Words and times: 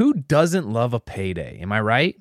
Who 0.00 0.14
doesn't 0.14 0.66
love 0.66 0.94
a 0.94 0.98
payday? 0.98 1.58
Am 1.60 1.72
I 1.72 1.80
right? 1.82 2.18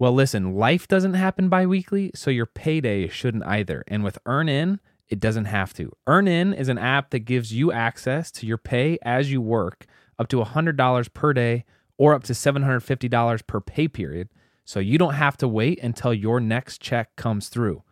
Well, 0.00 0.12
listen, 0.12 0.56
life 0.56 0.88
doesn't 0.88 1.14
happen 1.14 1.48
bi-weekly, 1.48 2.10
so 2.12 2.28
your 2.28 2.44
payday 2.44 3.06
shouldn't 3.06 3.46
either. 3.46 3.84
And 3.86 4.02
with 4.02 4.18
EarnIn, 4.26 4.80
it 5.08 5.20
doesn't 5.20 5.44
have 5.44 5.72
to. 5.74 5.92
EarnIn 6.08 6.52
is 6.58 6.68
an 6.68 6.76
app 6.76 7.10
that 7.10 7.20
gives 7.20 7.52
you 7.52 7.70
access 7.70 8.32
to 8.32 8.48
your 8.48 8.58
pay 8.58 8.98
as 9.02 9.30
you 9.30 9.40
work, 9.40 9.86
up 10.18 10.26
to 10.26 10.42
$100 10.42 11.14
per 11.14 11.32
day 11.32 11.64
or 11.96 12.14
up 12.14 12.24
to 12.24 12.32
$750 12.32 13.46
per 13.46 13.60
pay 13.60 13.86
period. 13.86 14.28
So 14.64 14.80
you 14.80 14.98
don't 14.98 15.14
have 15.14 15.36
to 15.36 15.46
wait 15.46 15.80
until 15.84 16.12
your 16.12 16.40
next 16.40 16.82
check 16.82 17.14
comes 17.14 17.48
through. 17.48 17.84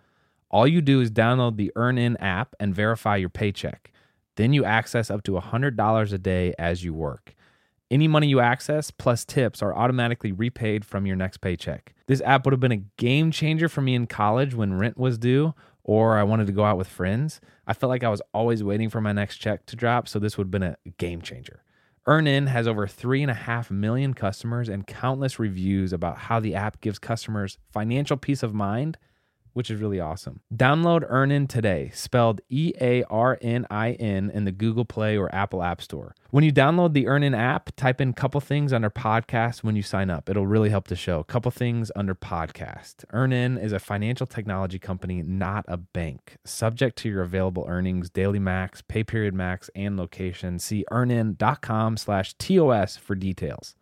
All 0.51 0.67
you 0.67 0.81
do 0.81 1.01
is 1.01 1.13
download 1.13 1.57
the 1.57 1.71
EarnIn 1.77 2.17
app 2.19 2.57
and 2.59 2.75
verify 2.75 3.15
your 3.15 3.29
paycheck. 3.29 3.93
Then 4.35 4.53
you 4.53 4.65
access 4.65 5.13
up 5.13 5.23
to 5.23 5.33
$100 5.35 6.13
a 6.13 6.19
day 6.19 6.55
as 6.59 6.83
you 6.83 6.93
work. 6.93 7.37
Any 7.91 8.07
money 8.07 8.27
you 8.27 8.41
access 8.41 8.91
plus 8.91 9.25
tips 9.25 9.63
are 9.63 9.75
automatically 9.75 10.31
repaid 10.31 10.85
from 10.85 11.07
your 11.07 11.17
next 11.17 11.39
paycheck. 11.39 11.95
This 12.07 12.21
app 12.21 12.45
would 12.45 12.53
have 12.53 12.61
been 12.61 12.73
a 12.73 12.85
game 12.99 13.31
changer 13.31 13.69
for 13.69 13.81
me 13.81 13.95
in 13.95 14.07
college 14.07 14.55
when 14.55 14.79
rent 14.79 14.99
was 14.99 15.17
due 15.17 15.55
or 15.85 16.19
I 16.19 16.23
wanted 16.23 16.47
to 16.49 16.53
go 16.53 16.65
out 16.65 16.77
with 16.77 16.87
friends. 16.87 17.41
I 17.67 17.73
felt 17.73 17.89
like 17.89 18.05
I 18.05 18.11
was 18.11 18.21
always 18.35 18.63
waiting 18.63 18.91
for 18.91 19.01
my 19.01 19.13
next 19.13 19.39
check 19.39 19.65
to 19.67 19.77
drop, 19.77 20.07
so 20.07 20.19
this 20.19 20.37
would 20.37 20.49
have 20.49 20.51
been 20.51 20.63
a 20.63 20.77
game 20.99 21.23
changer. 21.23 21.63
EarnIn 22.07 22.49
has 22.49 22.69
over 22.69 22.87
3.5 22.87 23.71
million 23.71 24.13
customers 24.13 24.69
and 24.69 24.87
countless 24.87 25.39
reviews 25.39 25.95
about 25.95 26.19
how 26.19 26.41
the 26.41 26.55
app 26.55 26.83
gives 26.83 26.99
customers 26.99 27.57
financial 27.73 28.19
peace 28.19 28.43
of 28.43 28.53
mind 28.53 28.99
which 29.59 29.73
is 29.73 29.81
really 29.81 29.99
awesome. 29.99 30.39
Download 30.55 31.03
EarnIn 31.11 31.49
today, 31.49 31.91
spelled 31.93 32.41
E 32.49 32.73
A 32.81 33.03
R 33.11 33.37
N 33.43 33.67
I 33.69 33.95
N, 33.95 34.31
in 34.33 34.45
the 34.45 34.53
Google 34.53 34.85
Play 34.85 35.19
or 35.19 35.35
Apple 35.35 35.65
App 35.65 35.83
Store. 35.83 36.15
When 36.31 36.45
you 36.45 36.53
download 36.53 36.93
the 36.93 37.07
EarnIn 37.07 37.37
app, 37.37 37.75
type 37.75 38.01
in 38.01 38.13
couple 38.13 38.41
things 38.41 38.73
under 38.73 38.89
podcast 38.89 39.65
when 39.65 39.75
you 39.75 39.83
sign 39.83 40.11
up. 40.11 40.31
It'll 40.31 40.47
really 40.47 40.71
help 40.71 40.87
the 40.87 40.95
show. 40.95 41.25
Couple 41.25 41.51
things 41.51 41.91
under 41.97 42.15
podcast. 42.15 43.05
EarnIn 43.13 43.61
is 43.61 43.73
a 43.73 43.81
financial 43.81 44.29
technology 44.29 44.79
company, 44.79 45.23
not 45.23 45.65
a 45.67 45.77
bank. 45.77 46.37
Subject 46.45 46.97
to 46.99 47.09
your 47.09 47.23
available 47.23 47.67
earnings, 47.69 48.11
daily 48.11 48.39
max, 48.39 48.81
pay 48.81 49.03
period 49.03 49.35
max, 49.35 49.71
and 49.75 49.97
location. 49.97 50.61
See 50.61 50.85
earnin.com 50.93 51.97
slash 51.97 52.35
TOS 52.35 52.97
for 52.97 53.17
details. 53.17 53.75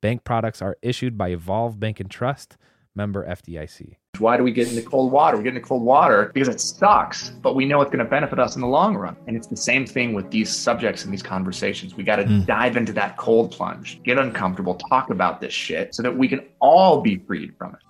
Bank 0.00 0.22
products 0.22 0.62
are 0.62 0.76
issued 0.82 1.18
by 1.18 1.30
Evolve 1.30 1.80
Bank 1.80 1.98
and 1.98 2.08
Trust, 2.08 2.56
member 2.96 3.26
FDIC. 3.26 3.96
Why 4.18 4.36
do 4.36 4.42
we 4.42 4.50
get 4.50 4.68
into 4.68 4.82
cold 4.82 5.12
water? 5.12 5.36
We 5.36 5.42
get 5.42 5.54
into 5.54 5.66
cold 5.66 5.82
water 5.82 6.30
because 6.32 6.48
it 6.48 6.60
sucks, 6.60 7.30
but 7.30 7.54
we 7.54 7.66
know 7.66 7.82
it's 7.82 7.90
going 7.90 8.04
to 8.04 8.10
benefit 8.10 8.38
us 8.38 8.54
in 8.54 8.62
the 8.62 8.66
long 8.66 8.96
run. 8.96 9.16
And 9.26 9.36
it's 9.36 9.46
the 9.46 9.56
same 9.56 9.86
thing 9.86 10.14
with 10.14 10.30
these 10.30 10.54
subjects 10.54 11.04
and 11.04 11.12
these 11.12 11.22
conversations. 11.22 11.94
We 11.94 12.02
got 12.02 12.16
to 12.16 12.24
mm. 12.24 12.46
dive 12.46 12.76
into 12.76 12.92
that 12.94 13.18
cold 13.18 13.52
plunge, 13.52 14.02
get 14.02 14.18
uncomfortable, 14.18 14.74
talk 14.74 15.10
about 15.10 15.40
this 15.40 15.52
shit 15.52 15.94
so 15.94 16.02
that 16.02 16.16
we 16.16 16.28
can 16.28 16.40
all 16.60 17.02
be 17.02 17.18
freed 17.26 17.54
from 17.58 17.74
it. 17.74 17.85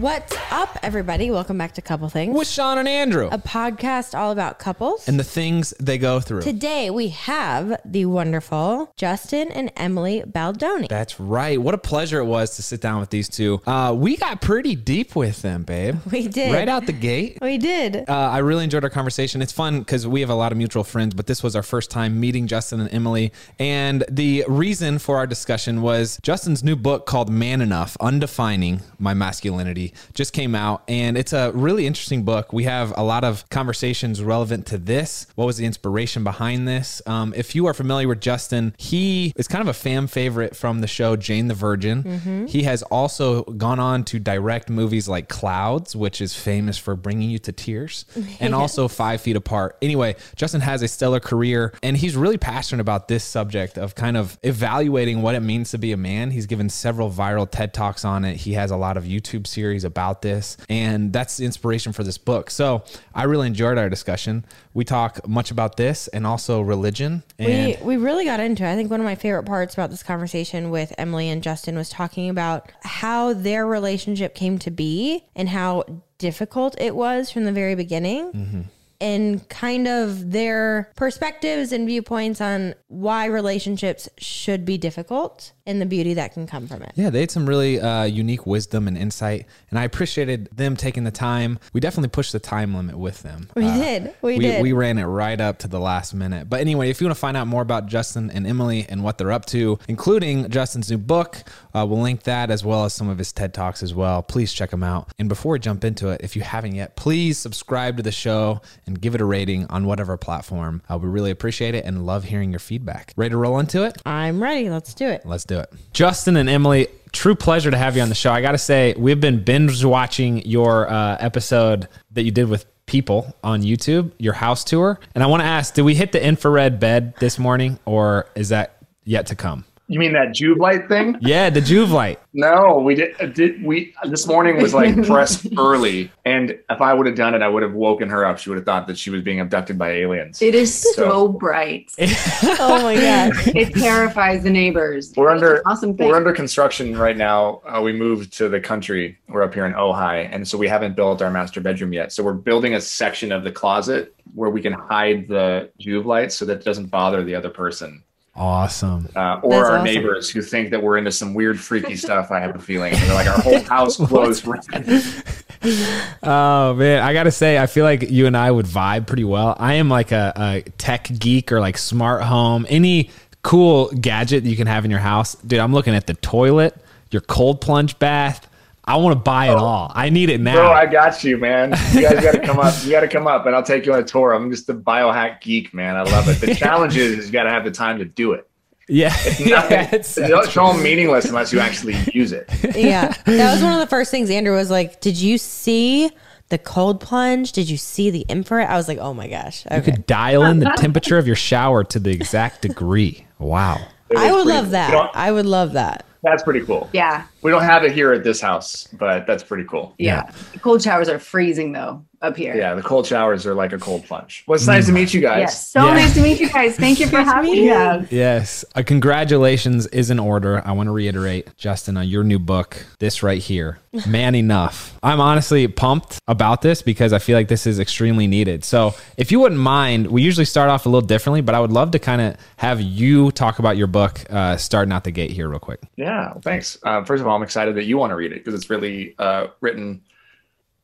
What's 0.00 0.34
up, 0.50 0.78
everybody? 0.82 1.30
Welcome 1.30 1.58
back 1.58 1.74
to 1.74 1.82
Couple 1.82 2.08
Things, 2.08 2.34
with 2.34 2.48
Shawn 2.48 2.78
and 2.78 2.88
Andrew, 2.88 3.28
a 3.30 3.36
podcast 3.36 4.18
all 4.18 4.32
about 4.32 4.58
couples 4.58 5.06
and 5.06 5.20
the 5.20 5.24
things 5.24 5.74
they 5.78 5.98
go 5.98 6.20
through. 6.20 6.40
Today 6.40 6.88
we 6.88 7.08
have 7.08 7.78
the 7.84 8.06
wonderful 8.06 8.94
Justin 8.96 9.52
and 9.52 9.70
Emily 9.76 10.22
Baldoni. 10.24 10.86
That's 10.88 11.20
right. 11.20 11.60
What 11.60 11.74
a 11.74 11.78
pleasure 11.78 12.18
it 12.18 12.24
was 12.24 12.56
to 12.56 12.62
sit 12.62 12.80
down 12.80 13.00
with 13.00 13.10
these 13.10 13.28
two. 13.28 13.60
Uh, 13.66 13.94
we 13.94 14.16
got 14.16 14.40
pretty 14.40 14.74
deep 14.74 15.14
with 15.14 15.42
them, 15.42 15.64
babe. 15.64 15.96
We 16.10 16.28
did 16.28 16.54
right 16.54 16.68
out 16.68 16.86
the 16.86 16.92
gate. 16.92 17.36
We 17.42 17.58
did. 17.58 18.08
Uh, 18.08 18.14
I 18.14 18.38
really 18.38 18.64
enjoyed 18.64 18.84
our 18.84 18.90
conversation. 18.90 19.42
It's 19.42 19.52
fun 19.52 19.80
because 19.80 20.06
we 20.06 20.22
have 20.22 20.30
a 20.30 20.34
lot 20.34 20.50
of 20.50 20.56
mutual 20.56 20.82
friends, 20.82 21.12
but 21.12 21.26
this 21.26 21.42
was 21.42 21.54
our 21.54 21.62
first 21.62 21.90
time 21.90 22.18
meeting 22.18 22.46
Justin 22.46 22.80
and 22.80 22.92
Emily. 22.94 23.32
And 23.58 24.02
the 24.08 24.46
reason 24.48 24.98
for 24.98 25.18
our 25.18 25.26
discussion 25.26 25.82
was 25.82 26.18
Justin's 26.22 26.64
new 26.64 26.74
book 26.74 27.04
called 27.04 27.28
Man 27.28 27.60
Enough: 27.60 27.98
Undefining 28.00 28.80
My 28.98 29.12
Masculinity 29.12 29.89
just 30.14 30.32
came 30.32 30.54
out, 30.54 30.82
and 30.88 31.16
it's 31.16 31.32
a 31.32 31.52
really 31.52 31.86
interesting 31.86 32.24
book. 32.24 32.52
We 32.52 32.64
have 32.64 32.92
a 32.96 33.02
lot 33.02 33.24
of 33.24 33.48
conversations 33.50 34.22
relevant 34.22 34.66
to 34.66 34.78
this. 34.78 35.26
What 35.34 35.46
was 35.46 35.56
the 35.56 35.66
inspiration 35.66 36.24
behind 36.24 36.66
this? 36.66 37.02
Um, 37.06 37.32
if 37.36 37.54
you 37.54 37.66
are 37.66 37.74
familiar 37.74 38.08
with 38.08 38.20
Justin, 38.20 38.74
he 38.78 39.32
is 39.36 39.48
kind 39.48 39.62
of 39.62 39.68
a 39.68 39.74
fan 39.74 40.06
favorite 40.06 40.56
from 40.56 40.80
the 40.80 40.86
show 40.86 41.16
Jane 41.16 41.48
the 41.48 41.54
Virgin. 41.54 42.02
Mm-hmm. 42.02 42.46
He 42.46 42.62
has 42.64 42.82
also 42.84 43.42
gone 43.44 43.78
on 43.78 44.04
to 44.04 44.18
direct 44.18 44.70
movies 44.70 45.08
like 45.08 45.28
Clouds, 45.28 45.94
which 45.94 46.20
is 46.20 46.34
famous 46.34 46.78
for 46.78 46.96
bringing 46.96 47.30
you 47.30 47.38
to 47.40 47.52
tears, 47.52 48.04
and 48.40 48.54
also 48.54 48.88
Five 48.88 49.20
Feet 49.20 49.36
Apart. 49.36 49.76
Anyway, 49.82 50.16
Justin 50.36 50.60
has 50.60 50.82
a 50.82 50.88
stellar 50.88 51.20
career, 51.20 51.72
and 51.82 51.96
he's 51.96 52.16
really 52.16 52.38
passionate 52.38 52.80
about 52.80 53.08
this 53.08 53.24
subject 53.24 53.78
of 53.78 53.94
kind 53.94 54.16
of 54.16 54.38
evaluating 54.42 55.22
what 55.22 55.34
it 55.34 55.40
means 55.40 55.70
to 55.70 55.78
be 55.78 55.92
a 55.92 55.96
man. 55.96 56.30
He's 56.30 56.46
given 56.46 56.68
several 56.68 57.10
viral 57.10 57.50
TED 57.50 57.74
Talks 57.74 58.04
on 58.04 58.24
it. 58.24 58.36
He 58.36 58.54
has 58.54 58.70
a 58.70 58.76
lot 58.76 58.96
of 58.96 59.04
YouTube 59.04 59.46
series 59.46 59.79
series 59.80 59.84
about 59.84 60.22
this. 60.22 60.56
And 60.68 61.12
that's 61.12 61.36
the 61.36 61.46
inspiration 61.46 61.92
for 61.92 62.04
this 62.04 62.18
book. 62.18 62.50
So 62.50 62.84
I 63.14 63.24
really 63.24 63.46
enjoyed 63.46 63.78
our 63.78 63.88
discussion. 63.88 64.44
We 64.74 64.84
talk 64.84 65.26
much 65.26 65.50
about 65.50 65.76
this 65.76 66.08
and 66.08 66.26
also 66.26 66.60
religion. 66.60 67.22
And 67.38 67.78
we, 67.80 67.96
we 67.96 68.04
really 68.04 68.24
got 68.24 68.40
into 68.40 68.64
it. 68.64 68.72
I 68.72 68.76
think 68.76 68.90
one 68.90 69.00
of 69.00 69.06
my 69.06 69.14
favorite 69.14 69.44
parts 69.44 69.74
about 69.74 69.90
this 69.90 70.02
conversation 70.02 70.70
with 70.70 70.92
Emily 70.98 71.28
and 71.28 71.42
Justin 71.42 71.76
was 71.76 71.88
talking 71.88 72.30
about 72.30 72.70
how 72.82 73.32
their 73.32 73.66
relationship 73.66 74.34
came 74.34 74.58
to 74.60 74.70
be 74.70 75.24
and 75.34 75.48
how 75.48 75.84
difficult 76.18 76.80
it 76.80 76.94
was 76.94 77.30
from 77.30 77.44
the 77.44 77.52
very 77.52 77.74
beginning. 77.74 78.32
Mm-hmm 78.32 78.60
and 79.00 79.48
kind 79.48 79.88
of 79.88 80.30
their 80.30 80.92
perspectives 80.94 81.72
and 81.72 81.86
viewpoints 81.86 82.40
on 82.40 82.74
why 82.88 83.24
relationships 83.24 84.08
should 84.18 84.64
be 84.64 84.76
difficult 84.76 85.52
and 85.70 85.80
the 85.80 85.86
beauty 85.86 86.14
that 86.14 86.34
can 86.34 86.46
come 86.46 86.66
from 86.66 86.82
it. 86.82 86.92
Yeah, 86.96 87.10
they 87.10 87.20
had 87.20 87.30
some 87.30 87.48
really 87.48 87.80
uh, 87.80 88.04
unique 88.04 88.46
wisdom 88.46 88.88
and 88.88 88.98
insight, 88.98 89.46
and 89.70 89.78
I 89.78 89.84
appreciated 89.84 90.48
them 90.54 90.76
taking 90.76 91.04
the 91.04 91.10
time. 91.10 91.58
We 91.72 91.80
definitely 91.80 92.08
pushed 92.08 92.32
the 92.32 92.40
time 92.40 92.74
limit 92.74 92.98
with 92.98 93.22
them. 93.22 93.48
We 93.54 93.64
uh, 93.64 93.74
did. 93.74 94.14
We, 94.20 94.36
we, 94.36 94.44
did. 94.44 94.62
We 94.62 94.72
ran 94.72 94.98
it 94.98 95.04
right 95.04 95.40
up 95.40 95.58
to 95.60 95.68
the 95.68 95.80
last 95.80 96.12
minute. 96.12 96.50
But 96.50 96.60
anyway, 96.60 96.90
if 96.90 97.00
you 97.00 97.06
want 97.06 97.16
to 97.16 97.20
find 97.20 97.36
out 97.36 97.46
more 97.46 97.62
about 97.62 97.86
Justin 97.86 98.30
and 98.30 98.46
Emily 98.46 98.84
and 98.88 99.02
what 99.04 99.16
they're 99.16 99.32
up 99.32 99.46
to, 99.46 99.78
including 99.88 100.50
Justin's 100.50 100.90
new 100.90 100.98
book, 100.98 101.36
uh, 101.72 101.86
we'll 101.88 102.00
link 102.00 102.24
that 102.24 102.50
as 102.50 102.64
well 102.64 102.84
as 102.84 102.92
some 102.92 103.08
of 103.08 103.18
his 103.18 103.32
TED 103.32 103.54
Talks 103.54 103.82
as 103.82 103.94
well. 103.94 104.22
Please 104.22 104.52
check 104.52 104.70
them 104.70 104.82
out. 104.82 105.12
And 105.18 105.28
before 105.28 105.52
we 105.52 105.58
jump 105.60 105.84
into 105.84 106.08
it, 106.08 106.20
if 106.22 106.34
you 106.34 106.42
haven't 106.42 106.74
yet, 106.74 106.96
please 106.96 107.38
subscribe 107.38 107.96
to 107.96 108.02
the 108.02 108.12
show 108.12 108.60
and 108.86 109.00
give 109.00 109.14
it 109.14 109.20
a 109.20 109.24
rating 109.24 109.66
on 109.66 109.86
whatever 109.86 110.16
platform. 110.16 110.82
Uh, 110.90 110.98
we 110.98 111.08
really 111.08 111.30
appreciate 111.30 111.74
it 111.74 111.84
and 111.84 112.06
love 112.06 112.24
hearing 112.24 112.50
your 112.50 112.58
feedback. 112.58 113.12
Ready 113.16 113.30
to 113.30 113.36
roll 113.36 113.58
into 113.58 113.84
it? 113.84 114.00
I'm 114.04 114.42
ready. 114.42 114.68
Let's 114.70 114.94
do 114.94 115.06
it. 115.06 115.22
Let's 115.24 115.44
do 115.44 115.58
it. 115.58 115.59
Justin 115.92 116.36
and 116.36 116.48
Emily, 116.48 116.88
true 117.12 117.34
pleasure 117.34 117.70
to 117.70 117.76
have 117.76 117.96
you 117.96 118.02
on 118.02 118.08
the 118.08 118.14
show. 118.14 118.32
I 118.32 118.40
got 118.40 118.52
to 118.52 118.58
say, 118.58 118.94
we've 118.96 119.20
been 119.20 119.42
binge 119.42 119.84
watching 119.84 120.44
your 120.46 120.90
uh, 120.90 121.16
episode 121.20 121.88
that 122.12 122.22
you 122.22 122.30
did 122.30 122.48
with 122.48 122.66
people 122.86 123.34
on 123.44 123.62
YouTube, 123.62 124.12
your 124.18 124.32
house 124.32 124.64
tour. 124.64 124.98
And 125.14 125.22
I 125.22 125.26
want 125.26 125.42
to 125.42 125.46
ask, 125.46 125.74
did 125.74 125.82
we 125.82 125.94
hit 125.94 126.12
the 126.12 126.24
infrared 126.24 126.80
bed 126.80 127.14
this 127.20 127.38
morning 127.38 127.78
or 127.84 128.28
is 128.34 128.48
that 128.48 128.78
yet 129.04 129.26
to 129.26 129.36
come? 129.36 129.64
You 129.90 129.98
mean 129.98 130.12
that 130.12 130.28
Joovv 130.28 130.58
light 130.58 130.86
thing? 130.86 131.16
Yeah, 131.20 131.50
the 131.50 131.60
Joovv 131.60 131.90
light. 131.90 132.20
No, 132.32 132.78
we 132.78 132.94
did. 132.94 133.20
Uh, 133.20 133.26
did 133.26 133.60
we? 133.64 133.92
This 134.04 134.24
morning 134.24 134.62
was 134.62 134.72
like 134.72 134.94
press 135.04 135.44
early, 135.58 136.12
and 136.24 136.50
if 136.70 136.80
I 136.80 136.94
would 136.94 137.06
have 137.06 137.16
done 137.16 137.34
it, 137.34 137.42
I 137.42 137.48
would 137.48 137.64
have 137.64 137.72
woken 137.72 138.08
her 138.08 138.24
up. 138.24 138.38
She 138.38 138.50
would 138.50 138.56
have 138.56 138.64
thought 138.64 138.86
that 138.86 138.96
she 138.96 139.10
was 139.10 139.22
being 139.22 139.40
abducted 139.40 139.76
by 139.76 139.90
aliens. 139.90 140.40
It 140.40 140.54
is 140.54 140.72
so, 140.72 140.92
so 140.92 141.28
bright. 141.28 141.92
oh 141.98 142.80
my 142.84 142.94
god! 142.94 143.32
It 143.56 143.74
terrifies 143.74 144.44
the 144.44 144.50
neighbors. 144.50 145.12
We're 145.16 145.30
under 145.30 145.60
awesome. 145.66 145.96
We're 145.96 146.14
under 146.14 146.32
construction 146.32 146.96
right 146.96 147.16
now. 147.16 147.60
Uh, 147.66 147.82
we 147.82 147.92
moved 147.92 148.32
to 148.34 148.48
the 148.48 148.60
country. 148.60 149.18
We're 149.26 149.42
up 149.42 149.52
here 149.52 149.66
in 149.66 149.72
Ojai, 149.72 150.28
and 150.32 150.46
so 150.46 150.56
we 150.56 150.68
haven't 150.68 150.94
built 150.94 151.20
our 151.20 151.32
master 151.32 151.60
bedroom 151.60 151.92
yet. 151.92 152.12
So 152.12 152.22
we're 152.22 152.34
building 152.34 152.74
a 152.74 152.80
section 152.80 153.32
of 153.32 153.42
the 153.42 153.50
closet 153.50 154.14
where 154.36 154.50
we 154.50 154.62
can 154.62 154.72
hide 154.72 155.26
the 155.26 155.72
Joovv 155.80 156.04
lights 156.04 156.36
so 156.36 156.44
that 156.44 156.60
it 156.60 156.64
doesn't 156.64 156.86
bother 156.86 157.24
the 157.24 157.34
other 157.34 157.50
person. 157.50 158.04
Awesome. 158.40 159.06
Uh, 159.14 159.38
or 159.42 159.50
That's 159.50 159.68
our 159.68 159.72
awesome. 159.76 159.84
neighbors 159.84 160.30
who 160.30 160.40
think 160.40 160.70
that 160.70 160.82
we're 160.82 160.96
into 160.96 161.12
some 161.12 161.34
weird, 161.34 161.60
freaky 161.60 161.94
stuff. 161.94 162.30
I 162.30 162.40
have 162.40 162.56
a 162.56 162.58
feeling 162.58 162.94
they're 162.94 163.12
like 163.12 163.26
our 163.26 163.38
whole 163.38 163.60
house 163.60 163.96
glows 164.08 164.46
red. 164.46 164.64
oh 166.22 166.72
man, 166.72 167.02
I 167.02 167.12
gotta 167.12 167.30
say, 167.30 167.58
I 167.58 167.66
feel 167.66 167.84
like 167.84 168.10
you 168.10 168.26
and 168.26 168.34
I 168.34 168.50
would 168.50 168.64
vibe 168.64 169.06
pretty 169.06 169.24
well. 169.24 169.54
I 169.58 169.74
am 169.74 169.90
like 169.90 170.10
a, 170.10 170.32
a 170.36 170.70
tech 170.78 171.10
geek 171.18 171.52
or 171.52 171.60
like 171.60 171.76
smart 171.76 172.22
home, 172.22 172.64
any 172.70 173.10
cool 173.42 173.90
gadget 173.90 174.44
that 174.44 174.48
you 174.48 174.56
can 174.56 174.66
have 174.66 174.86
in 174.86 174.90
your 174.90 175.00
house, 175.00 175.34
dude. 175.34 175.60
I'm 175.60 175.74
looking 175.74 175.94
at 175.94 176.06
the 176.06 176.14
toilet, 176.14 176.74
your 177.10 177.20
cold 177.20 177.60
plunge 177.60 177.98
bath, 177.98 178.48
I 178.84 178.96
want 178.96 179.12
to 179.14 179.20
buy 179.20 179.46
it 179.46 179.54
oh, 179.54 179.58
all. 179.58 179.92
I 179.94 180.10
need 180.10 180.30
it 180.30 180.40
now. 180.40 180.54
Bro, 180.54 180.72
I 180.72 180.86
got 180.86 181.22
you, 181.22 181.38
man. 181.38 181.70
You 181.92 182.02
guys 182.02 182.24
got 182.24 182.32
to 182.32 182.40
come 182.40 182.58
up. 182.58 182.74
You 182.82 182.90
got 182.90 183.00
to 183.00 183.08
come 183.08 183.26
up, 183.26 183.46
and 183.46 183.54
I'll 183.54 183.62
take 183.62 183.86
you 183.86 183.92
on 183.92 184.00
a 184.00 184.04
tour. 184.04 184.32
I'm 184.32 184.50
just 184.50 184.68
a 184.68 184.74
biohack 184.74 185.40
geek, 185.40 185.72
man. 185.74 185.96
I 185.96 186.02
love 186.02 186.28
it. 186.28 186.40
The 186.40 186.54
challenge 186.56 186.96
is 186.96 187.26
you 187.26 187.32
got 187.32 187.44
to 187.44 187.50
have 187.50 187.64
the 187.64 187.70
time 187.70 187.98
to 187.98 188.04
do 188.04 188.32
it. 188.32 188.48
Yeah, 188.88 189.14
it's, 189.18 189.40
not, 189.46 189.70
yeah, 189.70 189.88
it's, 189.92 190.18
it's 190.18 190.56
all 190.56 190.76
meaningless 190.76 191.26
unless 191.26 191.52
you 191.52 191.60
actually 191.60 191.96
use 192.12 192.32
it. 192.32 192.48
Yeah, 192.76 193.12
that 193.26 193.52
was 193.52 193.62
one 193.62 193.72
of 193.72 193.78
the 193.78 193.86
first 193.86 194.10
things 194.10 194.30
Andrew 194.30 194.56
was 194.56 194.70
like. 194.70 195.00
Did 195.00 195.16
you 195.16 195.38
see 195.38 196.10
the 196.50 196.58
cold 196.58 197.00
plunge. 197.00 197.52
Did 197.52 197.70
you 197.70 197.76
see 197.76 198.10
the 198.10 198.26
infrared? 198.28 198.68
I 198.68 198.76
was 198.76 198.88
like, 198.88 198.98
oh 198.98 199.14
my 199.14 199.28
gosh. 199.28 199.64
You 199.72 199.80
could 199.82 200.04
dial 200.06 200.44
in 200.44 200.58
the 200.58 200.72
temperature 200.76 201.16
of 201.16 201.26
your 201.26 201.36
shower 201.36 201.84
to 201.84 201.98
the 201.98 202.10
exact 202.10 202.62
degree. 202.62 203.26
Wow. 203.38 203.80
I 204.16 204.32
would 204.32 204.42
pretty- 204.42 204.58
love 204.58 204.70
that. 204.70 204.90
don't- 204.90 205.10
I 205.14 205.30
would 205.30 205.46
love 205.46 205.72
that. 205.72 206.04
That's 206.22 206.42
pretty 206.42 206.64
cool. 206.64 206.88
Yeah. 206.92 207.24
We 207.42 207.50
don't 207.50 207.62
have 207.62 207.84
it 207.84 207.92
here 207.92 208.12
at 208.12 208.24
this 208.24 208.40
house, 208.40 208.88
but 208.92 209.26
that's 209.26 209.42
pretty 209.42 209.64
cool. 209.64 209.94
Yeah. 209.98 210.30
Cold 210.60 210.82
showers 210.82 211.08
are 211.08 211.18
freezing 211.18 211.72
though 211.72 212.04
up 212.22 212.36
here. 212.36 212.54
Yeah, 212.54 212.74
the 212.74 212.82
cold 212.82 213.06
showers 213.06 213.46
are 213.46 213.54
like 213.54 213.72
a 213.72 213.78
cold 213.78 214.04
plunge. 214.04 214.44
Well, 214.46 214.56
it's 214.56 214.66
nice 214.66 214.86
to 214.86 214.92
mm. 214.92 214.96
meet 214.96 215.14
you 215.14 215.22
guys. 215.22 215.40
Yes. 215.40 215.68
So 215.68 215.86
Yeah. 215.86 215.94
nice 215.94 216.14
to 216.14 216.20
meet 216.20 216.38
you 216.38 216.50
guys. 216.50 216.76
Thank 216.76 217.00
you 217.00 217.06
for 217.08 217.22
having 217.22 217.70
us. 217.70 218.12
Yes. 218.12 218.64
A 218.74 218.84
congratulations 218.84 219.86
is 219.86 220.10
in 220.10 220.18
order. 220.18 220.62
I 220.66 220.72
want 220.72 220.88
to 220.88 220.90
reiterate, 220.90 221.56
Justin, 221.56 221.96
on 221.96 222.06
your 222.06 222.22
new 222.22 222.38
book, 222.38 222.84
this 222.98 223.22
right 223.22 223.40
here, 223.40 223.78
Man 224.06 224.34
Enough. 224.34 224.98
I'm 225.02 225.20
honestly 225.20 225.66
pumped 225.66 226.18
about 226.28 226.60
this 226.60 226.82
because 226.82 227.14
I 227.14 227.18
feel 227.18 227.36
like 227.36 227.48
this 227.48 227.66
is 227.66 227.78
extremely 227.78 228.26
needed. 228.26 228.64
So, 228.64 228.94
if 229.16 229.32
you 229.32 229.40
wouldn't 229.40 229.60
mind, 229.60 230.08
we 230.08 230.22
usually 230.22 230.44
start 230.44 230.68
off 230.68 230.84
a 230.84 230.88
little 230.90 231.06
differently, 231.06 231.40
but 231.40 231.54
I 231.54 231.60
would 231.60 231.72
love 231.72 231.90
to 231.92 231.98
kind 231.98 232.20
of 232.20 232.36
have 232.58 232.80
you 232.80 233.30
talk 233.32 233.58
about 233.58 233.76
your 233.78 233.86
book 233.86 234.20
uh, 234.28 234.56
starting 234.56 234.92
out 234.92 235.04
the 235.04 235.10
gate 235.10 235.30
here, 235.30 235.48
real 235.48 235.58
quick. 235.58 235.80
Yeah, 235.96 236.09
well, 236.10 236.40
thanks. 236.42 236.78
Uh, 236.82 237.04
first 237.04 237.20
of 237.20 237.26
all, 237.26 237.36
I'm 237.36 237.42
excited 237.42 237.74
that 237.76 237.84
you 237.84 237.98
want 237.98 238.10
to 238.10 238.16
read 238.16 238.32
it 238.32 238.44
because 238.44 238.54
it's 238.54 238.70
really 238.70 239.14
uh, 239.18 239.48
written 239.60 240.02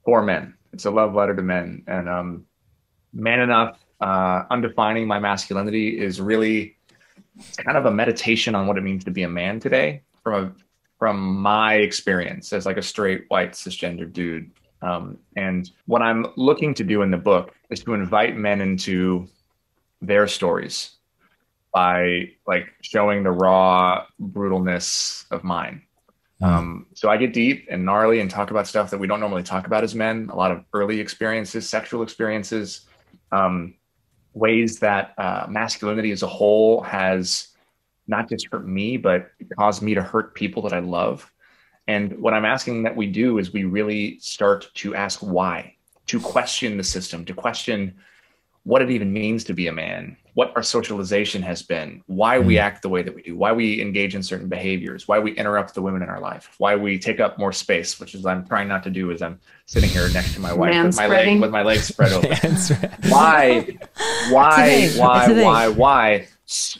for 0.04 0.22
men. 0.22 0.54
It's 0.72 0.84
a 0.84 0.90
love 0.90 1.14
letter 1.14 1.34
to 1.34 1.42
men. 1.42 1.82
And 1.86 2.08
um, 2.08 2.46
Man 3.12 3.40
Enough, 3.40 3.78
uh, 4.00 4.44
Undefining 4.50 5.06
My 5.06 5.18
Masculinity 5.18 5.98
is 5.98 6.20
really 6.20 6.76
kind 7.56 7.76
of 7.76 7.86
a 7.86 7.90
meditation 7.90 8.54
on 8.54 8.66
what 8.66 8.78
it 8.78 8.82
means 8.82 9.04
to 9.04 9.10
be 9.10 9.22
a 9.22 9.28
man 9.28 9.60
today 9.60 10.02
from 10.22 10.44
a 10.44 10.52
from 10.98 11.36
my 11.36 11.74
experience 11.74 12.54
as 12.54 12.64
like 12.64 12.78
a 12.78 12.82
straight 12.82 13.24
white 13.28 13.52
cisgender 13.52 14.10
dude. 14.10 14.50
Um, 14.80 15.18
and 15.36 15.70
what 15.86 16.00
I'm 16.00 16.26
looking 16.36 16.72
to 16.74 16.84
do 16.84 17.02
in 17.02 17.10
the 17.10 17.18
book 17.18 17.54
is 17.68 17.80
to 17.80 17.92
invite 17.92 18.36
men 18.36 18.62
into 18.62 19.28
their 20.00 20.26
stories 20.26 20.95
by 21.76 22.30
like 22.46 22.72
showing 22.80 23.22
the 23.22 23.30
raw 23.30 24.06
brutalness 24.18 25.26
of 25.30 25.44
mine. 25.44 25.82
Um, 26.40 26.86
so 26.94 27.10
I 27.10 27.18
get 27.18 27.34
deep 27.34 27.66
and 27.70 27.84
gnarly 27.84 28.20
and 28.20 28.30
talk 28.30 28.50
about 28.50 28.66
stuff 28.66 28.88
that 28.92 28.96
we 28.96 29.06
don't 29.06 29.20
normally 29.20 29.42
talk 29.42 29.66
about 29.66 29.84
as 29.84 29.94
men. 29.94 30.30
A 30.32 30.36
lot 30.36 30.52
of 30.52 30.64
early 30.72 31.00
experiences, 31.00 31.68
sexual 31.68 32.02
experiences, 32.02 32.86
um, 33.30 33.74
ways 34.32 34.78
that 34.78 35.12
uh, 35.18 35.46
masculinity 35.50 36.12
as 36.12 36.22
a 36.22 36.26
whole 36.26 36.80
has 36.80 37.48
not 38.06 38.26
just 38.26 38.48
hurt 38.50 38.66
me, 38.66 38.96
but 38.96 39.30
caused 39.58 39.82
me 39.82 39.92
to 39.92 40.02
hurt 40.02 40.34
people 40.34 40.62
that 40.62 40.72
I 40.72 40.78
love. 40.78 41.30
And 41.88 42.18
what 42.18 42.32
I'm 42.32 42.46
asking 42.46 42.84
that 42.84 42.96
we 42.96 43.06
do 43.06 43.36
is 43.36 43.52
we 43.52 43.64
really 43.64 44.18
start 44.20 44.70
to 44.76 44.94
ask 44.94 45.20
why, 45.20 45.74
to 46.06 46.20
question 46.20 46.78
the 46.78 46.84
system, 46.84 47.26
to 47.26 47.34
question 47.34 47.96
what 48.66 48.82
it 48.82 48.90
even 48.90 49.12
means 49.12 49.44
to 49.44 49.52
be 49.54 49.68
a 49.68 49.72
man, 49.72 50.16
what 50.34 50.52
our 50.56 50.62
socialization 50.62 51.40
has 51.40 51.62
been, 51.62 52.02
why 52.06 52.36
we 52.40 52.58
act 52.58 52.82
the 52.82 52.88
way 52.88 53.00
that 53.00 53.14
we 53.14 53.22
do, 53.22 53.36
why 53.36 53.52
we 53.52 53.80
engage 53.80 54.16
in 54.16 54.22
certain 54.24 54.48
behaviors, 54.48 55.06
why 55.06 55.20
we 55.20 55.30
interrupt 55.36 55.72
the 55.72 55.80
women 55.80 56.02
in 56.02 56.08
our 56.08 56.18
life, 56.20 56.52
why 56.58 56.74
we 56.74 56.98
take 56.98 57.20
up 57.20 57.38
more 57.38 57.52
space, 57.52 58.00
which 58.00 58.12
is 58.16 58.26
I'm 58.26 58.44
trying 58.44 58.66
not 58.66 58.82
to 58.82 58.90
do 58.90 59.12
as 59.12 59.22
I'm 59.22 59.38
sitting 59.66 59.88
here 59.88 60.08
next 60.12 60.34
to 60.34 60.40
my 60.40 60.52
wife 60.52 60.74
with 60.88 60.96
my 60.96 61.06
leg 61.06 61.40
with 61.40 61.50
my 61.52 61.62
legs 61.62 61.84
spread 61.84 62.12
open. 62.12 62.30
Why, 63.08 63.68
why, 64.30 64.66
It's 64.68 64.98
why, 64.98 65.22
It's 65.22 65.30
a 65.30 65.34
thing. 65.36 65.44
why, 65.44 65.68
why, 65.68 66.26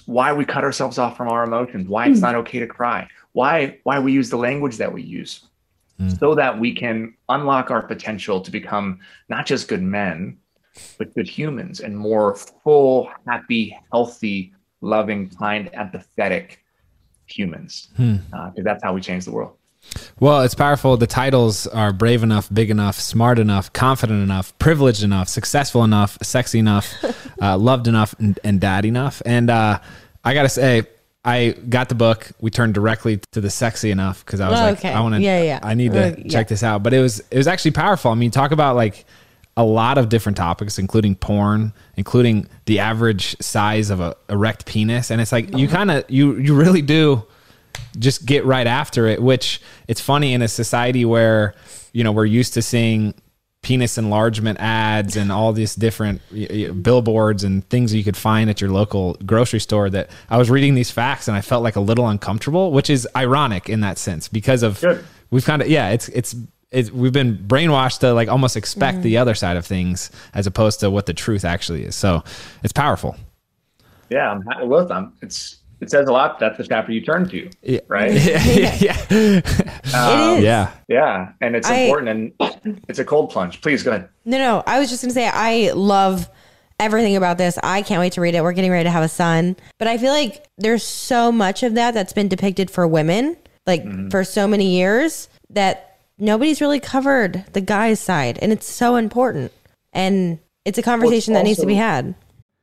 why 0.06 0.33
we 0.33 0.44
cut 0.44 0.65
ourselves 0.65 0.99
off 0.99 1.17
from 1.17 1.29
our 1.29 1.44
emotions, 1.44 1.88
why 1.88 2.09
it's 2.09 2.21
not 2.21 2.35
okay 2.35 2.59
to 2.59 2.67
cry, 2.67 3.06
why, 3.31 3.79
why 3.85 4.00
we 4.00 4.11
use 4.12 4.29
the 4.29 4.38
language 4.38 4.77
that 4.79 4.93
we 4.93 5.03
use, 5.03 5.43
Mm. 5.99 6.19
so 6.21 6.35
that 6.35 6.59
we 6.61 6.75
can 6.75 7.15
unlock 7.31 7.71
our 7.71 7.81
potential 7.81 8.43
to 8.43 8.50
become 8.50 8.99
not 9.31 9.47
just 9.47 9.67
good 9.67 9.81
men, 9.83 10.37
but 10.99 11.14
good 11.14 11.28
humans 11.28 11.81
and 11.81 11.96
more 11.96 12.34
full, 12.34 13.11
happy, 13.26 13.76
healthy, 13.93 14.52
loving, 14.81 15.28
kind, 15.31 15.70
empathetic 15.73 16.56
humans. 17.26 17.88
Hmm. 17.96 18.17
Because 18.31 18.64
that's 18.64 18.82
how 18.82 18.93
we 18.94 19.00
change 19.00 19.25
the 19.25 19.32
world. 19.32 19.56
Well, 20.19 20.43
it's 20.43 20.55
powerful. 20.55 20.96
The 20.96 21.06
titles 21.06 21.67
are 21.69 21.93
brave 21.93 22.23
enough, 22.25 22.52
big 22.52 22.70
enough, 22.70 22.96
smart 22.99 23.38
enough, 23.38 23.73
confident 23.73 24.23
enough, 24.23 24.56
privileged 24.58 25.02
enough, 25.05 25.28
successful 25.28 25.84
enough, 25.84 26.19
sexy 26.23 26.58
enough, 26.58 26.93
uh, 27.43 27.56
loved 27.56 27.87
enough, 27.87 28.14
and, 28.19 28.38
and 28.43 28.61
dad 28.61 28.84
enough. 28.84 29.23
And 29.25 29.49
uh, 29.49 29.78
I 30.25 30.34
got 30.34 30.43
to 30.43 30.49
say, 30.49 30.82
I 31.25 31.50
got 31.69 31.88
the 31.88 31.94
book. 31.94 32.28
We 32.40 32.50
turned 32.50 32.75
directly 32.75 33.20
to 33.32 33.40
the 33.40 33.50
sexy 33.50 33.90
enough 33.93 34.25
because 34.25 34.40
I 34.40 34.49
was 34.49 34.58
Oh, 34.58 34.62
like, 34.62 34.78
okay. 34.78 34.93
I 34.93 35.00
want 35.00 35.14
to, 35.17 35.20
Yeah, 35.20 35.43
yeah. 35.43 35.61
I 35.62 35.75
need 35.75 35.93
to 35.93 36.05
Uh, 36.12 36.14
yeah. 36.19 36.28
check 36.31 36.49
this 36.49 36.62
out. 36.64 36.82
But 36.82 36.93
it 36.93 37.00
was, 37.00 37.20
it 37.31 37.37
was 37.37 37.46
actually 37.46 37.73
powerful. 37.73 38.11
I 38.11 38.14
mean, 38.14 38.31
talk 38.32 38.50
about 38.52 38.75
like 38.76 39.05
a 39.56 39.64
lot 39.64 39.97
of 39.97 40.08
different 40.08 40.37
topics, 40.37 40.79
including 40.79 41.14
porn, 41.14 41.73
including 41.97 42.47
the 42.67 42.79
average 42.79 43.37
size 43.41 43.91
of 43.91 44.00
a 44.00 44.17
erect 44.29 44.67
penis, 44.67 45.11
and 45.11 45.20
it's 45.20 45.32
like 45.32 45.56
you 45.56 45.67
kind 45.69 45.91
of, 45.91 46.05
you, 46.08 46.37
you 46.37 46.55
really 46.55 46.82
do 46.82 47.25
just 47.99 48.26
get 48.26 48.44
right 48.44 48.67
after 48.67 49.06
it 49.06 49.23
which 49.23 49.61
it's 49.88 50.00
funny 50.00 50.35
in 50.35 50.43
a 50.43 50.49
society 50.49 51.05
where 51.05 51.55
you 51.93 52.05
know 52.05 52.12
we're 52.12 52.25
used 52.25 52.55
to 52.55 52.62
seeing 52.62 53.14
penis 53.62 53.99
enlargement 53.99 54.58
ads 54.61 55.17
and 55.17 55.32
all 55.32 55.53
these 55.53 55.75
different 55.75 56.20
billboards 56.82 57.43
and 57.43 57.69
things 57.69 57.93
you 57.93 58.05
could 58.05 58.17
find 58.17 58.49
at 58.49 58.61
your 58.61 58.70
local 58.70 59.14
grocery 59.26 59.59
store 59.59 59.91
that 59.91 60.09
I 60.31 60.37
was 60.37 60.50
reading 60.50 60.75
these 60.75 60.91
facts 60.91 61.26
and 61.26 61.37
I 61.37 61.41
felt 61.41 61.62
like 61.64 61.76
a 61.76 61.81
little 61.81 62.06
uncomfortable 62.09 62.70
which 62.70 62.91
is 62.91 63.09
ironic 63.17 63.69
in 63.69 63.81
that 63.81 63.99
sense 63.99 64.29
because 64.29 64.62
of 64.62 64.81
Good. 64.81 65.05
we've 65.31 65.44
kind 65.44 65.62
of 65.62 65.69
yeah 65.69 65.88
it's 65.88 66.09
it's 66.11 66.37
it's, 66.72 66.90
we've 66.90 67.12
been 67.12 67.36
brainwashed 67.38 68.00
to 68.00 68.12
like 68.12 68.28
almost 68.28 68.56
expect 68.56 69.02
the 69.02 69.16
other 69.18 69.34
side 69.34 69.56
of 69.56 69.64
things 69.64 70.10
as 70.34 70.46
opposed 70.46 70.80
to 70.80 70.90
what 70.90 71.06
the 71.06 71.14
truth 71.14 71.44
actually 71.44 71.84
is 71.84 71.94
so 71.94 72.22
it's 72.64 72.72
powerful 72.72 73.16
Yeah, 74.10 74.30
I'm 74.30 74.42
happy 74.42 74.66
with 74.66 74.88
them. 74.88 75.12
It's 75.22 75.58
it 75.80 75.90
says 75.90 76.08
a 76.08 76.12
lot. 76.12 76.38
That's 76.40 76.56
the 76.56 76.64
chapter 76.64 76.90
you 76.90 77.02
turn 77.02 77.28
to, 77.28 77.50
Yeah. 77.62 77.80
right? 77.86 78.10
yeah, 78.14 78.76
yeah. 78.80 78.96
Um, 79.94 80.38
is. 80.38 80.42
yeah 80.44 80.70
Yeah, 80.88 81.32
and 81.42 81.54
it's 81.54 81.68
I- 81.68 81.74
important, 81.90 82.32
and 82.62 82.80
it's 82.88 82.98
a 82.98 83.04
cold 83.04 83.30
plunge. 83.30 83.60
Please 83.60 83.82
go 83.82 83.90
ahead. 83.90 84.08
No, 84.24 84.38
no. 84.38 84.62
I 84.66 84.78
was 84.78 84.88
just 84.90 85.02
gonna 85.02 85.12
say 85.12 85.28
I 85.32 85.72
love 85.72 86.30
everything 86.80 87.16
about 87.16 87.36
this. 87.38 87.58
I 87.62 87.82
can't 87.82 88.00
wait 88.00 88.12
to 88.14 88.20
read 88.20 88.34
it. 88.34 88.42
We're 88.42 88.52
getting 88.52 88.70
ready 88.70 88.84
to 88.84 88.90
have 88.90 89.02
a 89.04 89.08
son, 89.08 89.56
but 89.78 89.86
I 89.88 89.98
feel 89.98 90.12
like 90.12 90.46
there's 90.56 90.82
so 90.82 91.30
much 91.30 91.62
of 91.62 91.74
that 91.74 91.92
that's 91.94 92.12
been 92.12 92.28
depicted 92.28 92.70
for 92.70 92.86
women, 92.88 93.36
like 93.66 93.82
Mm-hmm. 93.84 94.08
for 94.08 94.24
so 94.24 94.46
many 94.48 94.76
years 94.76 95.28
that 95.50 95.95
nobody's 96.18 96.60
really 96.60 96.80
covered 96.80 97.44
the 97.52 97.60
guy's 97.60 98.00
side, 98.00 98.38
and 98.40 98.52
it's 98.52 98.68
so 98.68 98.96
important. 98.96 99.52
And 99.92 100.38
it's 100.64 100.78
a 100.78 100.82
conversation 100.82 101.34
that 101.34 101.44
needs 101.44 101.60
to 101.60 101.66
be 101.66 101.74
had. 101.74 102.14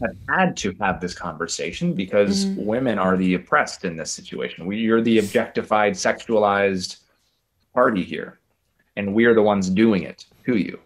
have 0.00 0.16
had 0.28 0.56
to 0.58 0.74
have 0.80 1.00
this 1.00 1.14
conversation 1.14 1.92
because 1.92 2.46
mm. 2.46 2.64
women 2.64 2.98
are 2.98 3.16
the 3.16 3.34
oppressed 3.34 3.84
in 3.84 3.96
this 3.96 4.12
situation. 4.12 4.66
We, 4.66 4.78
you're 4.78 5.02
the 5.02 5.18
objectified, 5.18 5.94
sexualized 5.94 6.98
party 7.72 8.02
here, 8.02 8.38
and 8.96 9.14
we 9.14 9.24
are 9.24 9.34
the 9.34 9.42
ones 9.42 9.70
doing 9.70 10.02
it 10.02 10.26
to 10.46 10.56
you. 10.56 10.78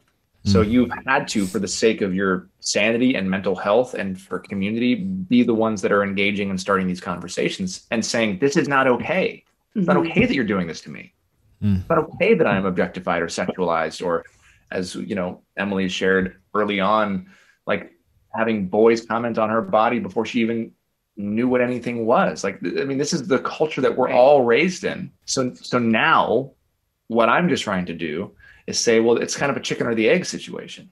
So 0.44 0.64
mm. 0.64 0.70
you've 0.70 0.92
had 1.06 1.28
to, 1.28 1.46
for 1.46 1.58
the 1.58 1.68
sake 1.68 2.00
of 2.00 2.14
your 2.14 2.48
sanity 2.60 3.16
and 3.16 3.28
mental 3.28 3.56
health 3.56 3.94
and 3.94 4.20
for 4.20 4.38
community, 4.38 4.94
be 4.94 5.42
the 5.42 5.54
ones 5.54 5.82
that 5.82 5.92
are 5.92 6.02
engaging 6.02 6.50
and 6.50 6.60
starting 6.60 6.86
these 6.86 7.00
conversations 7.00 7.86
and 7.90 8.04
saying, 8.04 8.38
this 8.38 8.56
is 8.56 8.68
not 8.68 8.86
okay. 8.86 9.44
It's 9.74 9.86
not 9.86 9.96
mm-hmm. 9.96 10.10
okay 10.10 10.26
that 10.26 10.34
you're 10.34 10.44
doing 10.44 10.66
this 10.66 10.80
to 10.82 10.90
me. 10.90 11.12
Mm. 11.62 11.80
It's 11.80 11.88
not 11.88 11.98
okay 11.98 12.34
that 12.34 12.46
I'm 12.46 12.64
objectified 12.66 13.20
or 13.20 13.26
sexualized 13.26 14.04
or 14.04 14.24
as 14.70 14.94
you 14.94 15.14
know, 15.14 15.42
Emily 15.56 15.88
shared 15.88 16.36
early 16.54 16.80
on, 16.80 17.28
like 17.66 17.92
having 18.34 18.68
boys 18.68 19.04
comment 19.04 19.38
on 19.38 19.50
her 19.50 19.62
body 19.62 19.98
before 19.98 20.26
she 20.26 20.40
even 20.40 20.72
knew 21.16 21.48
what 21.48 21.60
anything 21.60 22.06
was. 22.06 22.44
Like, 22.44 22.58
I 22.64 22.84
mean, 22.84 22.98
this 22.98 23.12
is 23.12 23.26
the 23.26 23.38
culture 23.40 23.80
that 23.80 23.96
we're 23.96 24.06
Right. 24.06 24.14
all 24.14 24.44
raised 24.44 24.84
in. 24.84 25.10
So, 25.24 25.52
so 25.54 25.78
now, 25.78 26.52
what 27.08 27.28
I'm 27.28 27.48
just 27.48 27.64
trying 27.64 27.86
to 27.86 27.94
do 27.94 28.32
is 28.66 28.78
say, 28.78 29.00
well, 29.00 29.16
it's 29.16 29.36
kind 29.36 29.50
of 29.50 29.56
a 29.56 29.60
chicken 29.60 29.86
or 29.86 29.94
the 29.94 30.08
egg 30.08 30.26
situation. 30.26 30.90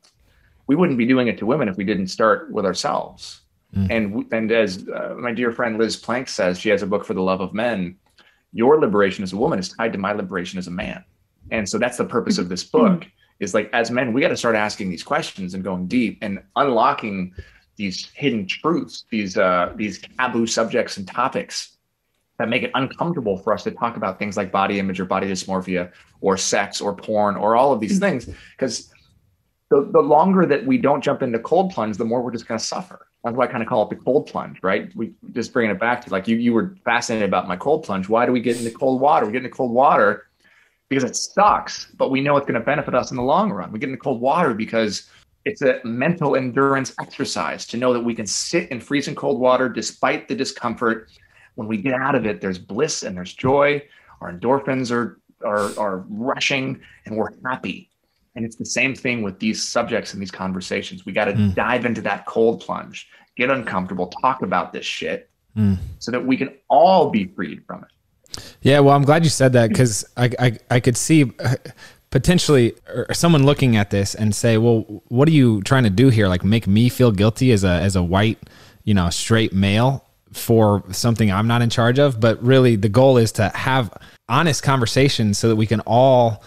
We 0.67 0.75
wouldn't 0.75 0.99
be 0.99 1.07
doing 1.07 1.29
it 1.29 1.39
to 1.39 1.47
women 1.47 1.69
if 1.69 1.77
we 1.77 1.85
didn't 1.85 2.09
start 2.09 2.51
with 2.51 2.65
ourselves. 2.65 3.43
And 3.91 4.25
and 4.33 4.51
as 4.53 4.89
uh, 4.89 5.15
my 5.19 5.33
dear 5.33 5.53
friend 5.53 5.77
Liz 5.77 5.97
Plank 5.97 6.29
says, 6.29 6.59
she 6.59 6.71
has 6.71 6.81
a 6.83 6.87
book 6.87 7.05
for 7.05 7.13
the 7.13 7.21
love 7.21 7.43
of 7.43 7.53
men. 7.53 7.97
Your 8.55 8.81
liberation 8.81 9.23
as 9.23 9.35
a 9.35 9.37
woman 9.37 9.59
is 9.59 9.69
tied 9.69 9.93
to 9.93 9.99
my 9.99 10.13
liberation 10.13 10.59
as 10.59 10.67
a 10.67 10.71
man. 10.71 11.05
And 11.51 11.69
so 11.69 11.77
that's 11.77 11.99
the 11.99 12.07
purpose 12.07 12.39
of 12.39 12.49
this 12.49 12.65
book 12.65 13.07
is 13.41 13.55
like 13.55 13.71
as 13.73 13.91
men, 13.91 14.13
we 14.13 14.21
got 14.21 14.29
to 14.29 14.37
start 14.37 14.57
asking 14.57 14.91
these 14.91 15.03
questions 15.03 15.55
and 15.55 15.63
going 15.63 15.87
deep 15.87 16.19
and 16.23 16.43
unlocking 16.57 17.35
these 17.77 18.11
hidden 18.15 18.47
truths, 18.47 19.05
these 19.11 19.37
uh, 19.37 19.73
these 19.77 20.01
taboo 20.19 20.47
subjects 20.47 20.97
and 20.97 21.07
topics 21.07 21.77
that 22.39 22.49
make 22.49 22.63
it 22.63 22.71
uncomfortable 22.75 23.39
for 23.39 23.53
us 23.53 23.65
to 23.65 23.71
talk 23.71 23.97
about 23.97 24.19
things 24.19 24.37
like 24.37 24.53
body 24.53 24.79
image 24.79 25.01
or 25.01 25.05
body 25.05 25.27
dysmorphia 25.27 25.91
or 26.21 26.37
sex 26.37 26.81
or 26.81 26.95
porn 26.95 27.37
or 27.37 27.57
all 27.57 27.73
of 27.73 27.81
these 27.81 27.99
things. 27.99 28.29
Because 28.57 28.93
the, 29.71 29.89
the 29.93 30.01
longer 30.01 30.47
that 30.47 30.65
we 30.65 30.79
don't 30.79 31.03
jump 31.03 31.23
into 31.23 31.39
cold 31.39 31.73
plunge, 31.73 31.97
the 31.97 32.05
more 32.05 32.23
we're 32.23 32.33
just 32.33 32.47
going 32.47 32.59
to 32.59 32.65
suffer. 32.65 33.07
That's 33.25 33.37
why 33.37 33.45
I 33.45 33.49
kind 33.49 33.63
of 33.63 33.69
call 33.69 33.83
it 33.83 33.91
the 33.91 33.97
cold 33.97 34.29
plunge, 34.29 34.59
right? 34.63 34.95
We 34.95 35.13
just 35.33 35.53
bringing 35.53 35.75
it 35.75 35.81
back 35.81 36.05
to 36.05 36.11
like 36.11 36.29
you, 36.29 36.37
you 36.37 36.53
were 36.53 36.77
fascinated 36.85 37.29
about 37.29 37.49
my 37.49 37.57
cold 37.57 37.83
plunge. 37.83 38.09
Why 38.09 38.25
do 38.25 38.33
we 38.33 38.41
get 38.41 38.59
into 38.59 38.71
cold 38.71 39.01
water? 39.01 39.27
We 39.27 39.33
get 39.33 39.45
into 39.45 39.57
cold 39.57 39.73
water 39.73 40.27
because 40.89 41.05
it 41.05 41.17
sucks, 41.17 41.87
but 41.97 42.11
we 42.11 42.21
know 42.21 42.37
it's 42.37 42.47
going 42.47 42.59
to 42.59 42.65
benefit 42.65 42.95
us 42.95 43.11
in 43.11 43.17
the 43.17 43.23
long 43.23 43.51
run. 43.51 43.73
We 43.73 43.79
get 43.79 43.89
into 43.89 44.01
cold 44.01 44.21
water 44.21 44.55
because 44.55 45.09
it's 45.45 45.63
a 45.63 45.81
mental 45.85 46.37
endurance 46.37 46.95
exercise 47.01 47.67
to 47.67 47.77
know 47.77 47.93
that 47.93 48.01
we 48.01 48.15
can 48.15 48.27
sit 48.27 48.71
in 48.71 48.81
freezing 48.81 49.15
cold 49.15 49.41
water 49.41 49.69
despite 49.69 50.29
the 50.29 50.35
discomfort. 50.35 51.11
When 51.55 51.69
we 51.69 51.79
get 51.79 51.95
out 51.95 52.15
of 52.15 52.27
it, 52.27 52.41
there's 52.41 52.59
bliss 52.59 53.03
and 53.03 53.17
there's 53.17 53.35
joy. 53.35 53.83
Our 54.21 54.33
endorphins 54.33 54.91
are 54.91 55.21
are, 55.45 55.79
are 55.79 56.05
rushing 56.09 56.81
and 57.05 57.17
we're 57.17 57.31
happy. 57.45 57.91
And 58.35 58.45
it's 58.45 58.57
the 58.57 58.67
same 58.67 58.95
thing 58.95 59.23
with 59.23 59.39
these 59.39 59.63
subjects 59.63 60.13
and 60.13 60.21
these 60.21 60.31
conversations. 60.31 61.07
We 61.07 61.13
got 61.13 61.27
to 61.27 61.35
hmm. 61.35 61.51
dive 61.51 61.87
into 61.87 62.03
that 62.03 62.27
cold 62.27 62.61
plunge, 62.61 63.09
get 63.37 63.51
uncomfortable, 63.51 64.09
talk 64.23 64.43
about 64.43 64.73
this 64.73 64.85
shit 64.85 65.31
hmm. 65.55 65.75
so 65.99 66.11
that 66.11 66.25
we 66.25 66.37
can 66.37 66.55
all 66.69 67.11
be 67.11 67.27
freed 67.27 67.65
from 67.67 67.85
it. 67.85 67.91
Yeah, 68.63 68.81
well, 68.81 68.95
I'm 68.95 69.05
glad 69.05 69.25
you 69.25 69.31
said 69.31 69.53
that 69.55 69.69
because 69.69 70.05
I, 70.17 70.31
I 70.39 70.59
I 70.71 70.81
could 70.81 70.97
see 70.97 71.33
uh, 71.39 71.57
potentially 72.11 72.75
someone 73.13 73.45
looking 73.45 73.77
at 73.77 73.91
this 73.91 74.15
and 74.15 74.35
say, 74.35 74.59
well, 74.59 75.03
what 75.09 75.29
are 75.29 75.33
you 75.33 75.63
trying 75.63 75.85
to 75.85 75.91
do 75.91 76.09
here? 76.09 76.29
Like 76.29 76.45
make 76.45 76.67
me 76.67 76.89
feel 76.89 77.13
guilty 77.13 77.53
as 77.53 77.65
a 77.65 77.69
as 77.69 77.97
a 77.97 78.03
white, 78.03 78.39
you 78.85 78.95
know, 78.95 79.11
straight 79.11 79.53
male 79.53 80.05
for 80.33 80.85
something 80.93 81.33
I'm 81.33 81.47
not 81.47 81.63
in 81.63 81.71
charge 81.71 81.99
of. 81.99 82.21
But 82.21 82.43
really, 82.43 82.77
the 82.77 82.89
goal 82.89 83.17
is 83.17 83.33
to 83.33 83.49
have 83.51 83.97
honest 84.29 84.63
conversations 84.63 85.39
so 85.39 85.49
that 85.49 85.57
we 85.57 85.67
can 85.67 85.81
all 85.81 86.43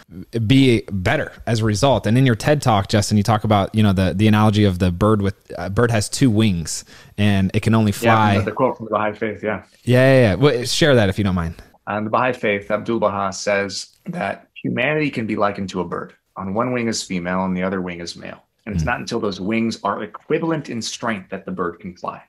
be 0.46 0.84
better 0.92 1.32
as 1.46 1.62
a 1.62 1.66
result. 1.66 2.06
And 2.06 2.18
in 2.18 2.26
your 2.26 2.36
TED 2.36 2.62
talk, 2.62 2.90
Justin, 2.90 3.18
you 3.18 3.24
talk 3.24 3.44
about 3.44 3.74
you 3.74 3.84
know 3.84 3.94
the 3.94 4.14
the 4.16 4.28
analogy 4.28 4.64
of 4.66 4.80
the 4.80 4.92
bird 4.92 5.22
with 5.22 5.36
uh, 5.58 5.70
bird 5.70 5.92
has 5.92 6.10
two 6.10 6.30
wings 6.30 6.86
and 7.18 7.52
it 7.54 7.62
can 7.62 7.74
only 7.76 7.92
fly. 7.92 8.36
Yeah, 8.36 8.42
the 8.42 8.52
quote 8.52 8.78
from 8.78 8.86
the 8.86 8.92
Baha'i 8.92 9.14
Faith. 9.14 9.44
Yeah. 9.44 9.64
Yeah, 9.84 10.14
yeah, 10.14 10.22
yeah. 10.22 10.36
Well, 10.36 10.66
share 10.66 10.96
that 10.96 11.10
if 11.10 11.18
you 11.18 11.24
don't 11.24 11.36
mind. 11.36 11.62
On 11.90 12.04
the 12.04 12.10
Baha'i 12.10 12.34
Faith, 12.34 12.70
Abdul 12.70 13.00
Baha 13.00 13.34
says 13.34 13.98
that 14.06 14.48
humanity 14.54 15.10
can 15.10 15.26
be 15.26 15.36
likened 15.36 15.70
to 15.70 15.82
a 15.82 15.86
bird. 15.86 16.14
On 16.36 16.54
one 16.54 16.72
wing 16.72 16.88
is 16.88 17.04
female, 17.04 17.44
and 17.46 17.58
the 17.58 17.64
other 17.64 17.82
wing 17.82 18.00
is 18.00 18.16
male. 18.16 18.44
And 18.66 18.76
it's 18.76 18.86
not 18.86 19.00
until 19.00 19.20
those 19.20 19.42
wings 19.42 19.80
are 19.84 20.04
equivalent 20.04 20.70
in 20.70 20.82
strength 20.82 21.32
that 21.32 21.46
the 21.46 21.52
bird 21.52 21.80
can 21.80 21.96
fly. 21.96 22.22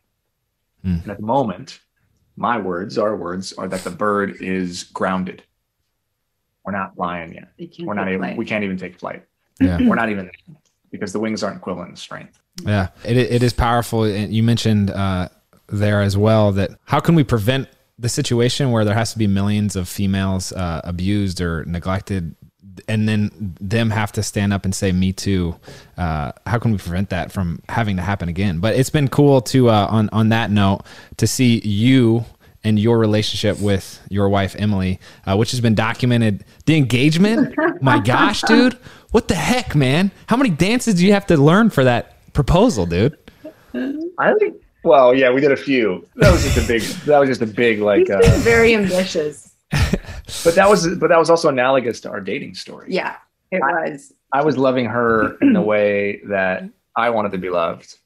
And 0.82 1.10
at 1.10 1.18
the 1.18 1.22
moment, 1.22 1.80
my 2.36 2.58
words, 2.58 2.96
our 2.96 3.14
words, 3.14 3.52
are 3.52 3.68
that 3.68 3.84
the 3.84 3.90
bird 3.90 4.40
is 4.40 4.84
grounded. 4.84 5.42
We're 6.64 6.72
not 6.72 6.94
flying 6.94 7.34
yet. 7.34 7.52
We're 7.80 7.92
not 7.92 8.04
take 8.04 8.14
even. 8.14 8.20
flight. 8.20 8.36
We 8.38 8.46
can't 8.46 8.64
even 8.64 8.78
take 8.78 8.98
flight. 8.98 9.26
Yeah. 9.60 9.78
We're 9.86 9.94
not 9.94 10.08
even 10.08 10.30
because 10.90 11.12
the 11.12 11.20
wings 11.20 11.42
aren't 11.42 11.58
equivalent 11.58 11.90
in 11.90 11.96
strength. 11.96 12.40
Yeah, 12.64 12.88
it, 13.04 13.18
it 13.18 13.42
is 13.42 13.52
powerful. 13.52 14.04
And 14.04 14.32
you 14.32 14.42
mentioned 14.42 14.90
uh, 14.90 15.28
there 15.68 16.00
as 16.00 16.16
well 16.16 16.52
that 16.52 16.70
how 16.84 17.00
can 17.00 17.14
we 17.14 17.24
prevent 17.24 17.68
the 18.00 18.08
situation 18.08 18.70
where 18.70 18.84
there 18.84 18.94
has 18.94 19.12
to 19.12 19.18
be 19.18 19.26
millions 19.26 19.76
of 19.76 19.88
females 19.88 20.52
uh, 20.52 20.80
abused 20.84 21.40
or 21.40 21.64
neglected, 21.66 22.34
and 22.88 23.06
then 23.06 23.54
them 23.60 23.90
have 23.90 24.10
to 24.12 24.22
stand 24.22 24.52
up 24.52 24.64
and 24.64 24.74
say 24.74 24.90
"Me 24.90 25.12
too"? 25.12 25.54
Uh, 25.98 26.32
how 26.46 26.58
can 26.58 26.72
we 26.72 26.78
prevent 26.78 27.10
that 27.10 27.30
from 27.30 27.60
having 27.68 27.96
to 27.96 28.02
happen 28.02 28.28
again? 28.28 28.58
But 28.60 28.74
it's 28.76 28.90
been 28.90 29.08
cool 29.08 29.42
to 29.42 29.68
uh, 29.68 29.86
on 29.90 30.08
on 30.12 30.30
that 30.30 30.50
note 30.50 30.82
to 31.18 31.26
see 31.26 31.60
you 31.60 32.24
and 32.64 32.78
your 32.78 32.98
relationship 32.98 33.60
with 33.60 34.00
your 34.08 34.28
wife 34.28 34.56
Emily, 34.58 34.98
uh, 35.26 35.36
which 35.36 35.50
has 35.50 35.60
been 35.60 35.74
documented. 35.74 36.44
The 36.66 36.76
engagement, 36.76 37.54
my 37.82 37.98
gosh, 38.04 38.42
dude, 38.42 38.78
what 39.10 39.28
the 39.28 39.34
heck, 39.34 39.74
man? 39.74 40.10
How 40.26 40.36
many 40.36 40.50
dances 40.50 40.94
do 40.94 41.06
you 41.06 41.12
have 41.12 41.26
to 41.26 41.36
learn 41.36 41.70
for 41.70 41.84
that 41.84 42.32
proposal, 42.32 42.86
dude? 42.86 43.16
I 44.18 44.34
think. 44.38 44.56
Well, 44.82 45.14
yeah, 45.14 45.30
we 45.30 45.40
did 45.40 45.52
a 45.52 45.56
few. 45.56 46.06
That 46.16 46.32
was 46.32 46.42
just 46.42 46.56
a 46.58 46.66
big. 46.66 46.82
That 47.06 47.18
was 47.18 47.28
just 47.28 47.42
a 47.42 47.46
big 47.46 47.80
like. 47.80 48.00
He's 48.06 48.10
Uh, 48.10 48.20
been 48.20 48.40
very 48.40 48.74
ambitious. 48.74 49.52
but 49.70 50.54
that 50.54 50.68
was. 50.68 50.86
But 50.96 51.08
that 51.08 51.18
was 51.18 51.28
also 51.30 51.48
analogous 51.48 52.00
to 52.02 52.10
our 52.10 52.20
dating 52.20 52.54
story. 52.54 52.86
Yeah, 52.88 53.16
it 53.50 53.60
was. 53.60 54.12
I 54.32 54.42
was 54.44 54.56
loving 54.56 54.86
her 54.86 55.36
in 55.42 55.52
the 55.52 55.60
way 55.60 56.20
that 56.28 56.64
I 56.96 57.10
wanted 57.10 57.32
to 57.32 57.38
be 57.38 57.50
loved, 57.50 57.96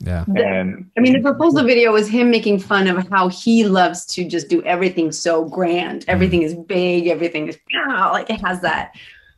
Yeah. 0.00 0.24
and 0.34 0.90
I 0.96 1.00
mean, 1.00 1.12
the 1.12 1.20
proposal 1.20 1.62
video 1.64 1.92
was 1.92 2.08
him 2.08 2.30
making 2.30 2.58
fun 2.60 2.88
of 2.88 3.06
how 3.10 3.28
he 3.28 3.64
loves 3.64 4.04
to 4.06 4.24
just 4.24 4.48
do 4.48 4.62
everything 4.64 5.12
so 5.12 5.44
grand. 5.44 6.04
Everything 6.08 6.42
is 6.42 6.54
big. 6.54 7.06
Everything 7.06 7.48
is 7.48 7.58
like 7.88 8.28
it 8.30 8.40
has 8.40 8.60
that 8.62 8.92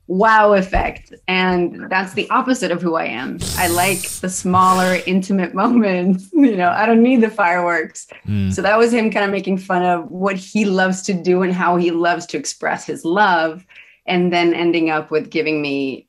wow 0.09 0.53
effect. 0.53 1.13
And 1.27 1.91
that's 1.91 2.15
the 2.15 2.29
opposite 2.31 2.71
of 2.71 2.81
who 2.81 2.95
I 2.95 3.07
am. 3.07 3.39
I 3.57 3.69
like 3.69 4.03
the 4.03 4.29
smaller, 4.29 5.01
intimate 5.07 5.55
moments. 5.55 6.31
You 6.37 6.57
know, 6.57 6.71
I 6.71 6.87
don't 6.87 7.03
need 7.03 7.23
the 7.23 7.31
fireworks. 7.31 8.07
Mm. 8.27 8.53
So 8.53 8.63
that 8.63 8.79
was 8.79 8.93
him 8.93 9.11
kind 9.11 9.25
of 9.25 9.31
making 9.33 9.59
fun 9.59 9.83
of 9.83 10.09
what 10.11 10.37
he 10.37 10.65
loves 10.65 11.03
to 11.03 11.13
do 11.15 11.43
and 11.43 11.53
how 11.53 11.77
he 11.77 11.91
loves 11.91 12.25
to 12.27 12.37
express 12.39 12.87
his 12.87 13.05
love. 13.05 13.67
And 14.07 14.33
then 14.33 14.55
ending 14.55 14.91
up 14.91 15.11
with 15.11 15.31
giving 15.31 15.61
me 15.61 16.07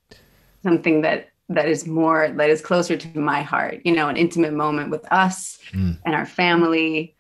something 0.64 1.02
that 1.02 1.30
that 1.50 1.68
is 1.68 1.88
more 1.88 2.30
that 2.30 2.50
is 2.50 2.62
closer 2.62 2.98
to 2.98 3.20
my 3.20 3.42
heart 3.42 3.80
you 3.86 3.94
know 3.96 4.10
an 4.10 4.18
intimate 4.18 4.52
moment 4.54 4.90
with 4.90 5.10
us 5.14 5.60
Mm. 5.72 5.98
and 6.06 6.14
our 6.14 6.26
family 6.26 7.16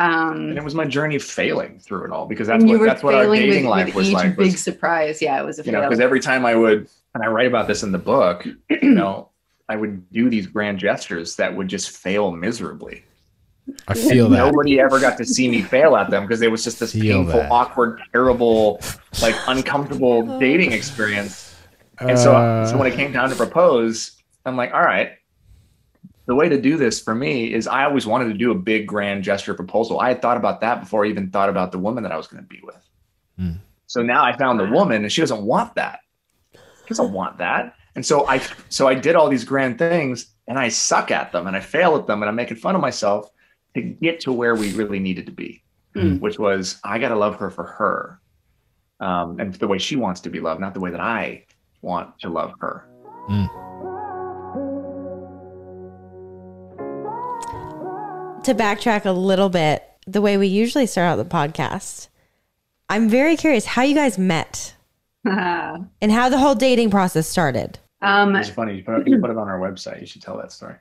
um 0.00 0.48
and 0.50 0.58
it 0.58 0.64
was 0.64 0.74
my 0.74 0.84
journey 0.86 1.18
failing 1.18 1.78
through 1.78 2.04
it 2.06 2.10
all 2.12 2.26
because 2.26 2.46
that's 2.48 2.64
what 2.64 2.80
that's 2.80 3.02
what 3.02 3.14
our 3.14 3.26
dating 3.26 3.64
with, 3.64 3.70
life 3.70 3.86
with 3.88 3.94
was 3.96 4.08
each 4.08 4.14
like. 4.14 4.36
big 4.36 4.52
Was, 4.52 4.60
surprise 4.62 5.20
yeah 5.20 5.40
it 5.40 5.44
was 5.44 5.58
a 5.58 5.64
you 5.64 5.72
know, 5.72 5.80
fail. 5.80 5.88
because 5.90 6.00
every 6.00 6.20
time 6.20 6.46
I 6.46 6.54
would, 6.54 6.88
and 7.14 7.22
I 7.22 7.26
write 7.26 7.46
about 7.46 7.66
this 7.68 7.82
in 7.82 7.92
the 7.92 7.98
book, 7.98 8.46
you 8.70 8.90
know, 8.90 9.28
I 9.68 9.76
would 9.76 10.10
do 10.10 10.30
these 10.30 10.46
grand 10.46 10.78
gestures 10.78 11.36
that 11.36 11.54
would 11.56 11.68
just 11.68 11.90
fail 11.90 12.30
miserably. 12.32 13.04
I 13.88 13.94
feel 13.94 14.28
that. 14.30 14.38
Nobody 14.38 14.80
ever 14.80 14.98
got 14.98 15.16
to 15.18 15.24
see 15.24 15.48
me 15.48 15.62
fail 15.62 15.94
at 15.96 16.10
them 16.10 16.22
because 16.24 16.40
it 16.42 16.50
was 16.50 16.64
just 16.64 16.80
this 16.80 16.92
Feel 16.92 17.18
painful, 17.22 17.40
that. 17.40 17.50
awkward, 17.52 18.00
terrible, 18.12 18.80
like 19.22 19.34
uncomfortable 19.48 20.38
dating 20.40 20.72
experience. 20.72 21.54
And 22.00 22.18
so, 22.18 22.34
Uh. 22.34 22.66
so 22.66 22.76
when 22.78 22.86
it 22.90 22.94
came 22.96 23.12
down 23.12 23.28
to 23.30 23.36
propose, 23.36 24.12
I'm 24.46 24.56
like, 24.56 24.72
all 24.72 24.80
right, 24.82 25.12
the 26.30 26.36
way 26.36 26.48
to 26.48 26.60
do 26.60 26.76
this 26.76 27.00
for 27.00 27.12
me 27.12 27.52
is 27.52 27.66
I 27.66 27.82
always 27.82 28.06
wanted 28.06 28.26
to 28.26 28.34
do 28.34 28.52
a 28.52 28.54
big 28.54 28.86
grand 28.86 29.24
gesture 29.24 29.52
proposal. 29.52 29.98
I 29.98 30.10
had 30.10 30.22
thought 30.22 30.36
about 30.36 30.60
that 30.60 30.78
before 30.78 31.04
I 31.04 31.08
even 31.08 31.28
thought 31.28 31.48
about 31.48 31.72
the 31.72 31.78
woman 31.80 32.04
that 32.04 32.12
I 32.12 32.16
was 32.16 32.28
going 32.28 32.40
to 32.40 32.48
be 32.48 32.60
with. 32.62 32.88
Hmm. 33.36 33.54
So 33.88 34.00
now 34.00 34.24
I 34.24 34.36
found 34.36 34.60
the 34.60 34.70
woman 34.70 35.02
and 35.02 35.10
she 35.10 35.22
doesn't 35.22 35.42
want 35.42 35.74
that. 35.74 35.98
She 36.52 36.60
doesn't 36.90 37.12
want 37.12 37.38
that. 37.38 37.74
And 37.96 38.06
so 38.06 38.28
I 38.28 38.40
so 38.68 38.86
I 38.86 38.94
did 38.94 39.16
all 39.16 39.28
these 39.28 39.42
grand 39.42 39.76
things 39.76 40.32
and 40.46 40.56
I 40.56 40.68
suck 40.68 41.10
at 41.10 41.32
them 41.32 41.48
and 41.48 41.56
I 41.56 41.60
fail 41.60 41.96
at 41.96 42.06
them 42.06 42.22
and 42.22 42.28
I'm 42.28 42.36
making 42.36 42.58
fun 42.58 42.76
of 42.76 42.80
myself 42.80 43.28
to 43.74 43.82
get 43.82 44.20
to 44.20 44.32
where 44.32 44.54
we 44.54 44.72
really 44.74 45.00
needed 45.00 45.26
to 45.26 45.32
be, 45.32 45.64
Hmm. 45.96 46.18
which 46.18 46.38
was 46.38 46.78
I 46.84 47.00
got 47.00 47.08
to 47.08 47.16
love 47.16 47.40
her 47.40 47.50
for 47.50 47.64
her. 47.64 48.20
Um, 49.00 49.40
and 49.40 49.52
the 49.54 49.66
way 49.66 49.78
she 49.78 49.96
wants 49.96 50.20
to 50.20 50.30
be 50.30 50.38
loved, 50.38 50.60
not 50.60 50.74
the 50.74 50.80
way 50.80 50.92
that 50.92 51.00
I 51.00 51.46
want 51.82 52.20
to 52.20 52.28
love 52.28 52.52
her. 52.60 52.86
To 58.44 58.54
backtrack 58.54 59.04
a 59.04 59.12
little 59.12 59.48
bit, 59.48 59.84
the 60.06 60.20
way 60.20 60.36
we 60.36 60.46
usually 60.46 60.86
start 60.86 61.06
out 61.06 61.16
the 61.16 61.24
podcast, 61.24 62.08
I'm 62.88 63.08
very 63.08 63.36
curious 63.36 63.66
how 63.66 63.82
you 63.82 63.94
guys 63.94 64.18
met 64.18 64.74
and 65.24 66.12
how 66.12 66.28
the 66.28 66.38
whole 66.38 66.54
dating 66.54 66.90
process 66.90 67.28
started. 67.28 67.78
um 68.02 68.34
It's 68.36 68.48
funny. 68.48 68.76
You 68.76 68.84
put, 68.84 69.00
it, 69.00 69.08
you 69.08 69.18
put 69.18 69.30
it 69.30 69.36
on 69.36 69.48
our 69.48 69.60
website. 69.60 70.00
You 70.00 70.06
should 70.06 70.22
tell 70.22 70.36
that 70.38 70.52
story. 70.52 70.74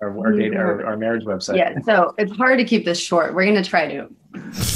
our, 0.00 0.18
our, 0.18 0.32
date, 0.32 0.56
our, 0.56 0.84
our 0.86 0.96
marriage 0.96 1.24
website. 1.24 1.56
Yeah, 1.56 1.78
so 1.84 2.14
it's 2.18 2.34
hard 2.36 2.58
to 2.58 2.64
keep 2.64 2.84
this 2.84 2.98
short. 2.98 3.34
We're 3.34 3.44
gonna 3.46 3.62
try 3.64 3.86
to 3.88 4.08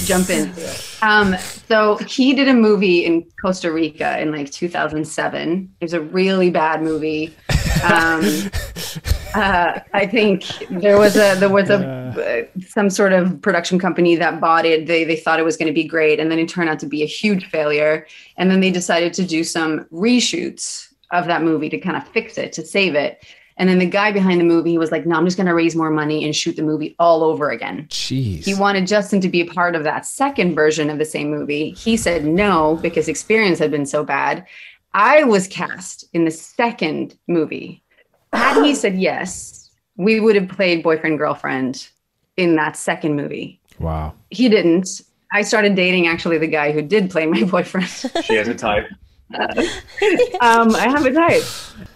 jump 0.04 0.30
into 0.30 0.60
it. 0.62 0.98
Um, 1.02 1.36
so 1.68 1.96
he 1.96 2.34
did 2.34 2.48
a 2.48 2.54
movie 2.54 3.04
in 3.06 3.26
Costa 3.40 3.72
Rica 3.72 4.20
in 4.20 4.30
like 4.32 4.50
2007. 4.50 5.74
It 5.80 5.84
was 5.84 5.92
a 5.94 6.00
really 6.00 6.50
bad 6.50 6.82
movie. 6.82 7.34
Um, 7.84 8.22
uh, 9.34 9.80
I 9.92 10.06
think 10.06 10.44
there 10.70 10.98
was 10.98 11.16
a 11.16 11.34
there 11.36 11.48
was 11.48 11.70
a 11.70 11.78
uh, 11.78 12.60
some 12.66 12.90
sort 12.90 13.12
of 13.12 13.40
production 13.42 13.78
company 13.78 14.16
that 14.16 14.40
bought 14.40 14.64
it. 14.64 14.86
They 14.86 15.04
they 15.04 15.16
thought 15.16 15.38
it 15.38 15.44
was 15.44 15.56
going 15.56 15.68
to 15.68 15.72
be 15.72 15.84
great, 15.84 16.20
and 16.20 16.30
then 16.30 16.38
it 16.38 16.48
turned 16.48 16.68
out 16.68 16.78
to 16.80 16.86
be 16.86 17.02
a 17.02 17.06
huge 17.06 17.46
failure. 17.46 18.06
And 18.36 18.50
then 18.50 18.60
they 18.60 18.70
decided 18.70 19.14
to 19.14 19.24
do 19.24 19.44
some 19.44 19.84
reshoots 19.92 20.88
of 21.10 21.26
that 21.26 21.42
movie 21.42 21.68
to 21.68 21.78
kind 21.78 21.96
of 21.96 22.06
fix 22.08 22.38
it 22.38 22.52
to 22.54 22.64
save 22.64 22.94
it. 22.94 23.24
And 23.58 23.68
then 23.68 23.78
the 23.78 23.86
guy 23.86 24.12
behind 24.12 24.40
the 24.40 24.44
movie 24.44 24.78
was 24.78 24.90
like, 24.90 25.06
"No, 25.06 25.16
I'm 25.16 25.24
just 25.24 25.36
going 25.36 25.46
to 25.46 25.54
raise 25.54 25.76
more 25.76 25.90
money 25.90 26.24
and 26.24 26.34
shoot 26.34 26.56
the 26.56 26.62
movie 26.62 26.94
all 26.98 27.22
over 27.22 27.50
again." 27.50 27.86
Jeez. 27.90 28.44
He 28.44 28.54
wanted 28.54 28.86
Justin 28.86 29.20
to 29.20 29.28
be 29.28 29.40
a 29.40 29.46
part 29.46 29.74
of 29.74 29.84
that 29.84 30.06
second 30.06 30.54
version 30.54 30.90
of 30.90 30.98
the 30.98 31.04
same 31.04 31.30
movie. 31.30 31.70
He 31.72 31.96
said 31.96 32.24
no 32.24 32.78
because 32.82 33.08
experience 33.08 33.58
had 33.58 33.70
been 33.70 33.86
so 33.86 34.04
bad. 34.04 34.46
I 34.94 35.24
was 35.24 35.48
cast 35.48 36.04
in 36.12 36.24
the 36.24 36.30
second 36.30 37.16
movie. 37.26 37.82
Had 38.32 38.64
he 38.64 38.74
said 38.82 38.96
yes, 38.98 39.70
we 39.96 40.20
would 40.20 40.36
have 40.36 40.48
played 40.48 40.82
boyfriend 40.82 41.18
girlfriend 41.18 41.88
in 42.36 42.56
that 42.56 42.76
second 42.76 43.14
movie. 43.16 43.60
wow. 43.78 44.14
He 44.30 44.48
didn't. 44.48 45.02
I 45.34 45.42
started 45.42 45.74
dating 45.74 46.06
actually 46.06 46.38
the 46.38 46.46
guy 46.46 46.72
who 46.72 46.82
did 46.82 47.10
play 47.10 47.26
my 47.26 47.42
boyfriend. 47.54 47.88
She 48.24 48.34
has 48.36 48.48
a 48.48 48.54
type. 48.54 48.86
um, 50.40 50.74
I 50.74 50.88
have 50.90 51.06
a 51.06 51.12
type. 51.12 51.42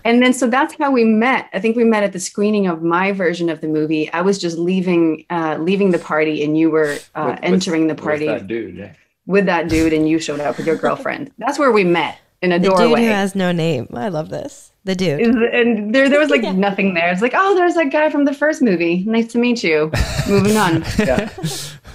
And 0.04 0.22
then 0.22 0.32
so 0.32 0.46
that's 0.48 0.74
how 0.78 0.90
we 0.90 1.04
met. 1.04 1.48
I 1.52 1.60
think 1.60 1.76
we 1.76 1.84
met 1.84 2.02
at 2.02 2.12
the 2.12 2.20
screening 2.20 2.66
of 2.66 2.82
my 2.82 3.12
version 3.12 3.48
of 3.50 3.60
the 3.60 3.68
movie. 3.68 4.10
I 4.12 4.22
was 4.22 4.38
just 4.38 4.56
leaving 4.58 5.24
uh, 5.30 5.56
leaving 5.60 5.90
the 5.90 5.98
party 5.98 6.42
and 6.44 6.56
you 6.58 6.70
were 6.70 6.96
uh, 7.14 7.24
With- 7.32 7.40
with- 7.40 7.44
entering 7.52 7.86
the 7.88 7.94
party. 7.94 8.26
with 8.26 8.38
that 8.40 8.46
dude. 8.46 8.94
with 9.26 9.46
that 9.46 9.68
dude 9.68 9.92
and 9.92 10.08
you 10.08 10.18
showed 10.18 10.40
up 10.40 10.56
with 10.56 10.66
your 10.66 10.76
girlfriend. 10.76 11.30
That's 11.38 11.58
where 11.58 11.72
we 11.72 11.84
met 11.84 12.18
in 12.42 12.52
a 12.52 12.58
The 12.58 12.68
dude 12.70 12.78
who 12.98 13.04
has 13.06 13.34
no 13.34 13.52
name. 13.52 13.88
I 13.94 14.08
love 14.08 14.28
this. 14.30 14.72
The 14.84 14.94
dude. 14.94 15.20
And 15.20 15.94
there, 15.94 16.08
there 16.08 16.20
was 16.20 16.30
like 16.30 16.42
Yeah. 16.44 16.52
nothing 16.52 16.94
there. 16.94 17.10
It's 17.10 17.22
like, 17.22 17.32
oh, 17.34 17.54
there's 17.56 17.74
that 17.74 17.90
guy 17.90 18.08
from 18.10 18.24
the 18.24 18.32
first 18.34 18.62
movie. 18.62 19.04
Nice 19.06 19.32
to 19.32 19.38
meet 19.38 19.64
you. 19.64 19.90
Moving 20.28 20.56
on. 20.56 20.84
Yeah. 20.98 21.28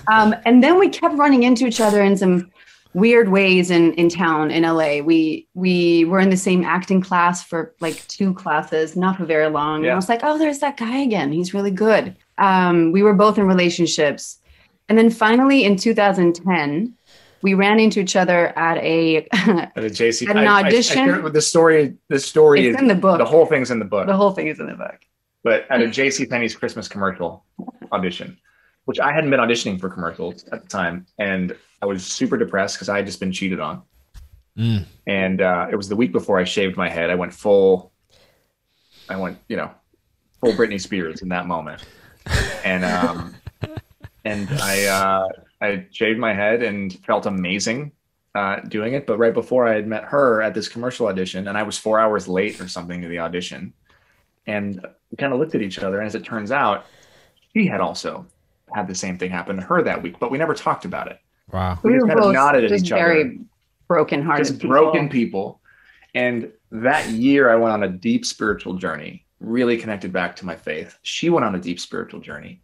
Um, 0.08 0.36
and 0.46 0.64
then 0.64 0.80
we 0.80 0.90
kept 0.90 1.16
running 1.16 1.44
into 1.44 1.66
each 1.68 1.80
other 1.80 2.02
in 2.02 2.18
some 2.18 2.50
weird 2.94 3.30
ways 3.30 3.70
in, 3.72 3.94
in 3.94 4.10
town 4.10 4.50
in 4.52 4.64
LA. 4.64 4.98
We 5.00 5.48
we 5.54 6.06
were 6.06 6.20
in 6.20 6.30
the 6.32 6.36
same 6.38 6.64
acting 6.66 7.02
class 7.02 7.44
for 7.44 7.74
like 7.80 8.06
two 8.08 8.34
classes, 8.34 8.96
not 8.96 9.16
for 9.18 9.26
very 9.26 9.48
long. 9.50 9.84
And 9.84 9.92
I 9.92 9.96
was 9.96 10.10
like, 10.10 10.22
oh, 10.24 10.38
there's 10.38 10.60
that 10.60 10.76
guy 10.76 10.98
again. 10.98 11.32
He's 11.32 11.54
really 11.54 11.72
good. 11.72 12.16
Um, 12.40 12.92
we 12.92 13.04
were 13.04 13.14
both 13.14 13.38
in 13.38 13.46
relationships. 13.48 14.40
And 14.90 14.98
then 14.98 15.10
finally 15.12 15.64
in 15.64 15.78
2010, 15.78 16.94
we 17.44 17.54
ran 17.54 17.80
into 17.80 18.00
each 18.00 18.16
other 18.16 18.48
at 18.58 18.78
a 18.78 19.18
At 19.34 19.78
a 19.78 19.90
JC. 19.90 20.30
At 20.30 20.38
an 20.38 20.48
I- 20.48 20.60
I- 20.60 20.62
I 20.62 20.68
audition? 20.68 21.24
with 21.24 21.34
the 21.34 21.42
story. 21.42 21.96
The 22.10 22.20
story 22.20 22.68
It's 22.68 22.76
is 22.76 22.82
in 22.82 22.88
the 22.88 22.96
book. 22.96 23.18
The 23.18 23.26
whole 23.26 23.46
thing's 23.46 23.72
in 23.72 23.80
the 23.80 23.86
book. 23.86 24.08
the 24.08 24.16
whole 24.16 24.32
thing 24.32 24.48
is 24.48 24.60
in 24.60 24.68
the 24.68 24.76
book. 24.76 25.00
but 25.44 25.66
at 25.70 25.82
a 25.82 25.86
JC 25.86 26.30
Penney's 26.30 26.56
Christmas 26.56 26.88
commercial 26.88 27.44
audition, 27.92 28.38
which 28.86 29.00
I 29.00 29.12
hadn't 29.12 29.30
been 29.32 29.40
auditioning 29.40 29.80
for 29.80 29.90
commercials 29.90 30.46
at 30.52 30.62
the 30.64 30.68
time, 30.68 31.06
and 31.18 31.56
I 31.82 31.86
was 31.88 32.06
super 32.06 32.38
depressed 32.38 32.76
because 32.76 32.90
I 32.90 32.98
had 32.98 33.06
just 33.06 33.20
been 33.20 33.32
cheated 33.32 33.60
on. 33.60 33.82
Mm. 34.58 34.86
And 35.08 35.42
uh, 35.42 35.68
it 35.72 35.76
was 35.76 35.88
the 35.90 35.96
week 35.96 36.12
before 36.12 36.38
I 36.38 36.44
shaved 36.44 36.78
my 36.78 36.90
head. 36.90 37.10
I 37.10 37.16
went 37.16 37.34
full. 37.34 37.92
I 39.10 39.16
went, 39.18 39.40
you 39.48 39.58
know, 39.58 39.72
full 40.42 40.52
Britney 40.54 40.80
Spears 40.80 41.22
in 41.22 41.30
that 41.30 41.48
moment, 41.48 41.84
and 42.64 42.86
um, 42.86 43.36
and 44.26 44.48
I 44.52 44.86
uh, 44.86 45.28
I 45.62 45.86
shaved 45.92 46.20
my 46.20 46.34
head 46.34 46.64
and 46.64 46.94
felt 47.06 47.26
amazing 47.26 47.92
uh, 48.36 48.62
doing 48.62 48.94
it. 48.94 49.06
But 49.06 49.18
right 49.20 49.34
before 49.34 49.68
I 49.68 49.76
had 49.76 49.88
met 49.88 50.04
her 50.06 50.42
at 50.42 50.54
this 50.54 50.68
commercial 50.68 51.08
audition, 51.08 51.48
and 51.48 51.58
I 51.58 51.64
was 51.64 51.78
four 51.78 52.00
hours 52.00 52.28
late 52.28 52.60
or 52.60 52.68
something 52.68 53.02
to 53.02 53.08
the 53.08 53.20
audition, 53.20 53.74
and 54.48 54.86
we 55.12 55.18
kind 55.18 55.34
of 55.34 55.40
looked 55.40 55.56
at 55.56 55.62
each 55.62 55.80
other. 55.80 56.00
And 56.00 56.08
as 56.08 56.16
it 56.16 56.24
turns 56.24 56.52
out, 56.52 56.86
she 57.54 57.68
had 57.68 57.82
also 57.82 58.26
had 58.74 58.88
the 58.88 58.96
same 58.96 59.18
thing 59.18 59.30
happen 59.30 59.58
to 59.58 59.62
her 59.62 59.84
that 59.84 60.02
week, 60.02 60.18
but 60.20 60.32
we 60.32 60.38
never 60.38 60.54
talked 60.54 60.86
about 60.86 61.12
it. 61.12 61.20
Wow. 61.52 61.78
We 61.84 61.92
We 61.92 62.00
were 62.00 62.08
kind 62.08 62.20
of 62.20 62.26
both 62.26 62.34
nodded 62.34 62.64
at 62.64 62.70
just 62.70 62.86
each 62.86 62.92
other. 62.92 63.04
very 63.04 63.40
broken 63.88 64.22
hearted. 64.22 64.46
Just 64.46 64.60
broken 64.60 65.10
people. 65.10 65.60
And 66.16 66.52
that 66.72 67.10
year, 67.10 67.50
I 67.50 67.56
went 67.56 67.74
on 67.74 67.84
a 67.84 67.90
deep 67.90 68.26
spiritual 68.26 68.76
journey, 68.76 69.26
really 69.40 69.78
connected 69.78 70.14
back 70.14 70.36
to 70.38 70.46
my 70.46 70.56
faith. 70.56 70.98
She 71.02 71.30
went 71.30 71.46
on 71.46 71.56
a 71.56 71.60
deep 71.60 71.80
spiritual 71.80 72.22
journey. 72.22 72.62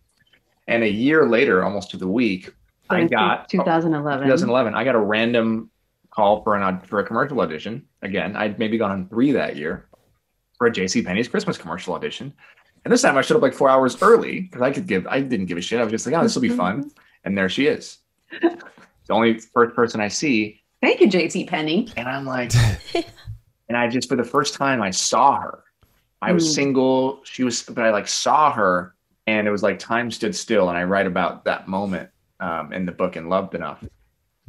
And 0.68 0.84
a 0.84 0.90
year 0.90 1.28
later, 1.28 1.64
almost 1.64 1.92
to 1.92 1.98
the 1.98 2.08
week, 2.08 2.54
I 2.90 3.06
got 3.06 3.50
2011. 3.50 4.26
2011. 4.28 4.74
I 4.76 4.84
got 4.84 4.96
a 4.96 5.00
random 5.00 5.70
call 6.10 6.42
for 6.44 6.56
an 6.56 6.80
for 6.82 7.00
a 7.00 7.04
commercial 7.06 7.40
audition. 7.42 7.86
Again, 8.02 8.36
I'd 8.36 8.58
maybe 8.60 8.78
gone 8.78 8.92
on 8.92 9.08
three 9.10 9.32
that 9.34 9.56
year 9.56 9.88
for 10.58 10.68
a 10.68 10.72
JC 10.72 11.06
Penney's 11.06 11.28
Christmas 11.28 11.58
commercial 11.58 11.94
audition. 11.94 12.34
And 12.86 12.92
this 12.92 13.02
time 13.02 13.18
I 13.18 13.22
showed 13.22 13.36
up 13.38 13.42
like 13.42 13.54
four 13.54 13.70
hours 13.70 14.02
early 14.02 14.42
because 14.42 14.62
I 14.62 14.72
could 14.72 14.88
give 14.88 15.06
I 15.08 15.22
didn't 15.22 15.48
give 15.48 15.58
a 15.58 15.62
shit. 15.62 15.80
I 15.80 15.84
was 15.84 15.92
just 15.92 16.06
like, 16.06 16.16
oh, 16.16 16.24
this 16.24 16.36
will 16.36 16.42
be 16.42 16.50
fun. 16.50 16.90
And 17.24 17.38
there 17.38 17.50
she 17.50 17.68
is. 17.68 17.98
the 18.42 18.58
only 19.10 19.40
first 19.40 19.76
person 19.76 20.00
I 20.02 20.08
see. 20.08 20.62
Thank 20.82 21.02
you, 21.02 21.08
JC 21.10 21.48
Penney. 21.48 21.90
And 21.98 22.08
I'm 22.08 22.26
like, 22.26 22.54
and 23.68 23.76
I 23.78 23.88
just 23.88 24.08
for 24.08 24.16
the 24.16 24.24
first 24.24 24.54
time 24.54 24.82
I 24.82 24.92
saw 24.92 25.40
her. 25.42 25.64
I 26.22 26.32
was 26.32 26.48
Mm. 26.50 26.54
single. 26.56 27.20
She 27.26 27.44
was, 27.44 27.62
but 27.64 27.86
I 27.86 27.92
like 27.92 28.08
saw 28.08 28.52
her, 28.52 28.96
and 29.28 29.48
it 29.48 29.52
was 29.52 29.62
like 29.62 29.78
time 29.78 30.10
stood 30.10 30.36
still. 30.36 30.70
And 30.70 30.78
I 30.78 30.84
write 30.84 31.06
about 31.06 31.46
that 31.46 31.68
moment 31.68 32.10
um, 32.40 32.72
in 32.74 32.86
the 32.86 32.92
book 32.92 33.16
and 33.16 33.30
loved 33.30 33.56
enough 33.56 33.84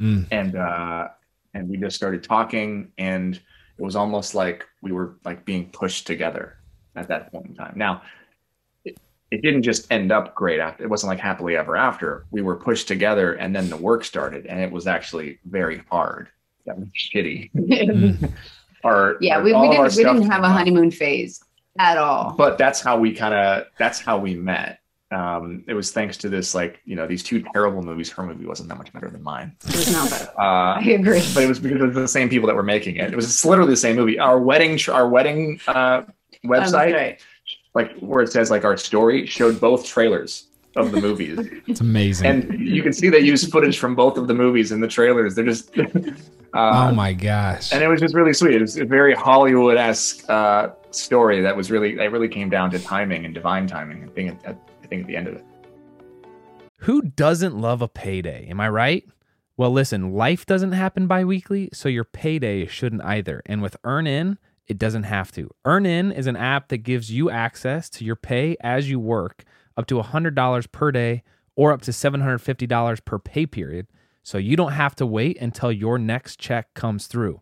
Mm. 0.01 0.27
and 0.31 0.55
uh 0.55 1.09
and 1.53 1.67
we 1.67 1.75
just 1.75 1.93
started 1.97 2.23
talking 2.23 2.89
and 2.97 3.35
it 3.35 3.81
was 3.83 3.97
almost 3.97 4.33
like 4.33 4.65
we 4.81 4.93
were 4.93 5.17
like 5.25 5.43
being 5.43 5.69
pushed 5.71 6.07
together 6.07 6.55
at 6.95 7.09
that 7.09 7.29
point 7.33 7.47
in 7.47 7.53
time 7.55 7.73
now 7.75 8.01
it, 8.85 8.97
it 9.29 9.41
didn't 9.41 9.63
just 9.63 9.91
end 9.91 10.09
up 10.13 10.35
great 10.35 10.61
after 10.61 10.85
it 10.85 10.89
wasn't 10.89 11.09
like 11.09 11.19
happily 11.19 11.57
ever 11.57 11.75
after 11.75 12.25
we 12.31 12.41
were 12.41 12.55
pushed 12.55 12.87
together 12.87 13.33
and 13.33 13.53
then 13.53 13.69
the 13.69 13.75
work 13.75 14.05
started 14.05 14.45
and 14.45 14.61
it 14.61 14.71
was 14.71 14.87
actually 14.87 15.37
very 15.43 15.79
hard 15.91 16.29
that 16.65 16.79
was 16.79 16.87
shitty 16.97 17.51
Mm. 17.53 18.31
our 18.85 19.17
yeah, 19.19 19.35
our- 19.35 19.43
we, 19.43 19.53
we 19.53 19.67
didn't 19.67 19.95
we 19.97 20.03
didn't 20.05 20.21
have 20.31 20.43
a 20.43 20.43
came 20.43 20.45
up. 20.45 20.51
honeymoon 20.57 20.91
phase 20.91 21.43
at 21.77 21.97
all. 21.97 22.35
but 22.37 22.57
that's 22.57 22.79
how 22.79 22.97
we 22.97 23.13
kind 23.13 23.33
of 23.33 23.65
that's 23.77 23.99
how 23.99 24.17
we 24.17 24.33
met 24.35 24.79
um 25.11 25.63
it 25.67 25.73
was 25.73 25.91
thanks 25.91 26.17
to 26.17 26.29
this 26.29 26.53
like 26.53 26.79
you 26.85 26.95
know 26.95 27.07
these 27.07 27.23
two 27.23 27.43
terrible 27.53 27.81
movies 27.81 28.11
her 28.11 28.23
movie 28.23 28.45
wasn't 28.45 28.69
that 28.69 28.77
much 28.77 28.93
better 28.93 29.09
than 29.09 29.23
mine 29.23 29.51
It 29.67 29.75
was 29.75 29.91
not 29.91 30.09
bad. 30.09 30.27
uh 30.37 30.79
I 30.79 30.83
agree. 30.99 31.23
but 31.33 31.43
it 31.43 31.47
was 31.47 31.59
because 31.59 31.81
it 31.81 31.85
was 31.85 31.95
the 31.95 32.07
same 32.07 32.29
people 32.29 32.47
that 32.47 32.55
were 32.55 32.63
making 32.63 32.97
it. 32.97 33.11
It 33.11 33.15
was 33.15 33.43
literally 33.43 33.71
the 33.71 33.77
same 33.77 33.95
movie. 33.95 34.19
Our 34.19 34.39
wedding, 34.39 34.79
our 34.91 35.07
wedding 35.09 35.59
uh, 35.67 36.03
website, 36.45 36.93
Right. 36.93 37.21
like 37.73 37.97
where 37.99 38.21
it 38.23 38.31
says 38.31 38.51
like 38.51 38.63
our 38.65 38.77
story, 38.77 39.25
showed 39.25 39.59
both 39.59 39.85
trailers 39.85 40.45
of 40.75 40.91
the 40.91 41.01
movies, 41.01 41.39
It's 41.67 41.81
amazing. 41.81 42.27
and 42.27 42.59
you 42.59 42.83
can 42.83 42.93
see 42.93 43.09
they 43.09 43.19
use 43.19 43.43
footage 43.49 43.79
from 43.79 43.95
both 43.95 44.15
of 44.17 44.27
the 44.27 44.35
movies 44.35 44.71
in 44.71 44.79
the 44.79 44.87
trailers. 44.87 45.33
They're 45.33 45.43
just, 45.45 45.75
uh, 45.79 45.81
oh 46.53 46.91
my 46.93 47.13
gosh. 47.13 47.73
and 47.73 47.81
it 47.81 47.87
was 47.87 47.99
just 47.99 48.13
really 48.13 48.33
sweet. 48.33 48.55
It 48.55 48.61
was 48.61 48.77
a 48.77 48.85
very 48.85 49.15
Hollywood 49.15 49.77
esque 49.77 50.29
uh, 50.29 50.69
story 50.91 51.41
that 51.41 51.57
was 51.57 51.71
really, 51.71 51.97
it 51.99 52.11
really 52.11 52.27
came 52.29 52.49
down 52.49 52.69
to 52.71 52.79
timing 52.79 53.25
and 53.25 53.33
divine 53.33 53.65
timing. 53.65 54.03
I 54.03 54.07
think, 54.07 54.39
at, 54.45 54.55
I 54.55 54.55
at 54.91 55.07
the 55.07 55.15
end 55.15 55.27
of 55.27 55.35
it. 55.35 55.45
Who 56.83 57.01
doesn't 57.01 57.59
love 57.59 57.81
a 57.81 57.87
payday? 57.87 58.47
Am 58.49 58.59
I 58.59 58.69
right? 58.69 59.03
Well, 59.57 59.71
listen, 59.71 60.13
life 60.13 60.45
doesn't 60.45 60.71
happen 60.71 61.07
bi 61.07 61.25
weekly, 61.25 61.69
so 61.73 61.89
your 61.89 62.05
payday 62.05 62.65
shouldn't 62.65 63.03
either. 63.03 63.41
And 63.45 63.61
with 63.61 63.75
EarnIn, 63.83 64.37
it 64.67 64.77
doesn't 64.77 65.03
have 65.03 65.31
to. 65.33 65.51
EarnIn 65.65 66.15
is 66.15 66.27
an 66.27 66.37
app 66.37 66.69
that 66.69 66.77
gives 66.77 67.11
you 67.11 67.29
access 67.29 67.89
to 67.89 68.05
your 68.05 68.15
pay 68.15 68.55
as 68.61 68.89
you 68.89 68.99
work 68.99 69.43
up 69.75 69.85
to 69.87 69.95
$100 69.95 70.71
per 70.71 70.91
day 70.91 71.23
or 71.55 71.73
up 71.73 71.81
to 71.81 71.91
$750 71.91 73.03
per 73.03 73.19
pay 73.19 73.45
period, 73.45 73.87
so 74.23 74.37
you 74.37 74.55
don't 74.55 74.71
have 74.71 74.95
to 74.95 75.05
wait 75.05 75.37
until 75.41 75.71
your 75.71 75.97
next 75.97 76.39
check 76.39 76.73
comes 76.73 77.07
through. 77.07 77.41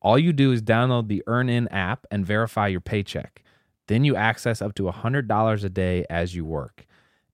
All 0.00 0.18
you 0.18 0.32
do 0.32 0.52
is 0.52 0.62
download 0.62 1.08
the 1.08 1.22
EarnIn 1.26 1.68
app 1.70 2.06
and 2.10 2.24
verify 2.24 2.68
your 2.68 2.80
paycheck. 2.80 3.42
Then 3.90 4.04
you 4.04 4.14
access 4.14 4.62
up 4.62 4.76
to 4.76 4.84
$100 4.84 5.64
a 5.64 5.68
day 5.68 6.06
as 6.08 6.32
you 6.32 6.44
work. 6.44 6.86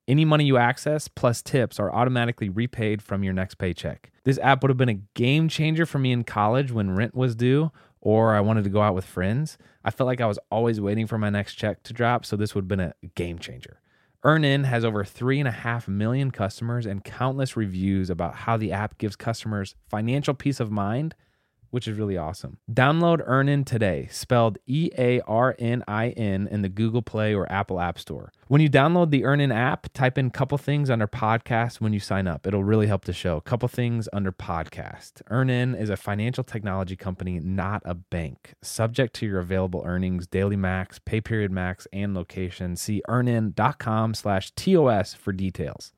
Any 0.08 0.24
money 0.24 0.46
you 0.46 0.56
access 0.56 1.06
plus 1.06 1.42
tips 1.42 1.78
are 1.78 1.92
automatically 1.92 2.48
repaid 2.48 3.02
from 3.02 3.22
your 3.22 3.34
next 3.34 3.56
paycheck. 3.56 4.10
This 4.24 4.38
app 4.38 4.62
would 4.62 4.70
have 4.70 4.78
been 4.78 4.88
a 4.88 5.02
game 5.12 5.50
changer 5.50 5.84
for 5.84 5.98
me 5.98 6.12
in 6.12 6.24
college 6.24 6.72
when 6.72 6.96
rent 6.96 7.14
was 7.14 7.36
due 7.36 7.72
or 8.00 8.34
I 8.34 8.40
wanted 8.40 8.64
to 8.64 8.70
go 8.70 8.80
out 8.80 8.94
with 8.94 9.04
friends. 9.04 9.58
I 9.84 9.90
felt 9.90 10.06
like 10.06 10.22
I 10.22 10.26
was 10.26 10.38
always 10.50 10.80
waiting 10.80 11.06
for 11.06 11.18
my 11.18 11.28
next 11.28 11.56
check 11.56 11.82
to 11.82 11.92
drop, 11.92 12.24
so 12.24 12.36
this 12.36 12.54
would 12.54 12.62
have 12.62 12.68
been 12.68 12.80
a 12.80 12.94
game 13.14 13.38
changer. 13.38 13.82
EarnIn 14.24 14.64
has 14.64 14.82
over 14.82 15.04
3.5 15.04 15.88
million 15.88 16.30
customers 16.30 16.86
and 16.86 17.04
countless 17.04 17.54
reviews 17.54 18.08
about 18.08 18.34
how 18.34 18.56
the 18.56 18.72
app 18.72 18.96
gives 18.96 19.14
customers 19.14 19.74
financial 19.90 20.32
peace 20.32 20.58
of 20.58 20.70
mind 20.70 21.14
which 21.70 21.88
is 21.88 21.98
really 21.98 22.16
awesome. 22.16 22.58
Download 22.70 23.22
Earnin 23.24 23.64
today, 23.64 24.08
spelled 24.10 24.58
E 24.66 24.90
A 24.98 25.20
R 25.22 25.54
N 25.58 25.82
I 25.86 26.10
N, 26.10 26.48
in 26.50 26.62
the 26.62 26.68
Google 26.68 27.02
Play 27.02 27.34
or 27.34 27.50
Apple 27.50 27.80
App 27.80 27.98
Store. 27.98 28.32
When 28.48 28.60
you 28.60 28.70
download 28.70 29.10
the 29.10 29.24
Earnin 29.24 29.50
app, 29.50 29.92
type 29.92 30.16
in 30.16 30.30
couple 30.30 30.56
things 30.58 30.88
under 30.88 31.06
podcast 31.06 31.80
when 31.80 31.92
you 31.92 32.00
sign 32.00 32.26
up. 32.28 32.46
It'll 32.46 32.64
really 32.64 32.86
help 32.86 33.04
the 33.04 33.12
show. 33.12 33.40
Couple 33.40 33.68
things 33.68 34.08
under 34.12 34.30
podcast. 34.30 35.22
Earnin 35.28 35.74
is 35.74 35.90
a 35.90 35.96
financial 35.96 36.44
technology 36.44 36.96
company, 36.96 37.40
not 37.40 37.82
a 37.84 37.94
bank. 37.94 38.54
Subject 38.62 39.14
to 39.16 39.26
your 39.26 39.40
available 39.40 39.82
earnings, 39.84 40.26
daily 40.26 40.56
max, 40.56 40.98
pay 40.98 41.20
period 41.20 41.50
max, 41.50 41.88
and 41.92 42.14
location. 42.14 42.76
See 42.76 43.02
earnin.com 43.08 44.14
slash 44.14 44.52
TOS 44.52 45.14
for 45.14 45.32
details. 45.32 45.92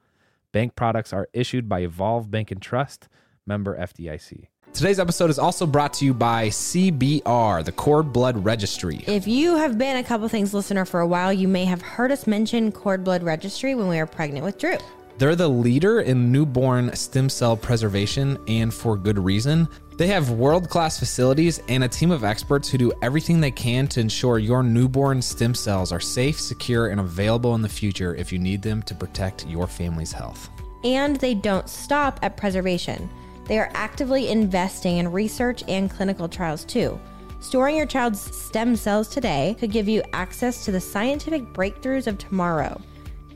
Bank 0.52 0.74
products 0.74 1.12
are 1.12 1.28
issued 1.33 1.68
by 1.68 1.81
Evolve 1.81 2.31
Bank 2.31 2.50
and 2.50 2.62
Trust, 2.62 3.09
member 3.46 3.78
FDIC. 3.78 4.46
Today's 4.74 5.00
episode 5.00 5.28
is 5.28 5.40
also 5.40 5.66
brought 5.66 5.92
to 5.94 6.04
you 6.04 6.14
by 6.14 6.48
CBR, 6.48 7.64
the 7.64 7.72
Cord 7.72 8.12
Blood 8.12 8.44
Registry. 8.44 9.02
If 9.09 9.26
you 9.26 9.57
have 9.57 9.76
been 9.76 9.96
a 9.96 10.04
couple 10.04 10.28
things 10.28 10.54
listener 10.54 10.85
for 10.85 11.00
a 11.00 11.07
while, 11.07 11.33
you 11.33 11.48
may 11.48 11.64
have 11.64 11.83
heard 11.83 12.12
us 12.12 12.28
mention 12.28 12.70
Cord 12.70 13.02
Blood 13.02 13.24
Registry 13.24 13.74
when 13.74 13.88
we 13.88 13.96
were 13.96 14.07
pregnant 14.07 14.44
with 14.44 14.57
Drew. 14.57 14.76
They're 15.16 15.35
the 15.35 15.48
leader 15.48 16.02
in 16.02 16.31
newborn 16.31 16.94
stem 16.94 17.28
cell 17.28 17.57
preservation, 17.57 18.38
and 18.46 18.72
for 18.72 18.96
good 18.96 19.18
reason. 19.18 19.66
They 19.96 20.07
have 20.09 20.31
world 20.31 20.70
class 20.70 20.96
facilities 20.96 21.61
and 21.68 21.83
a 21.83 21.88
team 21.88 22.12
of 22.12 22.22
experts 22.22 22.68
who 22.68 22.78
do 22.78 22.92
everything 23.02 23.40
they 23.40 23.50
can 23.50 23.88
to 23.88 24.00
ensure 24.00 24.38
your 24.38 24.62
newborn 24.62 25.20
stem 25.20 25.54
cells 25.57 25.90
are 25.90 25.98
safe, 25.98 26.38
secure, 26.38 26.87
and 26.87 27.00
available 27.00 27.57
in 27.57 27.62
the 27.62 27.68
future 27.68 28.14
if 28.14 28.33
you 28.33 28.38
need 28.38 28.62
them 28.62 28.81
to 28.83 28.94
protect 28.94 29.44
your 29.48 29.66
family's 29.66 30.12
health. 30.12 30.50
And 30.85 31.16
they 31.16 31.35
don't 31.35 31.68
stop 31.68 32.20
at 32.22 32.37
preservation. 32.37 33.11
They 33.48 33.58
are 33.58 33.70
actively 33.74 34.28
investing 34.28 34.98
in 34.98 35.11
research 35.11 35.64
and 35.66 35.90
clinical 35.90 36.28
trials 36.28 36.64
too. 36.64 37.00
Storing 37.40 37.76
your 37.76 37.87
child's 37.87 38.20
stem 38.37 38.76
cells 38.76 39.08
today 39.08 39.56
could 39.58 39.72
give 39.72 39.88
you 39.88 40.02
access 40.12 40.64
to 40.64 40.70
the 40.70 40.80
scientific 40.80 41.52
breakthroughs 41.54 42.06
of 42.06 42.18
tomorrow. 42.18 42.80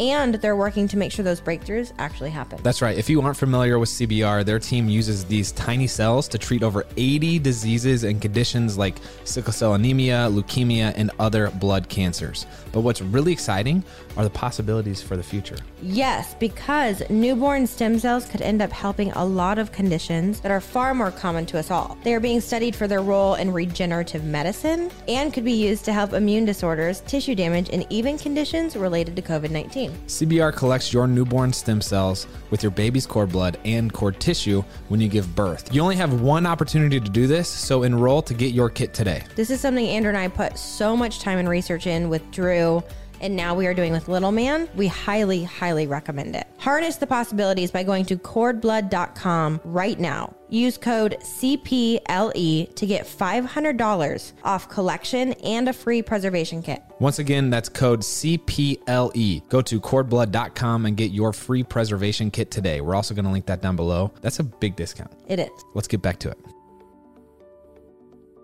And 0.03 0.35
they're 0.35 0.57
working 0.57 0.88
to 0.88 0.97
make 0.97 1.12
sure 1.12 1.25
those 1.25 1.41
breakthroughs 1.41 1.93
actually 1.99 2.31
happen. 2.31 2.59
That's 2.65 2.83
right. 2.83 2.99
If 2.99 3.09
you 3.09 3.23
aren't 3.23 3.37
familiar 3.37 3.79
with 3.79 3.88
CBR, 3.88 4.45
their 4.45 4.59
team 4.59 4.88
uses 4.88 5.25
these 5.25 5.53
tiny 5.53 5.87
cells 5.87 6.27
to 6.27 6.38
treat 6.38 6.65
over 6.65 6.85
80 6.97 7.38
diseases 7.38 8.03
and 8.03 8.21
conditions 8.21 8.77
like 8.77 8.97
sickle 9.23 9.53
cell 9.53 9.75
anemia, 9.75 10.29
leukemia, 10.29 10.93
and 10.97 11.12
other 11.21 11.51
blood 11.53 11.88
cancers. 11.88 12.47
But 12.73 12.81
what's 12.81 13.01
really 13.01 13.31
exciting 13.31 13.85
are 14.17 14.25
the 14.25 14.31
possibilities 14.31 15.01
for 15.01 15.17
the 15.17 15.23
future. 15.23 15.57
Yes, 15.81 16.35
because 16.35 17.09
newborn 17.09 17.69
stem 17.69 18.01
cells 18.01 18.27
could 18.27 18.43
end 18.43 18.61
up 18.61 18.73
helping 18.73 19.12
a 19.12 19.25
lot 19.25 19.59
of 19.59 19.71
conditions 19.71 20.41
that 20.41 20.51
are 20.51 20.61
far 20.61 20.95
more 20.95 21.12
common 21.12 21.47
to 21.47 21.59
us 21.61 21.71
all. 21.71 21.97
They 22.03 22.12
are 22.15 22.21
being 22.21 22.41
studied 22.41 22.75
for 22.75 22.88
their 22.88 23.03
role 23.03 23.37
in 23.37 23.53
regenerative 23.53 24.25
medicine 24.25 24.91
and 25.07 25.33
could 25.33 25.45
be 25.45 25.53
used 25.53 25.85
to 25.85 25.93
help 25.93 26.12
immune 26.12 26.45
disorders, 26.45 27.01
tissue 27.01 27.37
damage, 27.37 27.71
and 27.71 27.87
even 27.88 28.19
conditions 28.19 28.77
related 28.77 29.15
to 29.15 29.23
COVID 29.23 29.51
19. 29.51 29.91
CBR 30.07 30.55
collects 30.55 30.92
your 30.92 31.07
newborn 31.07 31.52
stem 31.52 31.81
cells 31.81 32.26
with 32.50 32.62
your 32.62 32.72
baby's 32.72 33.07
cord 33.07 33.31
blood 33.31 33.59
and 33.64 33.92
cord 33.92 34.20
tissue 34.20 34.62
when 34.88 35.00
you 35.00 35.09
give 35.09 35.35
birth. 35.35 35.74
You 35.74 35.83
only 35.83 35.96
have 35.96 36.20
one 36.20 36.46
opportunity 36.46 37.00
to 37.00 37.09
do 37.09 37.26
this, 37.26 37.48
so 37.48 37.83
enroll 37.83 38.22
to 38.22 38.35
get 38.35 38.52
your 38.52 38.70
kit 38.70 38.94
today. 38.94 39.24
This 39.37 39.50
is 39.50 39.61
something 39.61 39.87
Andrew 39.87 40.09
and 40.09 40.18
I 40.18 40.28
put 40.28 40.59
so 40.59 40.96
much 40.96 41.20
time 41.20 41.38
and 41.38 41.48
research 41.48 41.87
in 41.87 42.09
with 42.09 42.28
Drew, 42.31 42.83
and 43.22 43.35
now 43.35 43.54
we 43.54 43.66
are 43.66 43.72
doing 43.72 43.92
with 43.92 44.08
Little 44.08 44.32
Man. 44.32 44.68
We 44.74 44.88
highly, 44.88 45.44
highly 45.44 45.87
recommend 45.87 46.37
it. 46.37 46.46
Harness 46.58 46.96
the 46.96 47.06
possibilities 47.06 47.70
by 47.70 47.85
going 47.85 48.04
to 48.06 48.16
cordblood.com 48.16 49.61
right 49.64 49.98
now. 49.98 50.35
Use 50.48 50.76
code 50.76 51.16
CPLE 51.22 52.74
to 52.74 52.87
get 52.87 53.06
$500 53.06 54.32
off 54.44 54.68
collection 54.68 55.32
and 55.35 55.68
a 55.68 55.72
free 55.72 56.02
preservation 56.02 56.62
kit. 56.62 56.82
Once 56.98 57.18
again, 57.18 57.48
that's 57.48 57.70
code 57.70 58.00
CPLE. 58.00 59.48
Go 59.48 59.62
to 59.62 59.80
cordblood.com 59.80 60.85
and 60.87 60.96
get 60.96 61.12
your 61.12 61.32
free 61.32 61.62
preservation 61.62 62.30
kit 62.30 62.50
today. 62.50 62.82
We're 62.82 62.94
also 62.94 63.14
going 63.14 63.24
to 63.24 63.30
link 63.30 63.46
that 63.46 63.62
down 63.62 63.76
below. 63.76 64.12
That's 64.20 64.40
a 64.40 64.44
big 64.44 64.76
discount. 64.76 65.12
It 65.26 65.38
is. 65.38 65.50
Let's 65.74 65.88
get 65.88 66.02
back 66.02 66.18
to 66.18 66.30
it. 66.30 66.38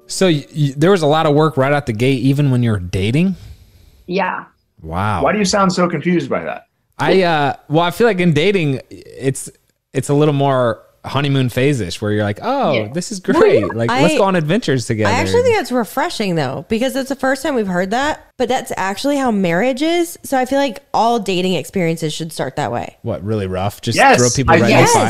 So 0.07 0.27
y 0.27 0.47
y 0.57 0.73
there 0.75 0.91
was 0.91 1.03
a 1.03 1.07
lot 1.07 1.27
of 1.27 1.35
work 1.35 1.59
right 1.59 1.73
out 1.73 1.85
the 1.85 1.93
gate, 1.93 2.23
even 2.23 2.51
when 2.51 2.63
you're 2.63 2.81
dating. 2.81 3.37
Yeah. 4.07 4.47
Wow. 4.83 5.23
Why 5.25 5.33
do 5.33 5.39
you 5.39 5.45
sound 5.45 5.73
so 5.73 5.89
confused 5.89 6.29
by 6.31 6.43
that? 6.45 6.67
I 6.99 7.23
uh, 7.23 7.57
well, 7.69 7.85
I 7.85 7.91
feel 7.91 8.07
like 8.07 8.19
in 8.21 8.33
dating, 8.33 8.81
it's 8.91 9.51
it's 9.93 10.09
a 10.09 10.15
little 10.15 10.35
more 10.35 10.83
honeymoon 11.05 11.49
phase-ish, 11.49 12.03
where 12.03 12.11
you're 12.13 12.25
like, 12.25 12.41
oh, 12.43 12.73
Yeah. 12.73 12.89
this 12.93 13.11
is 13.13 13.21
great. 13.21 13.73
like, 13.73 13.89
let's 13.89 14.19
go 14.19 14.25
on 14.25 14.37
adventures 14.37 14.85
together. 14.87 15.09
I 15.15 15.15
actually 15.21 15.43
think 15.43 15.57
that's 15.57 15.73
refreshing 15.73 16.35
though, 16.35 16.67
because 16.69 16.95
it's 16.97 17.09
the 17.09 17.15
first 17.17 17.43
time 17.43 17.55
we've 17.55 17.69
heard 17.69 17.93
that, 17.93 18.27
but 18.37 18.49
that's 18.49 18.73
actually 18.77 19.17
how 19.17 19.31
marriage 19.31 19.81
is. 19.81 20.19
So 20.25 20.37
I 20.37 20.45
feel 20.45 20.59
like 20.59 20.83
all 20.93 21.19
dating 21.19 21.55
experiences 21.55 22.13
should 22.13 22.33
start 22.33 22.57
that 22.57 22.73
way. 22.73 22.97
what 23.03 23.23
really 23.25 23.47
rough? 23.47 23.81
Just 23.81 23.97
Yes, 23.97 24.19
throw 24.19 24.29
people 24.35 24.55
I- 24.55 24.61
right 24.61 24.71
Yes. 24.71 24.95
in 24.95 25.01
the 25.01 25.07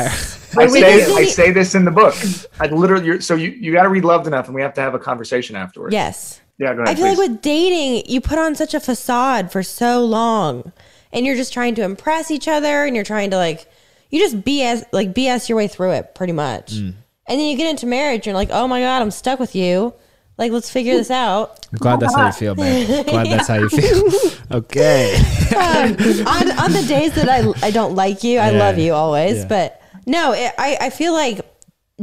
fire. 0.55 0.63
I 0.63 0.67
say, 0.69 1.15
I 1.15 1.25
say 1.25 1.51
this 1.51 1.75
in 1.75 1.85
the 1.85 1.91
book. 1.91 2.15
I 2.61 2.67
literally, 2.67 3.07
you're, 3.07 3.21
so 3.21 3.35
you, 3.35 3.51
you 3.51 3.73
got 3.73 3.83
to 3.85 3.89
read 3.89 4.05
Loved 4.05 4.27
Enough 4.27 4.47
and 4.47 4.55
we 4.55 4.61
have 4.63 4.75
to 4.75 4.81
have 4.83 4.95
a 4.95 4.99
conversation 5.01 5.57
afterwards. 5.57 5.93
Yes. 5.95 6.41
Yeah, 6.59 6.75
go 6.75 6.83
ahead. 6.83 6.89
I 6.89 6.95
feel 6.97 7.07
please. 7.07 7.19
like 7.19 7.29
with 7.31 7.41
dating, 7.43 8.11
you 8.11 8.21
put 8.21 8.39
on 8.39 8.55
such 8.55 8.75
a 8.75 8.81
facade 8.81 9.53
for 9.53 9.63
so 9.63 10.05
long, 10.05 10.73
and 11.13 11.25
you're 11.25 11.37
just 11.37 11.53
trying 11.53 11.75
to 11.77 11.83
impress 11.83 12.31
each 12.31 12.49
other, 12.49 12.85
and 12.85 12.95
you're 12.97 13.05
trying 13.05 13.31
to 13.31 13.37
like, 13.37 13.67
you 14.11 14.19
just 14.21 14.41
BS 14.43 14.85
like 14.93 15.15
BS 15.15 15.49
your 15.49 15.57
way 15.57 15.69
through 15.69 15.93
it 15.93 16.15
pretty 16.15 16.33
much, 16.33 16.73
Mm. 16.75 16.95
and 17.27 17.41
then 17.41 17.47
you 17.47 17.57
get 17.57 17.69
into 17.71 17.87
marriage, 17.87 18.27
you're 18.27 18.35
like, 18.35 18.51
oh 18.51 18.67
my 18.67 18.81
god, 18.81 19.03
I'm 19.03 19.11
stuck 19.11 19.39
with 19.39 19.55
you. 19.55 19.95
Like, 20.37 20.53
let's 20.53 20.71
figure 20.71 20.95
this 20.95 21.11
out. 21.11 21.67
I'm 21.73 21.79
glad 21.79 21.99
that's 22.01 22.15
how 22.15 22.27
you 22.27 22.33
feel, 22.33 22.55
man. 22.55 23.05
glad 23.07 23.27
that's 23.27 23.49
how 23.49 23.55
you 23.57 23.69
feel. 23.69 24.31
okay. 24.53 25.17
Um, 25.57 25.91
on, 26.27 26.59
on 26.59 26.73
the 26.73 26.85
days 26.89 27.13
that 27.17 27.29
I, 27.29 27.53
I 27.67 27.71
don't 27.73 27.97
like 27.97 28.23
you, 28.23 28.39
I 28.39 28.53
Yeah. 28.53 28.59
love 28.59 28.79
you 28.79 28.95
always. 28.95 29.39
Yeah. 29.39 29.47
But 29.49 29.83
no, 30.07 30.33
it, 30.33 30.53
I, 30.57 30.77
I 30.81 30.91
feel 30.91 31.13
like 31.13 31.41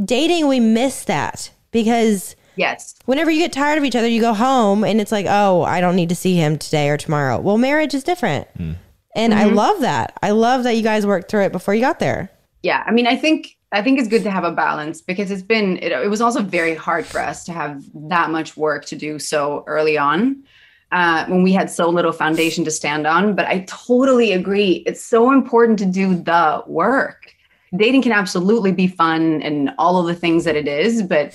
dating, 0.02 0.48
we 0.48 0.60
miss 0.60 1.04
that 1.04 1.50
because 1.70 2.36
Yes. 2.56 2.94
whenever 3.04 3.30
you 3.30 3.40
get 3.40 3.52
tired 3.52 3.78
of 3.78 3.84
each 3.84 3.96
other, 3.96 4.08
you 4.08 4.20
go 4.20 4.34
home 4.34 4.82
and 4.82 5.00
it's 5.00 5.12
like, 5.12 5.26
oh, 5.28 5.62
I 5.62 5.80
don't 5.80 5.96
need 5.96 6.08
to 6.08 6.14
see 6.14 6.36
him 6.36 6.58
today 6.58 6.88
or 6.88 6.96
tomorrow. 6.96 7.38
Well, 7.38 7.58
marriage 7.58 7.94
is 7.94 8.02
different. 8.02 8.48
And 9.14 9.32
I 9.32 9.44
love 9.44 9.80
that. 9.80 10.18
I 10.22 10.30
love 10.30 10.62
that 10.64 10.76
you 10.76 10.82
guys 10.82 11.06
worked 11.06 11.30
through 11.30 11.44
it 11.44 11.52
before 11.52 11.74
you 11.74 11.80
got 11.80 11.98
there. 11.98 12.30
Yeah. 12.62 12.82
I 12.86 12.90
mean, 12.90 13.06
I 13.06 13.16
think 13.16 13.56
I 13.72 13.82
think 13.82 13.98
it's 13.98 14.08
good 14.08 14.22
to 14.22 14.30
have 14.30 14.44
a 14.44 14.52
balance 14.52 15.00
because 15.00 15.30
it's 15.30 15.42
been 15.42 15.78
it, 15.78 15.92
it 15.92 16.08
was 16.08 16.20
also 16.20 16.42
very 16.42 16.74
hard 16.74 17.04
for 17.06 17.20
us 17.20 17.44
to 17.44 17.52
have 17.52 17.82
that 17.94 18.30
much 18.30 18.56
work 18.56 18.84
to 18.86 18.96
do 18.96 19.18
so 19.18 19.64
early 19.66 19.98
on. 19.98 20.42
Uh, 20.92 21.26
when 21.26 21.42
we 21.42 21.52
had 21.52 21.68
so 21.68 21.88
little 21.88 22.12
foundation 22.12 22.64
to 22.64 22.70
stand 22.70 23.08
on. 23.08 23.34
But 23.34 23.46
I 23.46 23.64
totally 23.66 24.32
agree. 24.32 24.84
It's 24.86 25.04
so 25.04 25.32
important 25.32 25.80
to 25.80 25.84
do 25.84 26.14
the 26.14 26.62
work. 26.66 27.34
Dating 27.76 28.02
can 28.02 28.12
absolutely 28.12 28.70
be 28.70 28.86
fun 28.86 29.42
and 29.42 29.74
all 29.78 29.98
of 29.98 30.06
the 30.06 30.14
things 30.14 30.44
that 30.44 30.54
it 30.54 30.68
is, 30.68 31.02
but 31.02 31.34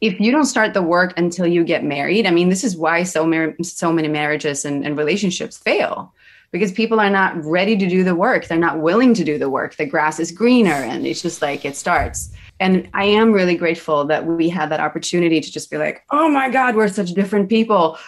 if 0.00 0.18
you 0.18 0.32
don't 0.32 0.46
start 0.46 0.72
the 0.72 0.82
work 0.82 1.12
until 1.18 1.46
you 1.46 1.62
get 1.62 1.84
married, 1.84 2.26
I 2.26 2.30
mean, 2.30 2.48
this 2.48 2.64
is 2.64 2.76
why 2.76 3.02
so 3.02 3.26
mar- 3.26 3.54
so 3.62 3.92
many 3.92 4.08
marriages 4.08 4.64
and, 4.64 4.84
and 4.84 4.96
relationships 4.96 5.58
fail 5.58 6.14
because 6.52 6.72
people 6.72 6.98
are 6.98 7.10
not 7.10 7.42
ready 7.44 7.76
to 7.76 7.88
do 7.88 8.02
the 8.02 8.14
work. 8.14 8.46
They're 8.46 8.58
not 8.58 8.80
willing 8.80 9.14
to 9.14 9.24
do 9.24 9.38
the 9.38 9.50
work. 9.50 9.76
The 9.76 9.86
grass 9.86 10.18
is 10.18 10.32
greener, 10.32 10.72
and 10.72 11.06
it's 11.06 11.22
just 11.22 11.42
like 11.42 11.64
it 11.64 11.76
starts. 11.76 12.30
And 12.58 12.88
I 12.92 13.04
am 13.04 13.32
really 13.32 13.56
grateful 13.56 14.04
that 14.06 14.26
we 14.26 14.48
had 14.48 14.70
that 14.70 14.80
opportunity 14.80 15.40
to 15.40 15.50
just 15.50 15.70
be 15.70 15.78
like, 15.78 16.02
oh 16.10 16.28
my 16.28 16.50
God, 16.50 16.76
we're 16.76 16.88
such 16.88 17.10
different 17.12 17.48
people, 17.48 17.98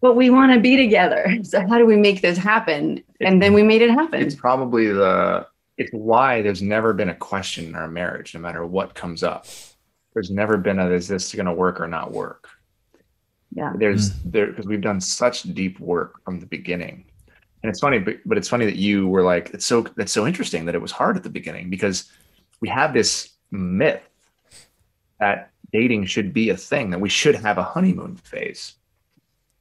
but 0.00 0.14
we 0.14 0.28
want 0.28 0.52
to 0.52 0.60
be 0.60 0.76
together. 0.76 1.36
So 1.44 1.66
how 1.66 1.78
do 1.78 1.86
we 1.86 1.96
make 1.96 2.22
this 2.22 2.36
happen? 2.36 3.02
And 3.20 3.40
then 3.40 3.52
we 3.52 3.62
made 3.62 3.82
it 3.82 3.90
happen. 3.90 4.22
it's 4.22 4.34
probably 4.34 4.88
the 4.88 5.46
it's 5.78 5.90
why 5.92 6.42
there's 6.42 6.60
never 6.60 6.92
been 6.92 7.08
a 7.08 7.14
question 7.14 7.64
in 7.64 7.74
our 7.74 7.88
marriage 7.88 8.34
no 8.34 8.40
matter 8.40 8.64
what 8.66 8.94
comes 8.94 9.22
up 9.22 9.46
there's 10.14 10.30
never 10.30 10.56
been 10.56 10.78
a 10.78 10.90
is 10.90 11.08
this 11.08 11.34
going 11.34 11.46
to 11.46 11.52
work 11.52 11.80
or 11.80 11.88
not 11.88 12.12
work? 12.12 12.48
Yeah. 13.54 13.74
there's 13.76 14.12
hmm. 14.12 14.30
there 14.30 14.46
because 14.46 14.66
we've 14.66 14.80
done 14.80 15.00
such 15.00 15.42
deep 15.42 15.78
work 15.78 16.24
from 16.24 16.40
the 16.40 16.46
beginning. 16.46 17.04
And 17.62 17.70
it's 17.70 17.80
funny 17.80 17.98
but, 17.98 18.16
but 18.24 18.38
it's 18.38 18.48
funny 18.48 18.64
that 18.64 18.76
you 18.76 19.08
were 19.08 19.22
like 19.22 19.50
it's 19.50 19.66
so 19.66 19.82
that's 19.96 20.12
so 20.12 20.26
interesting 20.26 20.64
that 20.64 20.74
it 20.74 20.80
was 20.80 20.90
hard 20.90 21.16
at 21.16 21.22
the 21.22 21.30
beginning 21.30 21.70
because 21.70 22.10
we 22.60 22.68
have 22.68 22.94
this 22.94 23.30
myth 23.50 24.02
that 25.20 25.50
dating 25.72 26.06
should 26.06 26.32
be 26.32 26.50
a 26.50 26.56
thing 26.56 26.90
that 26.90 27.00
we 27.00 27.08
should 27.08 27.34
have 27.34 27.58
a 27.58 27.62
honeymoon 27.62 28.16
phase 28.16 28.74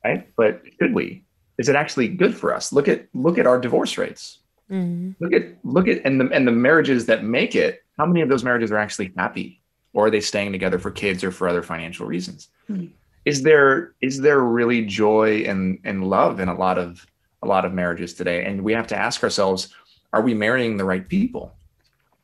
right? 0.03 0.27
But 0.35 0.61
should 0.79 0.93
we? 0.93 1.23
Is 1.57 1.69
it 1.69 1.75
actually 1.75 2.07
good 2.07 2.35
for 2.35 2.53
us? 2.53 2.73
Look 2.73 2.87
at 2.87 3.07
look 3.13 3.37
at 3.37 3.47
our 3.47 3.59
divorce 3.59 3.97
rates. 3.97 4.39
Mm-hmm. 4.69 5.11
Look 5.23 5.33
at 5.33 5.57
look 5.63 5.87
at 5.87 6.01
and 6.05 6.19
the 6.19 6.29
and 6.29 6.47
the 6.47 6.51
marriages 6.51 7.05
that 7.07 7.23
make 7.23 7.55
it 7.55 7.83
how 7.97 8.05
many 8.05 8.21
of 8.21 8.29
those 8.29 8.43
marriages 8.43 8.71
are 8.71 8.77
actually 8.77 9.13
happy 9.17 9.61
or 9.93 10.08
are 10.08 10.12
they 10.12 10.21
staying 10.21 10.51
together 10.51 10.80
for 10.80 10.91
kids 10.91 11.23
or 11.23 11.32
for 11.32 11.47
other 11.47 11.63
financial 11.63 12.06
reasons 12.06 12.49
Hmm. 12.67 12.86
is 13.25 13.41
there 13.43 13.93
is 14.01 14.19
there 14.21 14.41
really 14.41 14.86
joy 14.86 15.43
and 15.47 15.80
and 15.84 16.04
love 16.10 16.39
in 16.39 16.47
a 16.49 16.56
lot 16.56 16.77
of 16.77 17.06
a 17.43 17.47
lot 17.47 17.65
of 17.65 17.73
marriages 17.73 18.13
today 18.13 18.45
and 18.45 18.62
we 18.63 18.73
have 18.73 18.88
to 18.88 18.95
ask 18.95 19.23
ourselves 19.23 19.73
are 20.13 20.21
we 20.21 20.34
marrying 20.34 20.77
the 20.77 20.86
right 20.86 21.08
people 21.08 21.56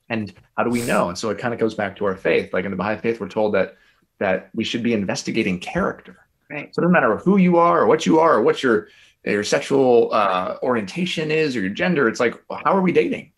And 0.10 0.34
how 0.58 0.64
do 0.64 0.70
we 0.70 0.82
know? 0.82 1.10
And 1.10 1.18
so 1.18 1.30
it 1.32 1.38
kind 1.38 1.54
of 1.54 1.60
goes 1.60 1.76
back 1.76 1.96
to 1.98 2.06
our 2.06 2.16
faith. 2.16 2.54
Like 2.54 2.66
in 2.66 2.72
the 2.72 2.78
Baha'i 2.78 2.98
faith, 2.98 3.20
we're 3.20 3.28
told 3.30 3.54
that 3.56 3.76
that 4.20 4.50
we 4.54 4.64
should 4.64 4.82
be 4.84 4.94
investigating 4.94 5.60
character. 5.60 6.16
Right. 6.50 6.74
So 6.74 6.80
it 6.80 6.84
doesn't 6.84 6.94
matter 6.94 7.18
who 7.18 7.36
you 7.38 7.58
are 7.58 7.82
or 7.82 7.88
what 7.88 8.06
you 8.06 8.20
are 8.20 8.36
or 8.38 8.42
what 8.42 8.62
your 8.64 8.88
your 9.26 9.44
sexual 9.44 10.10
uh, 10.14 10.58
orientation 10.64 11.32
is 11.32 11.56
or 11.56 11.62
your 11.62 11.76
gender. 11.76 12.08
It's 12.08 12.20
like, 12.22 12.36
well, 12.50 12.62
how 12.66 12.74
are 12.78 12.82
we 12.82 12.94
dating? 12.94 13.32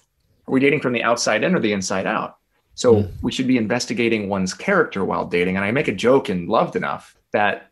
Are 0.47 0.53
we 0.53 0.59
dating 0.59 0.81
from 0.81 0.93
the 0.93 1.03
outside 1.03 1.43
in 1.43 1.55
or 1.55 1.59
the 1.59 1.73
inside 1.73 2.05
out? 2.07 2.38
So 2.79 3.05
we 3.21 3.29
should 3.33 3.45
be 3.45 3.57
investigating 3.57 4.29
one's 4.29 4.53
character 4.53 5.03
while 5.03 5.25
dating. 5.25 5.57
And 5.57 5.65
I 5.65 5.71
make 5.71 5.89
a 5.89 5.93
joke 5.93 6.29
in 6.29 6.47
Loved 6.47 6.77
Enough 6.77 7.13
that 7.33 7.71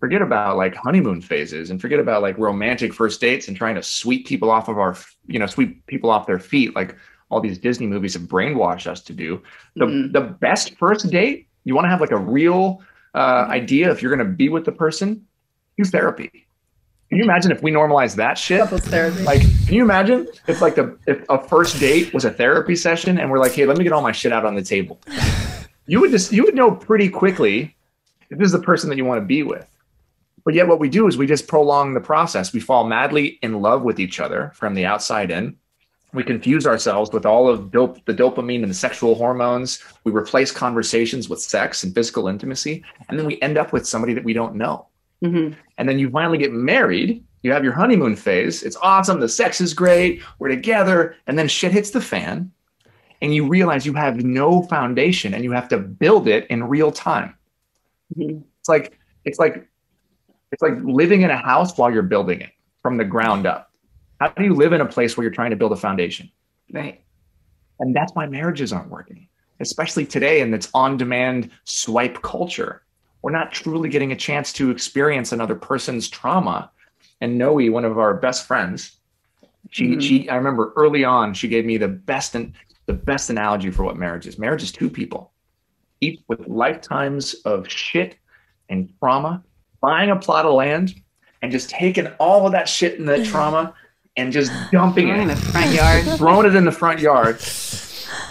forget 0.00 0.20
about 0.20 0.56
like 0.56 0.74
honeymoon 0.74 1.20
phases 1.20 1.70
and 1.70 1.80
forget 1.80 2.00
about 2.00 2.22
like 2.22 2.36
romantic 2.38 2.92
first 2.92 3.20
dates 3.20 3.46
and 3.46 3.56
trying 3.56 3.76
to 3.76 3.84
sweep 3.84 4.26
people 4.26 4.50
off 4.50 4.66
of 4.66 4.76
our, 4.76 4.96
you 5.28 5.38
know, 5.38 5.46
sweep 5.46 5.86
people 5.86 6.10
off 6.10 6.26
their 6.26 6.40
feet 6.40 6.74
like 6.74 6.96
all 7.30 7.40
these 7.40 7.56
Disney 7.56 7.86
movies 7.86 8.14
have 8.14 8.24
brainwashed 8.24 8.88
us 8.88 9.00
to 9.02 9.12
do. 9.12 9.40
The, 9.76 9.86
Mhm. 9.86 10.12
the 10.12 10.22
best 10.22 10.76
first 10.76 11.08
date, 11.08 11.46
you 11.62 11.76
want 11.76 11.84
to 11.84 11.90
have 11.90 12.00
like 12.00 12.10
a 12.10 12.18
real 12.18 12.82
uh, 13.14 13.46
idea 13.48 13.92
if 13.92 14.02
you're 14.02 14.14
going 14.14 14.26
to 14.26 14.34
be 14.34 14.48
with 14.48 14.64
the 14.64 14.72
person, 14.72 15.24
do 15.76 15.84
therapy. 15.84 16.47
Can 17.08 17.18
you 17.18 17.24
imagine 17.24 17.50
if 17.52 17.62
we 17.62 17.70
normalize 17.70 18.16
that 18.16 18.36
shit? 18.36 18.60
Couples 18.60 18.82
therapy. 18.82 19.22
Like, 19.22 19.40
can 19.66 19.74
you 19.74 19.82
imagine 19.82 20.28
if 20.46 20.60
like 20.60 20.74
the 20.74 20.96
if 21.06 21.24
a 21.30 21.38
first 21.42 21.80
date 21.80 22.12
was 22.12 22.24
a 22.26 22.30
therapy 22.30 22.76
session 22.76 23.18
and 23.18 23.30
we're 23.30 23.38
like, 23.38 23.52
hey, 23.52 23.64
let 23.64 23.78
me 23.78 23.84
get 23.84 23.92
all 23.94 24.02
my 24.02 24.12
shit 24.12 24.32
out 24.32 24.44
on 24.44 24.54
the 24.54 24.62
table. 24.62 25.00
You 25.90 26.02
would 26.02 26.10
just 26.10 26.32
you 26.34 26.44
would 26.44 26.54
know 26.54 26.70
pretty 26.70 27.08
quickly 27.08 27.74
if 28.28 28.36
this 28.38 28.44
is 28.44 28.52
the 28.52 28.58
person 28.60 28.90
that 28.90 28.98
you 28.98 29.06
want 29.06 29.22
to 29.22 29.26
be 29.26 29.42
with. 29.42 29.66
But 30.44 30.52
yet 30.52 30.68
what 30.68 30.80
we 30.80 30.90
do 30.90 31.08
is 31.08 31.16
we 31.16 31.26
just 31.26 31.48
prolong 31.48 31.94
the 31.94 32.00
process. 32.00 32.52
We 32.52 32.60
fall 32.60 32.86
madly 32.86 33.38
in 33.40 33.62
love 33.62 33.80
with 33.84 33.98
each 33.98 34.20
other 34.20 34.52
from 34.54 34.74
the 34.74 34.84
outside 34.84 35.30
in. 35.30 35.56
We 36.12 36.24
confuse 36.24 36.66
ourselves 36.66 37.10
with 37.10 37.24
all 37.24 37.48
of 37.48 37.70
dope, 37.70 38.04
the 38.04 38.12
dopamine 38.12 38.60
and 38.62 38.70
the 38.70 38.74
sexual 38.74 39.14
hormones. 39.14 39.82
We 40.04 40.12
replace 40.12 40.50
conversations 40.52 41.30
with 41.30 41.40
sex 41.40 41.82
and 41.82 41.94
physical 41.94 42.28
intimacy. 42.28 42.84
And 43.08 43.18
then 43.18 43.24
we 43.24 43.40
end 43.40 43.56
up 43.56 43.72
with 43.72 43.86
somebody 43.88 44.12
that 44.12 44.24
we 44.24 44.34
don't 44.34 44.56
know 44.56 44.88
Mhm. 45.24 45.54
And 45.78 45.88
then 45.88 45.98
you 45.98 46.10
finally 46.10 46.36
get 46.38 46.52
married 46.52 47.24
you 47.42 47.52
have 47.52 47.64
your 47.64 47.72
honeymoon 47.72 48.14
phase 48.16 48.62
it's 48.62 48.76
awesome 48.82 49.20
the 49.20 49.28
sex 49.28 49.60
is 49.60 49.72
great 49.72 50.20
we're 50.38 50.48
together 50.48 51.14
and 51.26 51.38
then 51.38 51.48
shit 51.48 51.72
hits 51.72 51.90
the 51.90 52.00
fan 52.00 52.50
and 53.22 53.34
you 53.34 53.48
realize 53.48 53.86
you 53.86 53.94
have 53.94 54.22
no 54.24 54.62
foundation 54.64 55.32
and 55.34 55.42
you 55.44 55.52
have 55.52 55.68
to 55.68 55.78
build 55.78 56.28
it 56.28 56.46
in 56.48 56.62
real 56.64 56.92
time 56.92 57.34
Mhm. 58.16 58.42
it's 58.60 58.68
like 58.68 58.98
it's 59.24 59.38
like 59.38 59.68
it's 60.52 60.62
like 60.62 60.74
living 60.82 61.22
in 61.22 61.30
a 61.30 61.36
house 61.36 61.76
while 61.78 61.90
you're 61.92 62.02
building 62.02 62.40
it 62.40 62.50
from 62.82 62.96
the 62.96 63.04
ground 63.04 63.46
up 63.46 63.70
how 64.20 64.28
do 64.28 64.44
you 64.44 64.54
live 64.54 64.72
in 64.72 64.80
a 64.80 64.86
place 64.86 65.16
where 65.16 65.24
you're 65.24 65.32
trying 65.34 65.50
to 65.50 65.56
build 65.56 65.72
a 65.72 65.76
foundation 65.76 66.30
Right. 66.72 67.00
and 67.80 67.94
that's 67.94 68.12
why 68.14 68.26
marriages 68.26 68.72
aren't 68.74 68.90
working, 68.90 69.26
especially 69.60 70.04
today 70.04 70.40
in 70.40 70.50
this 70.50 70.68
on 70.74 70.96
demand 70.98 71.50
swipe 71.64 72.20
culture. 72.22 72.82
We're 73.28 73.32
not 73.32 73.52
truly 73.52 73.90
getting 73.90 74.10
a 74.10 74.16
chance 74.16 74.54
to 74.54 74.70
experience 74.70 75.32
another 75.32 75.54
person's 75.54 76.08
trauma. 76.08 76.70
And 77.20 77.36
Noe, 77.36 77.70
one 77.70 77.84
of 77.84 77.98
our 77.98 78.14
best 78.14 78.46
friends, 78.46 78.92
she, 79.68 79.88
Mhm. 79.88 80.00
she, 80.02 80.28
I 80.30 80.36
remember 80.36 80.72
early 80.76 81.04
on, 81.04 81.34
she 81.34 81.46
gave 81.46 81.66
me 81.66 81.76
the 81.76 81.88
best 81.88 82.34
and 82.34 82.54
the 82.86 82.94
best 82.94 83.28
analogy 83.28 83.70
for 83.70 83.82
what 83.82 83.98
marriage 83.98 84.26
is. 84.26 84.38
Marriage 84.38 84.62
is 84.62 84.72
two 84.72 84.88
people, 84.88 85.30
each 86.00 86.20
with 86.26 86.48
lifetimes 86.48 87.34
of 87.44 87.68
shit 87.70 88.16
and 88.70 88.88
trauma, 88.98 89.42
buying 89.82 90.08
a 90.08 90.16
plot 90.16 90.46
of 90.46 90.54
land 90.54 90.94
and 91.42 91.52
just 91.52 91.68
taking 91.68 92.06
all 92.18 92.46
of 92.46 92.52
that 92.52 92.66
shit 92.66 92.98
and 92.98 93.06
that 93.10 93.26
trauma 93.32 93.74
and 94.16 94.32
just 94.32 94.50
dumping 94.72 95.08
it 95.08 95.18
in 95.20 95.28
the 95.28 95.36
front 95.36 95.74
yard. 95.74 96.02
throwing 96.16 96.46
it 96.46 96.54
in 96.54 96.64
the 96.64 96.72
front 96.72 97.00
yard, 97.00 97.38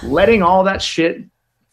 letting 0.01 0.41
all 0.41 0.63
that 0.63 0.81
shit 0.81 1.21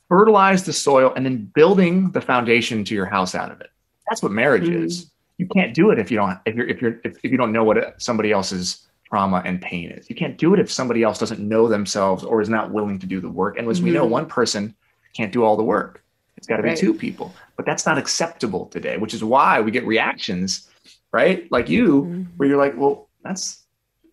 fertilize 0.09 0.64
the 0.64 0.73
soil, 0.73 1.12
and 1.17 1.25
then 1.25 1.51
building 1.55 2.11
the 2.12 2.21
foundation 2.21 2.85
to 2.85 2.95
your 2.95 3.07
house 3.07 3.35
out 3.35 3.51
of 3.51 3.61
it. 3.61 3.71
That's 4.09 4.23
what 4.23 4.33
marriage 4.33 4.64
Mhm. 4.69 4.85
is. 4.85 5.11
You 5.38 5.49
can't 5.49 5.75
do 5.75 5.90
it 5.90 5.99
if 5.99 6.11
you 6.11 6.17
don't 6.19 6.38
if 6.47 6.55
you're 6.55 6.67
if 6.69 6.81
you're 6.81 7.01
if, 7.05 7.17
if 7.25 7.31
you 7.33 7.37
don't 7.38 7.53
know 7.53 7.64
what 7.64 8.01
somebody 8.01 8.31
else's 8.31 8.87
trauma 9.09 9.43
and 9.45 9.61
pain 9.61 9.90
is. 9.90 10.09
You 10.09 10.17
can't 10.17 10.37
do 10.38 10.55
it 10.55 10.61
if 10.61 10.71
somebody 10.71 11.03
else 11.03 11.19
doesn't 11.19 11.40
know 11.40 11.69
themselves 11.69 12.25
or 12.25 12.40
is 12.40 12.49
not 12.49 12.71
willing 12.71 12.99
to 12.99 13.07
do 13.07 13.21
the 13.21 13.29
work. 13.29 13.59
And 13.59 13.69
as 13.69 13.83
we 13.83 13.90
know, 13.90 14.07
Mhm. 14.07 14.11
one 14.11 14.27
person 14.27 14.75
can't 15.14 15.33
do 15.33 15.43
all 15.45 15.57
the 15.57 15.62
work. 15.64 16.03
It's 16.37 16.47
got 16.47 16.57
to 16.57 16.62
be 16.62 16.71
Right. 16.71 16.79
two 16.79 16.95
people. 16.95 17.35
But 17.57 17.64
that's 17.67 17.87
not 17.87 17.97
acceptable 17.99 18.67
today, 18.67 18.97
which 18.99 19.14
is 19.14 19.23
why 19.25 19.61
we 19.61 19.71
get 19.71 19.87
reactions, 19.87 20.69
right? 21.12 21.51
Like 21.51 21.69
you, 21.69 22.27
where 22.37 22.49
you're 22.49 22.59
like, 22.59 22.77
well, 22.77 23.09
that's 23.23 23.62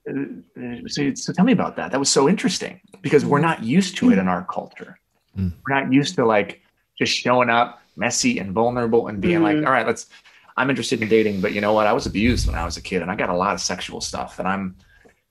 uh, 0.10 0.14
uh, 0.60 0.76
so, 0.88 1.14
so 1.14 1.32
tell 1.32 1.46
me 1.46 1.52
about 1.52 1.76
that. 1.76 1.92
That 1.92 2.00
was 2.00 2.10
so 2.10 2.28
interesting 2.28 2.80
because 3.04 3.24
we're 3.24 3.40
not 3.40 3.64
used 3.64 3.98
to 3.98 4.12
it 4.12 4.18
in 4.18 4.28
our 4.28 4.44
culture. 4.46 4.98
Mm. 5.38 5.54
We're 5.68 5.76
not 5.76 5.92
used 5.94 6.16
to 6.16 6.26
like 6.26 6.62
just 6.98 7.14
showing 7.14 7.50
up 7.50 7.82
messy 7.96 8.40
and 8.40 8.52
vulnerable 8.52 9.08
and 9.08 9.22
being 9.22 9.42
like, 9.42 9.58
Mhm. 9.58 9.66
all 9.66 9.72
right, 9.72 9.86
let's. 9.86 10.08
I'm 10.58 10.70
interested 10.70 11.02
in 11.02 11.08
dating, 11.08 11.40
but 11.42 11.54
you 11.54 11.62
know 11.62 11.72
what? 11.74 11.88
I 11.88 11.94
was 11.94 12.06
abused 12.06 12.46
when 12.46 12.56
I 12.56 12.66
was 12.66 12.76
a 12.78 12.82
kid, 12.82 13.02
and 13.02 13.10
I 13.10 13.16
got 13.16 13.30
a 13.30 13.36
lot 13.36 13.54
of 13.54 13.62
sexual 13.62 14.02
stuff, 14.02 14.38
and 14.38 14.48
I'm, 14.48 14.76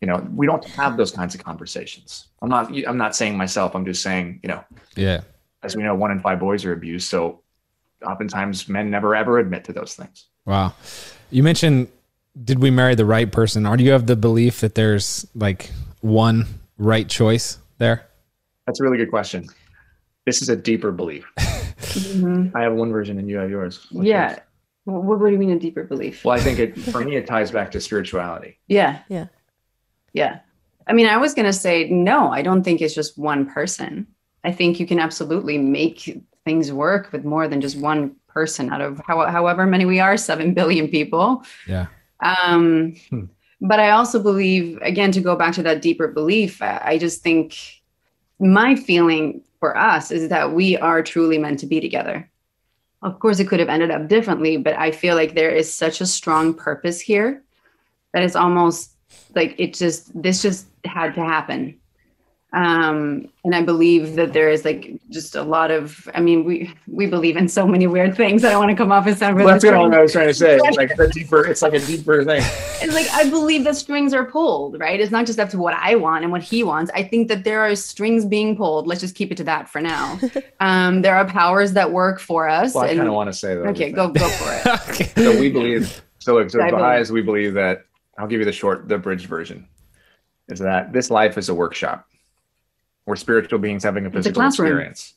you 0.01 0.09
know, 0.09 0.27
we 0.35 0.47
don't 0.47 0.65
have 0.65 0.97
those 0.97 1.11
kinds 1.13 1.35
of 1.35 1.45
conversations. 1.45 2.29
I'm 2.41 2.49
not. 2.49 2.73
I'm 2.87 2.97
not 2.97 3.15
saying 3.15 3.37
myself. 3.37 3.75
I'm 3.75 3.85
just 3.85 4.03
saying, 4.03 4.41
you 4.43 4.49
know, 4.49 4.65
Yeah. 4.97 5.21
as 5.63 5.77
we 5.77 5.83
know, 5.83 5.95
one 5.95 6.11
in 6.11 6.21
five 6.21 6.41
boys 6.41 6.65
are 6.65 6.73
abused. 6.73 7.09
So, 7.09 7.43
oftentimes, 8.07 8.69
men 8.69 8.91
never 8.91 9.15
ever 9.15 9.39
admit 9.39 9.65
to 9.65 9.73
those 9.75 9.95
things. 9.95 10.27
Wow. 10.47 10.73
You 11.31 11.43
mentioned, 11.43 11.89
did 12.43 12.59
we 12.61 12.71
marry 12.71 12.95
the 12.95 13.05
right 13.05 13.31
person? 13.31 13.67
Or 13.67 13.77
do 13.77 13.85
you 13.85 13.91
have 13.93 14.07
the 14.07 14.17
belief 14.17 14.61
that 14.61 14.75
there's 14.75 15.27
like 15.35 15.71
one 16.01 16.47
right 16.79 17.09
choice 17.09 17.59
there? 17.79 18.07
That's 18.67 18.81
a 18.81 18.83
really 18.85 18.97
good 18.97 19.11
question. 19.11 19.49
This 20.31 20.43
is 20.43 20.49
a 20.49 20.55
deeper 20.55 20.93
belief. 20.93 21.25
Mhm. 21.37 22.55
I 22.55 22.62
have 22.62 22.73
one 22.75 22.93
version, 22.93 23.19
and 23.19 23.29
you 23.29 23.37
have 23.38 23.51
yours. 23.51 23.85
What's 23.90 24.07
Yeah. 24.07 24.29
yours? 24.29 24.40
What, 24.85 25.19
what 25.19 25.27
do 25.27 25.33
you 25.33 25.38
mean 25.38 25.51
a 25.51 25.59
deeper 25.59 25.83
belief? 25.83 26.25
Well, 26.25 26.38
I 26.38 26.40
think 26.40 26.61
it 26.61 26.79
for 26.93 27.01
me 27.05 27.16
it 27.16 27.27
ties 27.27 27.51
back 27.51 27.73
to 27.73 27.81
spirituality. 27.81 28.59
Yeah. 28.69 29.01
Yeah. 29.09 29.27
Yeah. 30.12 30.38
I 30.87 30.93
mean, 30.93 31.07
I 31.09 31.16
was 31.16 31.35
going 31.35 31.47
to 31.47 31.53
say, 31.53 31.88
no, 31.90 32.31
I 32.31 32.43
don't 32.43 32.62
think 32.62 32.81
it's 32.81 32.95
just 32.95 33.19
one 33.19 33.45
person. 33.51 34.07
I 34.45 34.53
think 34.53 34.79
you 34.79 34.87
can 34.87 35.01
absolutely 35.01 35.59
make 35.59 36.25
things 36.45 36.73
work 36.73 37.11
with 37.11 37.25
more 37.25 37.49
than 37.49 37.61
just 37.61 37.77
one 37.77 38.14
person 38.29 38.71
out 38.73 38.81
of 38.81 39.01
how, 39.05 39.27
however 39.27 39.66
many 39.66 39.85
we 39.85 39.99
are, 39.99 40.16
7 40.16 40.55
billion 40.55 40.87
people. 40.87 41.43
Yeah. 41.66 41.87
Um, 42.21 42.95
Hmm. 43.11 43.25
But 43.61 43.81
I 43.81 43.90
also 43.90 44.23
believe, 44.23 44.79
again, 44.81 45.11
to 45.11 45.21
go 45.21 45.35
back 45.35 45.55
to 45.55 45.62
that 45.64 45.83
deeper 45.83 46.07
belief, 46.07 46.62
I, 46.62 46.81
I 46.93 46.99
just 46.99 47.21
think 47.23 47.57
my 48.38 48.77
feeling 48.77 49.43
for 49.61 49.77
us 49.77 50.11
is 50.11 50.29
that 50.31 50.53
we 50.53 50.77
are 50.77 51.03
truly 51.03 51.38
meant 51.38 51.61
to 51.61 51.66
be 51.66 51.81
together. 51.81 52.29
Of 53.03 53.18
course, 53.18 53.38
it 53.38 53.49
could 53.49 53.61
have 53.61 53.68
ended 53.68 53.90
up 53.90 54.09
differently, 54.09 54.57
but 54.57 54.77
I 54.77 54.90
feel 54.90 55.14
like 55.14 55.35
there 55.35 55.51
is 55.51 55.73
such 55.73 56.01
a 56.01 56.07
strong 56.07 56.53
purpose 56.53 57.01
here 57.01 57.42
that 58.12 58.23
it's 58.23 58.37
almost 58.37 58.92
like 59.35 59.55
it 59.59 59.75
just, 59.75 60.11
this 60.20 60.42
just 60.42 60.66
had 60.85 61.14
to 61.14 61.25
happen. 61.25 61.80
Um, 62.53 63.29
and 63.45 63.55
I 63.55 63.63
believe 63.63 64.17
that 64.17 64.33
there 64.33 64.51
is 64.51 64.65
like 64.65 65.01
just 65.09 65.37
a 65.37 65.43
lot 65.43 65.71
of, 65.71 66.09
I 66.15 66.21
mean, 66.21 66.45
we, 66.45 66.75
we 66.89 67.07
believe 67.07 67.37
in 67.37 67.49
so 67.49 67.65
many 67.65 67.87
weird 67.87 68.17
things. 68.17 68.45
I 68.45 68.51
don't 68.51 68.59
want 68.59 68.71
to 68.71 68.77
come 68.77 68.91
off 68.91 69.07
as 69.07 69.19
sound 69.19 69.37
really 69.37 69.53
That's 69.53 69.65
what. 69.65 69.75
I 69.75 70.03
was 70.03 70.13
trying 70.13 70.27
to 70.27 70.35
say. 70.35 70.59
Like 70.59 70.97
the 70.97 71.09
deeper, 71.09 71.47
it's 71.47 71.63
like 71.63 71.75
a 71.75 71.79
deeper 71.79 72.25
thing. 72.25 72.43
It's 72.83 72.95
like 72.95 73.11
I 73.13 73.29
believe 73.29 73.65
that 73.65 73.77
strings 73.77 74.15
are 74.15 74.25
pulled, 74.25 74.81
right? 74.81 74.99
It's 74.99 75.11
not 75.11 75.27
just 75.27 75.39
up 75.39 75.51
to 75.51 75.59
what 75.59 75.75
I 75.75 75.97
want 75.97 76.25
and 76.25 76.33
what 76.33 76.43
he 76.43 76.63
wants. 76.63 76.91
I 76.95 77.03
think 77.03 77.29
that 77.29 77.45
there 77.45 77.61
are 77.61 77.77
strings 77.77 78.25
being 78.25 78.57
pulled. 78.57 78.87
Let's 78.87 79.03
just 79.03 79.15
keep 79.15 79.31
it 79.31 79.37
to 79.37 79.45
that 79.45 79.69
for 79.69 79.81
now. 79.81 80.19
Um, 80.61 81.01
there 81.01 81.17
are 81.17 81.25
powers 81.25 81.73
that 81.73 81.91
work 81.91 82.21
for 82.21 82.47
us. 82.47 82.75
Well, 82.75 82.85
I 82.85 82.89
and- 82.89 82.99
kind 82.99 83.09
of 83.09 83.15
want 83.15 83.29
to 83.29 83.33
say 83.33 83.55
that. 83.55 83.67
okay, 83.69 83.91
go 83.91 84.09
go 84.09 84.29
for 84.29 84.53
it. 84.53 84.81
okay. 84.91 85.11
So 85.17 85.41
we 85.41 85.51
believe. 85.51 86.03
So 86.19 86.35
look, 86.35 86.51
so 86.51 86.61
I 86.61 86.69
believe. 86.69 86.83
Baha'is, 86.83 87.11
we 87.11 87.23
believe 87.23 87.55
that. 87.55 87.87
I'll 88.19 88.27
give 88.27 88.41
you 88.41 88.45
the 88.45 88.53
short, 88.53 88.89
the 88.89 88.99
bridge 88.99 89.25
version. 89.25 89.67
Is 90.49 90.59
that 90.59 90.93
this 90.93 91.11
life 91.11 91.39
is 91.39 91.49
a 91.49 91.55
workshop. 91.55 92.10
We're 93.11 93.16
spiritual 93.16 93.59
beings 93.59 93.83
having 93.83 94.07
a 94.07 94.11
physical 94.11 94.40
experience, 94.46 95.14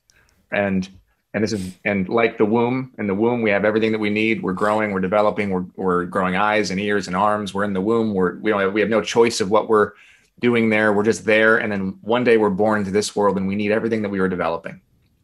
and 0.52 0.90
and 1.36 1.44
this 1.44 1.54
is 1.54 1.76
and 1.86 2.10
like 2.10 2.40
the 2.40 2.46
womb. 2.46 2.92
In 2.98 3.06
the 3.06 3.14
womb, 3.14 3.44
we 3.44 3.52
have 3.52 3.66
everything 3.66 3.92
that 3.92 4.00
we 4.00 4.10
need. 4.10 4.42
We're 4.42 4.54
growing. 4.54 4.94
We're 4.94 5.00
developing. 5.00 5.52
We're 5.52 5.66
we're 5.76 6.06
growing 6.06 6.36
eyes 6.36 6.72
and 6.72 6.80
ears 6.80 7.06
and 7.06 7.16
arms. 7.16 7.54
We're 7.54 7.66
in 7.66 7.74
the 7.74 7.82
womb. 7.82 8.16
We're 8.16 8.40
we 8.40 8.50
don't 8.50 8.62
have, 8.62 8.74
we 8.74 8.82
have 8.82 8.90
no 8.90 9.04
choice 9.04 9.42
of 9.42 9.52
what 9.52 9.70
we're 9.70 9.92
doing 10.40 10.72
there. 10.72 10.92
We're 10.92 11.04
just 11.04 11.24
there. 11.24 11.60
And 11.60 11.72
then 11.72 12.00
one 12.02 12.24
day 12.24 12.38
we're 12.38 12.50
born 12.50 12.80
into 12.80 12.90
this 12.90 13.16
world, 13.16 13.38
and 13.38 13.48
we 13.48 13.56
need 13.56 13.72
everything 13.72 14.02
that 14.02 14.10
we 14.10 14.20
were 14.20 14.28
developing. 14.28 14.82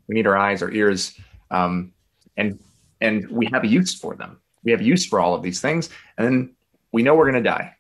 We 0.07 0.13
need 0.13 0.27
our 0.27 0.37
eyes, 0.37 0.61
our 0.61 0.69
ears, 0.69 1.19
um, 1.49 1.91
and 2.37 2.59
and 3.01 3.27
we 3.31 3.49
have 3.51 3.63
a 3.63 3.67
use 3.67 3.95
for 3.95 4.13
them. 4.13 4.39
We 4.63 4.69
have 4.69 4.81
use 4.83 5.07
for 5.07 5.19
all 5.19 5.33
of 5.33 5.41
these 5.41 5.59
things, 5.59 5.89
and 6.19 6.27
then 6.27 6.55
we 6.91 7.01
know 7.01 7.15
we're 7.15 7.31
going 7.31 7.43
to 7.43 7.49
die. 7.49 7.75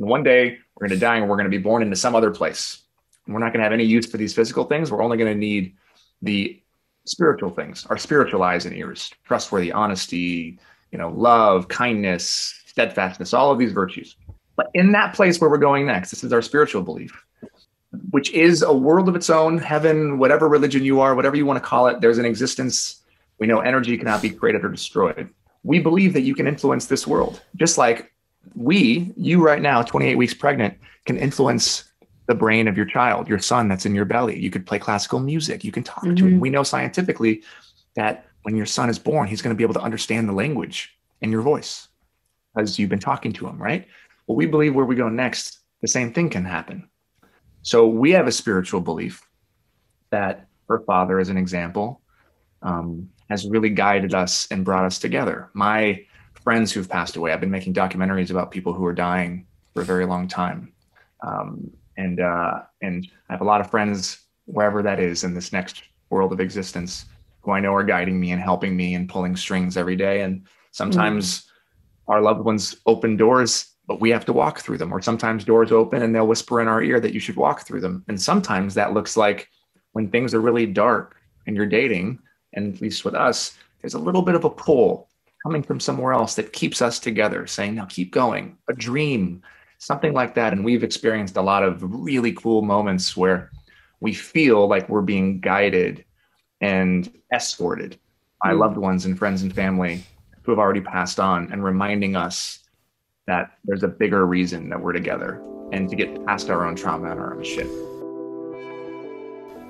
And 0.00 0.08
one 0.08 0.24
day 0.24 0.58
we're 0.74 0.88
going 0.88 0.98
to 0.98 1.06
die, 1.06 1.18
and 1.18 1.28
we're 1.28 1.36
going 1.36 1.50
to 1.50 1.56
be 1.56 1.62
born 1.62 1.84
into 1.84 1.94
some 1.94 2.16
other 2.16 2.32
place. 2.32 2.82
We're 3.26 3.38
not 3.38 3.52
going 3.52 3.60
to 3.60 3.64
have 3.64 3.72
any 3.72 3.84
use 3.84 4.10
for 4.10 4.16
these 4.16 4.34
physical 4.34 4.64
things. 4.64 4.90
We're 4.90 5.02
only 5.02 5.16
going 5.16 5.32
to 5.32 5.38
need 5.38 5.76
the 6.22 6.60
spiritual 7.04 7.50
things, 7.50 7.86
our 7.86 7.98
spiritual 7.98 8.42
eyes 8.42 8.66
and 8.66 8.76
ears, 8.76 9.12
trustworthy, 9.24 9.72
honesty, 9.72 10.58
you 10.90 10.98
know, 10.98 11.10
love, 11.10 11.68
kindness, 11.68 12.60
steadfastness, 12.66 13.32
all 13.32 13.50
of 13.50 13.58
these 13.58 13.72
virtues. 13.72 14.16
But 14.56 14.70
in 14.74 14.92
that 14.92 15.14
place 15.14 15.40
where 15.40 15.50
we're 15.50 15.58
going 15.58 15.86
next, 15.86 16.10
this 16.10 16.22
is 16.24 16.32
our 16.32 16.42
spiritual 16.42 16.82
belief. 16.82 17.12
which 18.10 18.30
is 18.30 18.62
a 18.62 18.72
world 18.72 19.08
of 19.08 19.16
its 19.16 19.30
own, 19.30 19.58
heaven, 19.58 20.18
whatever 20.18 20.48
religion 20.48 20.84
you 20.84 21.00
are, 21.00 21.14
whatever 21.14 21.36
you 21.36 21.46
want 21.46 21.62
to 21.62 21.66
call 21.68 21.88
it. 21.88 22.00
There's 22.00 22.18
an 22.18 22.24
existence. 22.24 23.02
We 23.38 23.46
know 23.46 23.60
energy 23.60 23.96
cannot 23.98 24.22
be 24.22 24.30
created 24.30 24.64
or 24.64 24.70
destroyed. 24.70 25.28
We 25.62 25.78
believe 25.78 26.12
that 26.14 26.22
you 26.22 26.34
can 26.34 26.46
influence 26.46 26.86
this 26.86 27.06
world, 27.06 27.42
just 27.56 27.78
like 27.78 28.12
we, 28.54 29.12
you 29.16 29.42
right 29.42 29.62
now, 29.62 29.82
28 29.82 30.16
weeks 30.16 30.34
pregnant, 30.34 30.78
can 31.04 31.16
influence 31.16 31.91
the 32.26 32.34
brain 32.34 32.68
of 32.68 32.76
your 32.76 32.86
child, 32.86 33.28
your 33.28 33.38
son 33.38 33.68
that's 33.68 33.84
in 33.84 33.94
your 33.94 34.04
belly. 34.04 34.38
You 34.38 34.50
could 34.50 34.66
play 34.66 34.78
classical 34.78 35.20
music. 35.20 35.64
You 35.64 35.72
can 35.72 35.82
talk 35.82 36.04
to 36.04 36.10
him. 36.10 36.38
Mhm. 36.38 36.40
We 36.40 36.50
know 36.50 36.62
scientifically 36.62 37.42
that 37.96 38.26
when 38.42 38.56
your 38.56 38.66
son 38.66 38.88
is 38.88 38.98
born, 38.98 39.28
he's 39.28 39.42
going 39.42 39.54
to 39.54 39.58
be 39.58 39.64
able 39.64 39.74
to 39.74 39.80
understand 39.80 40.28
the 40.28 40.32
language 40.32 40.96
in 41.20 41.30
your 41.30 41.42
voice 41.42 41.88
because 42.54 42.78
you've 42.78 42.90
been 42.90 42.98
talking 42.98 43.32
to 43.32 43.46
him, 43.46 43.60
right? 43.60 43.86
Well, 44.26 44.36
we 44.36 44.46
believe 44.46 44.74
where 44.74 44.84
we 44.84 44.94
go 44.94 45.08
next, 45.08 45.60
the 45.80 45.88
same 45.88 46.12
thing 46.12 46.30
can 46.30 46.44
happen. 46.44 46.88
So 47.62 47.86
we 47.86 48.12
have 48.12 48.26
a 48.26 48.32
spiritual 48.32 48.80
belief 48.80 49.22
that 50.10 50.46
her 50.68 50.80
father, 50.80 51.18
as 51.18 51.28
an 51.28 51.36
example, 51.36 52.02
um, 52.62 53.08
has 53.28 53.48
really 53.48 53.70
guided 53.70 54.14
us 54.14 54.46
and 54.50 54.64
brought 54.64 54.84
us 54.84 54.98
together. 54.98 55.50
My 55.54 56.04
friends 56.42 56.72
who've 56.72 56.88
passed 56.88 57.16
away, 57.16 57.32
I've 57.32 57.40
been 57.40 57.50
making 57.50 57.74
documentaries 57.74 58.30
about 58.30 58.50
people 58.50 58.72
who 58.72 58.84
are 58.84 58.92
dying 58.92 59.46
for 59.74 59.82
a 59.82 59.84
very 59.84 60.06
long 60.06 60.28
time. 60.28 60.72
Um, 61.26 61.70
and 61.96 62.20
uh, 62.20 62.62
and 62.80 63.06
I 63.28 63.32
have 63.32 63.40
a 63.40 63.44
lot 63.44 63.60
of 63.60 63.70
friends 63.70 64.18
wherever 64.46 64.82
that 64.82 65.00
is 65.00 65.24
in 65.24 65.34
this 65.34 65.52
next 65.52 65.82
world 66.10 66.32
of 66.32 66.40
existence 66.40 67.06
who 67.42 67.52
I 67.52 67.60
know 67.60 67.74
are 67.74 67.84
guiding 67.84 68.20
me 68.20 68.32
and 68.32 68.40
helping 68.40 68.76
me 68.76 68.94
and 68.94 69.08
pulling 69.08 69.36
strings 69.36 69.76
every 69.76 69.96
day. 69.96 70.22
And 70.22 70.46
sometimes 70.70 71.50
our 72.08 72.20
loved 72.20 72.44
ones 72.44 72.76
open 72.86 73.16
doors, 73.16 73.72
but 73.86 74.00
we 74.00 74.10
have 74.10 74.24
to 74.26 74.32
walk 74.32 74.60
through 74.60 74.78
them. 74.78 74.92
Or 74.92 75.00
sometimes 75.00 75.44
doors 75.44 75.72
open 75.72 76.02
and 76.02 76.14
they'll 76.14 76.26
whisper 76.26 76.60
in 76.60 76.68
our 76.68 76.82
ear 76.82 77.00
that 77.00 77.14
you 77.14 77.20
should 77.20 77.36
walk 77.36 77.66
through 77.66 77.80
them. 77.80 78.04
And 78.08 78.20
sometimes 78.20 78.74
that 78.74 78.94
looks 78.94 79.16
like 79.16 79.48
when 79.92 80.08
things 80.08 80.34
are 80.34 80.40
really 80.40 80.66
dark 80.66 81.16
and 81.46 81.56
you're 81.56 81.66
dating, 81.66 82.20
and 82.52 82.74
at 82.74 82.80
least 82.80 83.04
with 83.04 83.14
us, 83.14 83.56
there's 83.80 83.94
a 83.94 83.98
little 83.98 84.22
bit 84.22 84.36
of 84.36 84.44
a 84.44 84.50
pull 84.50 85.08
coming 85.42 85.62
from 85.62 85.80
somewhere 85.80 86.12
else 86.12 86.36
that 86.36 86.52
keeps 86.52 86.80
us 86.80 87.00
together, 87.00 87.46
saying, 87.46 87.74
now 87.74 87.86
keep 87.86 88.12
going, 88.12 88.56
a 88.68 88.72
dream, 88.72 89.42
something 89.82 90.12
like 90.12 90.34
that. 90.34 90.52
And 90.52 90.64
we've 90.64 90.84
experienced 90.84 91.36
a 91.36 91.42
lot 91.42 91.64
of 91.64 91.82
really 91.82 92.32
cool 92.32 92.62
moments 92.62 93.16
where 93.16 93.50
we 94.00 94.14
feel 94.14 94.68
like 94.68 94.88
we're 94.88 95.02
being 95.02 95.40
guided 95.40 96.04
and 96.60 97.12
escorted 97.34 97.98
by 98.44 98.52
Mm. 98.52 98.60
loved 98.60 98.76
ones 98.76 99.06
and 99.06 99.18
friends 99.18 99.42
and 99.42 99.52
family 99.52 100.04
who 100.42 100.52
have 100.52 100.60
already 100.60 100.80
passed 100.80 101.18
on 101.18 101.50
and 101.50 101.64
reminding 101.64 102.14
us 102.14 102.60
that 103.26 103.50
there's 103.64 103.82
a 103.82 103.88
bigger 103.88 104.24
reason 104.24 104.68
that 104.68 104.80
we're 104.80 104.92
together 104.92 105.42
and 105.72 105.88
to 105.90 105.96
get 105.96 106.24
past 106.26 106.48
our 106.48 106.64
own 106.64 106.76
trauma 106.76 107.10
and 107.10 107.18
our 107.18 107.34
own 107.34 107.42
shit. 107.42 107.66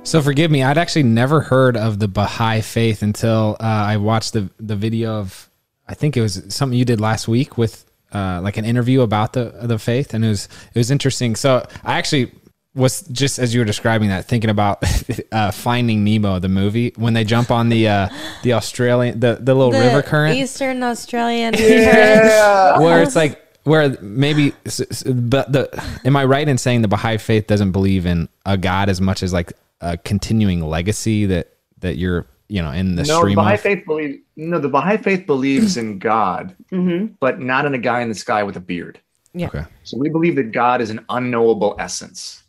So 0.05 0.21
forgive 0.21 0.51
me, 0.51 0.63
I'd 0.63 0.79
actually 0.79 1.05
never 1.05 1.41
heard 1.41 1.77
of 1.77 2.01
the 2.01 2.09
Baha'i 2.09 2.61
faith 2.61 3.03
until 3.03 3.57
uh, 3.61 3.65
I 3.65 3.97
watched 3.97 4.35
the 4.35 4.51
the 4.59 4.77
video 4.77 5.15
of 5.15 5.49
I 5.89 5.95
think 5.95 6.17
it 6.19 6.21
was 6.21 6.43
something 6.49 6.79
you 6.79 6.85
did 6.85 7.01
last 7.01 7.29
week 7.29 7.57
with 7.57 7.87
uh, 8.13 8.41
like 8.43 8.57
an 8.57 8.65
interview 8.65 9.01
about 9.03 9.33
the 9.33 9.53
the 9.63 9.79
faith, 9.79 10.15
and 10.15 10.25
it 10.25 10.29
was 10.29 10.49
it 10.75 10.79
was 10.79 10.91
interesting. 10.91 11.37
So 11.37 11.65
I 11.85 11.99
actually 11.99 12.33
was 12.75 13.03
just 13.09 13.39
as 13.39 13.53
you 13.53 13.61
were 13.61 13.67
describing 13.67 14.09
that 14.09 14.25
thinking 14.27 14.49
about 14.51 14.83
uh, 15.33 15.51
Finding 15.51 16.05
Nemo, 16.05 16.39
the 16.39 16.49
movie, 16.49 16.93
when 16.97 17.13
they 17.13 17.25
jump 17.25 17.51
on 17.51 17.69
the 17.69 17.89
uh, 17.89 18.09
the 18.43 18.55
Australian 18.55 19.21
the 19.21 19.39
the 19.41 19.55
little 19.55 19.73
The 19.73 19.81
river 19.81 20.03
current 20.03 20.37
Eastern 20.37 20.83
Australian 20.83 21.55
current. 21.55 22.81
where 22.83 23.03
it's 23.03 23.17
like 23.17 23.39
where 23.65 23.97
maybe 24.01 24.53
s- 24.67 24.81
s- 24.81 25.03
but 25.05 25.53
the 25.53 25.69
am 26.05 26.17
I 26.17 26.25
right 26.25 26.49
in 26.49 26.59
saying 26.59 26.83
the 26.83 26.89
Baha'i 26.89 27.19
faith 27.19 27.47
doesn't 27.47 27.73
believe 27.73 28.07
in 28.07 28.29
a 28.47 28.57
God 28.57 28.89
as 28.89 29.01
much 29.01 29.23
as 29.23 29.33
like 29.33 29.53
a 29.81 29.97
continuing 29.99 30.63
legacy 30.63 31.27
that 31.27 31.53
that 31.81 31.97
you're 31.99 32.27
you 32.53 32.61
know 32.61 32.71
in 32.71 32.97
the 32.97 33.03
no, 33.03 33.07
the 33.07 33.15
stream 33.15 33.37
Baha'i 33.37 33.55
of? 33.55 33.61
faith 33.61 33.85
believe 33.87 34.21
no, 34.37 34.59
the 34.59 34.69
Baha'i 34.69 34.99
faith 34.99 35.27
believes 35.27 35.79
in 35.79 35.99
God, 35.99 36.55
hmm 36.69 37.07
but 37.19 37.41
not 37.41 37.65
in 37.65 37.73
a 37.73 37.79
guy 37.79 38.03
in 38.03 38.11
the 38.11 38.15
sky 38.15 38.43
with 38.43 38.57
a 38.57 38.61
beard. 38.61 39.01
Yeah. 39.33 39.47
Okay. 39.47 39.65
So 39.85 39.97
we 39.97 40.11
believe 40.11 40.37
that 40.37 40.53
God 40.53 40.83
is 40.83 40.91
an 40.91 41.03
unknowable 41.09 41.75
essence, 41.79 42.43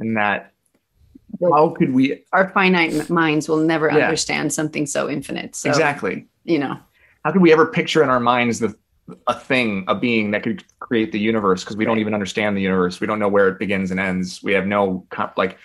and 0.00 0.16
that 0.16 0.52
how 1.42 1.74
could 1.76 1.92
we 1.92 2.24
Our 2.32 2.48
finite 2.50 3.10
minds 3.10 3.46
will 3.46 3.58
never 3.58 3.88
Yeah. 3.88 4.04
understand 4.04 4.52
something 4.52 4.86
so 4.86 5.10
infinite. 5.10 5.54
So, 5.54 5.68
exactly? 5.68 6.26
you 6.44 6.58
know, 6.58 6.78
How 7.24 7.32
could 7.32 7.42
we 7.42 7.52
ever 7.52 7.66
picture 7.66 8.02
in 8.02 8.08
our 8.08 8.20
minds 8.20 8.60
the 8.60 8.74
a 9.26 9.38
thing, 9.38 9.84
a 9.88 9.94
being 9.94 10.30
that 10.30 10.42
could 10.42 10.64
create 10.78 11.12
the 11.12 11.18
universe? 11.18 11.62
Because 11.62 11.76
we 11.76 11.84
don't 11.84 11.98
even 11.98 12.14
understand 12.14 12.56
the 12.56 12.62
universe. 12.62 12.98
We 13.00 13.06
don't 13.06 13.18
know 13.18 13.28
where 13.28 13.48
it 13.48 13.58
begins 13.58 13.90
and 13.90 14.00
ends. 14.00 14.42
We 14.42 14.52
have 14.54 14.66
no 14.66 15.06
like 15.36 15.58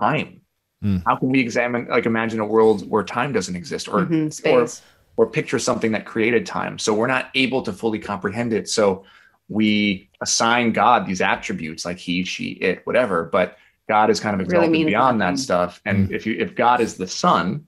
time. 0.00 0.37
Mm. 0.82 1.02
How 1.06 1.16
can 1.16 1.30
we 1.30 1.40
examine, 1.40 1.88
like, 1.88 2.06
imagine 2.06 2.40
a 2.40 2.46
world 2.46 2.88
where 2.88 3.02
time 3.02 3.32
doesn't 3.32 3.56
exist, 3.56 3.88
or 3.88 4.06
mhm, 4.06 4.28
or 4.28 4.30
space. 4.30 4.82
or 5.16 5.26
picture 5.26 5.58
something 5.58 5.92
that 5.92 6.04
created 6.06 6.46
time. 6.46 6.78
So 6.78 6.94
we're 6.94 7.08
not 7.08 7.30
able 7.34 7.62
to 7.62 7.72
fully 7.72 7.98
comprehend 7.98 8.52
it. 8.52 8.68
So 8.68 9.04
we 9.48 10.08
assign 10.20 10.72
God 10.72 11.06
these 11.06 11.20
attributes 11.20 11.84
like 11.84 11.98
he, 11.98 12.22
she, 12.24 12.50
it, 12.50 12.86
whatever. 12.86 13.24
But 13.24 13.56
God 13.88 14.10
is 14.10 14.20
kind 14.20 14.34
of 14.34 14.46
Really 14.46 14.52
exalted 14.54 14.70
means 14.72 14.86
beyond 14.86 15.20
that 15.20 15.24
nothing. 15.30 15.36
stuff. 15.38 15.80
And 15.84 16.12
if 16.12 16.26
you 16.26 16.36
if 16.38 16.54
God 16.54 16.80
is 16.80 16.96
the 16.96 17.06
sun, 17.08 17.66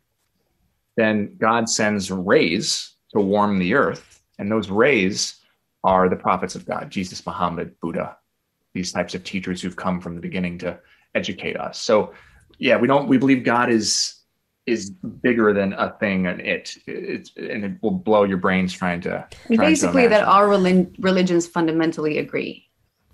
then 0.97 1.37
God 1.39 1.69
sends 1.69 2.11
rays 2.11 2.93
to 3.13 3.21
warm 3.21 3.59
the 3.59 3.75
earth, 3.75 4.23
and 4.39 4.53
those 4.53 4.71
rays 4.71 5.41
are 5.83 6.09
the 6.09 6.17
prophets 6.17 6.55
of 6.55 6.67
God, 6.67 6.91
Jesus, 6.91 7.25
Muhammad, 7.27 7.75
Buddha, 7.81 8.17
these 8.75 8.93
types 8.93 9.15
of 9.15 9.25
teachers 9.25 9.63
who've 9.63 9.75
come 9.75 10.01
from 10.01 10.15
the 10.15 10.21
beginning 10.21 10.59
to 10.59 10.79
educate 11.15 11.57
us. 11.57 11.81
So 11.81 12.13
yeah, 12.61 12.77
we 12.77 12.87
don't 12.87 13.09
we 13.09 13.19
believe 13.19 13.43
God 13.45 13.71
is 13.71 14.15
is 14.67 14.91
bigger 14.91 15.53
than 15.53 15.73
a 15.73 15.91
thing 15.99 16.27
and 16.29 16.41
it 16.41 16.77
it's 16.87 17.33
and 17.37 17.65
it 17.65 17.73
will 17.83 17.91
blow 17.91 18.23
your 18.23 18.37
brains 18.37 18.73
trying 18.73 19.01
to 19.01 19.27
trying 19.47 19.57
to 19.59 19.65
Basically, 19.65 20.03
that 20.07 20.23
imagine. 20.23 20.29
all 20.29 20.47
relig- 20.47 20.95
religions 21.01 21.47
fundamentally 21.49 22.19
agree. 22.19 22.69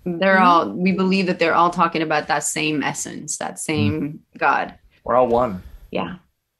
They're 0.05 0.39
all, 0.39 0.69
we 0.71 0.91
believe 0.93 1.25
that 1.25 1.37
they're 1.39 1.55
all 1.55 1.69
talking 1.69 2.01
about 2.01 2.27
that 2.27 2.43
same 2.43 2.81
essence, 2.83 3.37
that 3.37 3.59
same 3.59 4.21
God. 4.37 4.75
we're 5.03 5.15
all 5.15 5.27
one. 5.27 5.61
Yeah. 5.91 6.17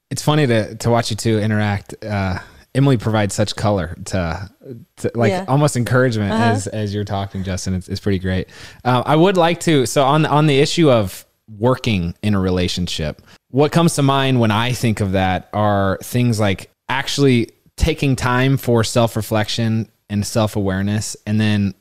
It's 0.09 0.21
funny 0.23 0.47
to 0.47 0.75
to 0.75 0.89
watch 0.89 1.11
you 1.11 1.17
two 1.17 1.37
interact. 1.39 1.93
Uh, 2.03 2.39
Emily 2.73 2.97
provides 2.97 3.35
such 3.35 3.55
color 3.55 3.95
to, 4.05 4.49
to 4.97 5.11
like 5.15 5.31
Yeah. 5.31 5.45
almost 5.47 5.75
encouragement 5.77 6.31
Uh-huh. 6.31 6.43
as 6.53 6.67
as 6.67 6.93
you're 6.93 7.03
talking, 7.05 7.43
Justin. 7.43 7.73
It's, 7.73 7.87
it's 7.89 7.99
pretty 7.99 8.19
great. 8.19 8.47
Um, 8.85 9.03
I 9.05 9.15
would 9.15 9.35
like 9.37 9.59
to. 9.61 9.85
So 9.85 10.03
on 10.05 10.25
on 10.25 10.47
the 10.47 10.59
issue 10.59 10.89
of 10.89 11.25
working 11.47 12.15
in 12.21 12.33
a 12.33 12.39
relationship, 12.39 13.21
what 13.49 13.71
comes 13.71 13.95
to 13.95 14.03
mind 14.03 14.39
when 14.39 14.51
I 14.51 14.73
think 14.73 15.01
of 15.01 15.13
that 15.13 15.49
are 15.53 15.97
things 16.01 16.39
like 16.39 16.69
actually 16.89 17.51
taking 17.75 18.15
time 18.15 18.57
for 18.57 18.83
self 18.83 19.15
reflection 19.15 19.89
and 20.09 20.25
self 20.25 20.55
awareness, 20.55 21.15
and 21.25 21.39
then 21.39 21.73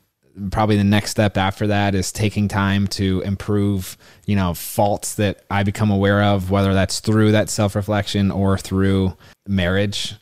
probably 0.51 0.77
the 0.77 0.83
next 0.83 1.11
step 1.11 1.37
after 1.37 1.67
that 1.67 1.95
is 1.95 2.11
taking 2.11 2.47
time 2.47 2.87
to 2.87 3.21
improve 3.21 3.97
you 4.25 4.35
know 4.35 4.53
faults 4.53 5.15
that 5.15 5.43
i 5.49 5.63
become 5.63 5.89
aware 5.89 6.21
of 6.21 6.51
whether 6.51 6.73
that's 6.75 6.99
through 6.99 7.31
that 7.31 7.49
self-reflection 7.49 8.29
or 8.29 8.55
through 8.57 9.15
marriage 9.47 10.15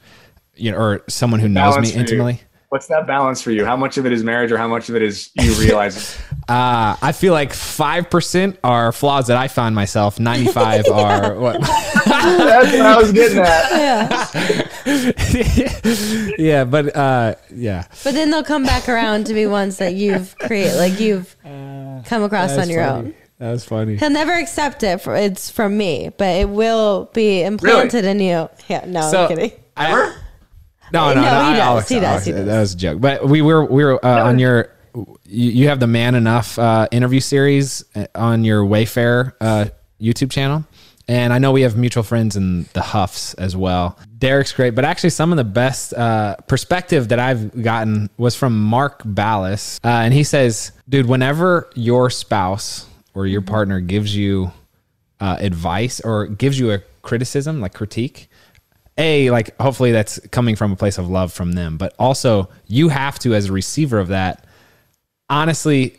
you 0.55 0.71
know 0.71 0.77
or 0.77 1.03
someone 1.09 1.39
who 1.39 1.49
knows 1.49 1.77
me 1.77 1.99
intimately. 1.99 2.33
you. 2.33 2.39
Intimately 2.65 2.75
What's 2.75 2.87
that 2.87 3.07
balance 3.07 3.41
for 3.41 3.51
you? 3.51 3.65
How 3.65 3.75
much 3.77 3.97
of 3.97 4.05
it 4.05 4.11
is 4.11 4.23
marriage 4.23 4.51
or 4.51 4.57
how 4.57 4.67
much 4.67 4.89
of 4.89 4.95
it 4.95 5.01
is 5.01 5.29
you 5.35 5.53
realize 5.59 6.17
uh, 6.47 6.95
i 7.01 7.11
feel 7.11 7.33
like 7.33 7.51
5% 7.51 8.57
are 8.63 8.91
flaws 8.91 9.27
that 9.27 9.37
i 9.37 9.47
find 9.47 9.73
myself 9.73 10.19
95 10.19 10.85
are 10.93 11.33
what 11.39 11.59
that's 12.05 12.71
what 12.71 12.81
I 12.85 12.97
was 12.97 13.11
getting 13.11 13.39
at. 13.39 13.71
Yeah. 14.85 16.33
yeah 16.37 16.63
but 16.65 16.95
uh 16.95 17.35
yeah 17.53 17.85
But 18.03 18.13
then 18.13 18.29
they'll 18.29 18.43
come 18.43 18.63
back 18.63 18.87
around 18.89 19.25
to 19.27 19.33
be 19.33 19.47
ones 19.47 19.77
that 19.77 19.95
you've 19.95 20.37
created, 20.37 20.75
like 20.77 20.99
you've 20.99 21.35
come 21.43 22.23
across 22.23 22.57
on 22.57 22.69
your 22.69 22.85
funny. 22.85 23.07
own. 23.07 23.15
that 23.39 23.51
was 23.51 23.65
funny 23.65 23.97
He'll 23.97 24.09
never 24.11 24.33
accept 24.33 24.83
it. 24.83 24.99
For, 25.01 25.15
it's 25.15 25.49
from 25.49 25.75
me, 25.77 26.11
but 26.17 26.27
it 26.35 26.49
will 26.49 27.09
be 27.13 27.41
implanted 27.43 28.05
in 28.05 28.19
you. 28.19 28.49
Yeah, 28.67 28.85
no, 28.87 29.01
So, 29.09 29.23
I'm 29.23 29.29
kidding. 29.29 29.51
I, 29.75 30.15
no, 30.93 31.13
no, 31.13 31.15
No, 31.15 31.21
no. 31.21 31.29
he 31.29 31.31
I- 31.31 31.55
does, 31.57 31.59
I'll 31.61 31.81
he 31.81 31.99
does, 31.99 32.03
I'll 32.05 32.19
he 32.25 32.31
does. 32.31 32.45
That 32.45 32.59
was 32.59 32.73
a 32.73 32.77
joke. 32.77 33.01
But 33.01 33.27
we 33.27 33.41
were 33.41 33.65
we 33.65 33.83
were 33.83 34.03
uh, 34.05 34.25
on 34.27 34.39
your 34.39 34.69
you, 34.93 35.51
you 35.51 35.67
have 35.69 35.79
the 35.79 35.87
Man 35.87 36.15
Enough 36.15 36.57
uh, 36.59 36.87
interview 36.91 37.19
series 37.19 37.83
uh, 37.95 38.05
on 38.15 38.43
your 38.43 38.65
Wayfarer 38.65 39.35
uh, 39.41 39.65
YouTube 39.99 40.31
channel, 40.31 40.63
and 41.07 41.33
I 41.33 41.39
know 41.39 41.51
we 41.51 41.61
have 41.63 41.75
mutual 41.75 42.03
friends 42.03 42.35
in 42.37 42.65
the 42.73 42.81
Houghs 42.81 43.33
as 43.35 43.55
well. 43.57 43.99
Derek's 44.17 44.53
great, 44.53 44.73
but 44.75 44.85
actually 44.85 45.09
some 45.09 45.31
of 45.33 45.37
the 45.37 45.43
best 45.43 45.93
uh, 45.93 46.35
perspective 46.47 47.09
that 47.09 47.19
I've 47.19 47.61
gotten 47.61 48.09
was 48.17 48.35
from 48.35 48.59
Mark 48.61 49.03
Ballas, 49.03 49.79
uh, 49.83 49.87
and 49.89 50.13
he 50.13 50.23
says, 50.23 50.71
"Dude, 50.87 51.07
whenever 51.07 51.69
your 51.75 52.09
spouse 52.09 52.87
or 53.13 53.27
your 53.27 53.41
partner 53.41 53.79
gives 53.81 54.15
you 54.15 54.51
uh, 55.19 55.35
advice 55.39 55.99
or 56.01 56.27
gives 56.27 56.57
you 56.59 56.71
a 56.71 56.79
criticism, 57.01 57.59
like 57.59 57.73
critique." 57.73 58.29
A 58.97 59.29
like 59.29 59.59
hopefully 59.59 59.91
that's 59.91 60.19
coming 60.27 60.55
from 60.55 60.71
a 60.71 60.75
place 60.75 60.97
of 60.97 61.09
love 61.09 61.33
from 61.33 61.51
them 61.51 61.77
but 61.77 61.93
also 61.99 62.49
you 62.65 62.89
have 62.89 63.19
to 63.19 63.35
as 63.35 63.47
a 63.47 63.51
receiver 63.51 63.99
of 63.99 64.07
that 64.09 64.45
honestly 65.29 65.97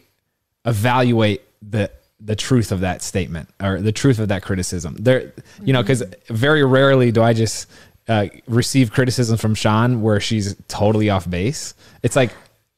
evaluate 0.65 1.43
the 1.63 1.91
the 2.21 2.37
truth 2.37 2.73
of 2.73 2.81
that 2.81 3.03
statement 3.03 3.49
or 3.63 3.81
the 3.81 3.93
truth 3.93 4.19
of 4.19 4.29
that 4.29 4.43
criticism. 4.43 4.97
There, 4.99 5.33
you 5.63 5.73
know, 5.73 5.83
because 5.83 6.03
very 6.29 6.65
rarely 6.65 7.13
do 7.13 7.23
I 7.23 7.33
just 7.33 7.69
uh, 8.09 8.27
receive 8.47 8.93
criticism 8.93 9.37
from 9.37 9.55
Shawn 9.55 10.03
where 10.03 10.21
she's 10.21 10.57
totally 10.69 11.11
off 11.11 11.29
base. 11.29 11.75
It's 12.03 12.17
like 12.17 12.33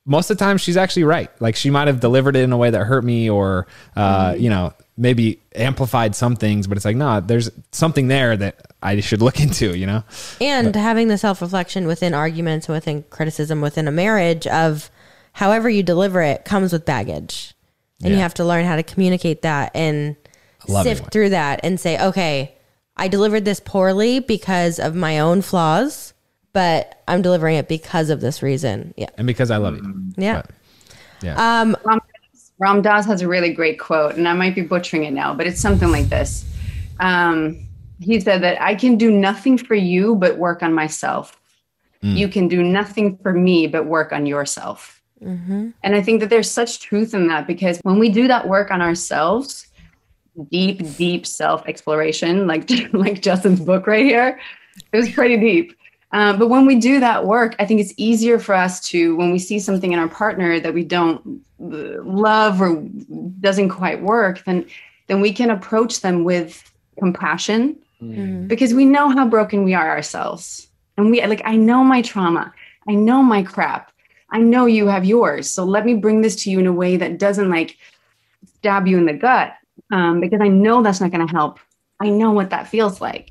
most 0.08 0.30
of 0.30 0.38
the 0.38 0.44
time 0.44 0.56
she's 0.56 0.78
actually 0.78 1.04
right. 1.04 1.30
Like 1.38 1.54
she 1.54 1.68
might 1.68 1.86
have 1.86 2.00
delivered 2.00 2.34
it 2.34 2.42
in 2.42 2.50
a 2.50 2.56
way 2.56 2.70
that 2.70 2.84
hurt 2.84 3.04
me 3.04 3.28
or, 3.28 3.66
uh, 3.94 4.34
you 4.38 4.48
know, 4.48 4.72
maybe 4.96 5.38
amplified 5.54 6.16
some 6.16 6.34
things, 6.34 6.66
but 6.66 6.78
it's 6.78 6.86
like, 6.86 6.96
no, 6.96 7.20
there's 7.20 7.50
something 7.72 8.08
there 8.08 8.34
that 8.34 8.72
I 8.82 9.00
should 9.00 9.20
look 9.20 9.38
into, 9.46 9.76
you 9.76 9.86
know? 9.86 10.02
And 10.40 10.74
having 10.74 11.08
the 11.08 11.18
self 11.18 11.42
reflection 11.42 11.86
within 11.86 12.14
arguments, 12.14 12.68
within 12.68 13.02
criticism, 13.10 13.60
within 13.60 13.86
a 13.86 13.92
marriage 13.92 14.46
of 14.46 14.90
however 15.34 15.68
you 15.68 15.82
deliver 15.82 16.22
it 16.22 16.46
comes 16.46 16.72
with 16.72 16.86
baggage. 16.86 17.54
And 18.02 18.14
you 18.14 18.20
have 18.20 18.34
to 18.34 18.44
learn 18.44 18.64
how 18.64 18.76
to 18.76 18.84
communicate 18.84 19.42
that 19.42 19.72
and 19.74 20.14
sift 20.84 21.12
through 21.12 21.30
that 21.30 21.60
and 21.64 21.80
say, 21.80 22.00
okay, 22.00 22.54
I 22.96 23.08
delivered 23.08 23.44
this 23.44 23.60
poorly 23.60 24.20
because 24.20 24.78
of 24.78 24.94
my 24.94 25.18
own 25.18 25.42
flaws, 25.42 26.14
but 26.52 27.02
I'm 27.08 27.22
delivering 27.22 27.56
it 27.56 27.68
because 27.68 28.10
of 28.10 28.20
this 28.20 28.42
reason. 28.42 28.94
Yeah. 28.96 29.10
And 29.16 29.26
because 29.26 29.50
I 29.50 29.56
love 29.56 29.76
you. 29.76 30.12
Yeah. 30.16 30.42
But, 30.42 30.50
yeah. 31.22 31.60
Um, 31.60 31.76
Ram 32.58 32.82
Dass 32.82 33.06
has 33.06 33.22
a 33.22 33.28
really 33.28 33.52
great 33.52 33.78
quote, 33.78 34.16
and 34.16 34.26
I 34.26 34.32
might 34.32 34.54
be 34.54 34.62
butchering 34.62 35.04
it 35.04 35.12
now, 35.12 35.32
but 35.32 35.46
it's 35.46 35.60
something 35.60 35.90
like 35.90 36.08
this. 36.08 36.44
Um, 36.98 37.68
he 38.00 38.20
said 38.20 38.42
that 38.42 38.60
I 38.60 38.74
can 38.74 38.96
do 38.96 39.10
nothing 39.10 39.58
for 39.58 39.74
you 39.74 40.16
but 40.16 40.38
work 40.38 40.62
on 40.62 40.72
myself. 40.72 41.40
You 42.00 42.28
can 42.28 42.46
do 42.46 42.62
nothing 42.62 43.18
for 43.18 43.32
me 43.32 43.66
but 43.66 43.86
work 43.86 44.12
on 44.12 44.24
yourself. 44.24 45.02
And 45.82 45.96
I 45.96 46.00
think 46.00 46.20
that 46.20 46.30
there's 46.30 46.50
such 46.50 46.80
truth 46.80 47.12
in 47.12 47.26
that 47.26 47.46
because 47.46 47.80
when 47.82 47.98
we 47.98 48.08
do 48.08 48.28
that 48.28 48.46
work 48.46 48.70
on 48.70 48.80
ourselves, 48.80 49.66
deep, 50.50 50.96
deep 50.96 51.26
self 51.26 51.66
exploration, 51.66 52.46
like 52.46 52.70
like 52.92 53.20
Justin's 53.20 53.60
book 53.60 53.86
right 53.88 54.04
here, 54.04 54.38
it 54.92 54.96
was 54.96 55.10
pretty 55.10 55.36
deep. 55.36 55.76
Um, 56.12 56.38
but 56.38 56.48
when 56.48 56.64
we 56.64 56.76
do 56.76 57.00
that 57.00 57.26
work, 57.26 57.54
I 57.58 57.66
think 57.66 57.80
it's 57.80 57.92
easier 57.98 58.38
for 58.38 58.54
us 58.54 58.80
to, 58.88 59.14
when 59.16 59.30
we 59.30 59.38
see 59.38 59.58
something 59.58 59.92
in 59.92 59.98
our 59.98 60.08
partner 60.08 60.58
that 60.58 60.72
we 60.72 60.82
don't 60.82 61.42
uh, 61.60 62.02
love 62.02 62.62
or 62.62 62.82
doesn't 63.40 63.68
quite 63.68 64.02
work, 64.02 64.44
then 64.44 64.64
then 65.08 65.20
we 65.20 65.32
can 65.32 65.50
approach 65.50 66.00
them 66.00 66.24
with 66.24 66.70
compassion 66.98 67.76
because 68.46 68.74
we 68.74 68.84
know 68.84 69.08
how 69.08 69.26
broken 69.26 69.64
we 69.64 69.74
are 69.74 69.88
ourselves, 69.90 70.68
and 70.96 71.10
we 71.10 71.24
like 71.26 71.42
I 71.44 71.56
know 71.56 71.82
my 71.84 72.00
trauma, 72.00 72.54
I 72.88 72.94
know 72.94 73.22
my 73.22 73.42
crap, 73.42 73.90
I 74.30 74.38
know 74.38 74.66
you 74.66 74.86
have 74.86 75.04
yours. 75.04 75.50
So 75.50 75.64
let 75.64 75.84
me 75.84 75.94
bring 75.94 76.22
this 76.22 76.36
to 76.44 76.50
you 76.50 76.60
in 76.60 76.66
a 76.66 76.72
way 76.72 76.96
that 76.96 77.18
doesn't 77.18 77.50
like 77.50 77.76
stab 78.58 78.86
you 78.86 78.98
in 78.98 79.06
the 79.06 79.14
gut, 79.14 79.54
um, 79.90 80.20
because 80.20 80.40
I 80.40 80.48
know 80.48 80.82
that's 80.82 81.00
not 81.00 81.10
going 81.10 81.26
to 81.26 81.32
help. 81.32 81.58
I 82.00 82.08
know 82.08 82.32
what 82.32 82.50
that 82.50 82.68
feels 82.68 83.00
like 83.00 83.30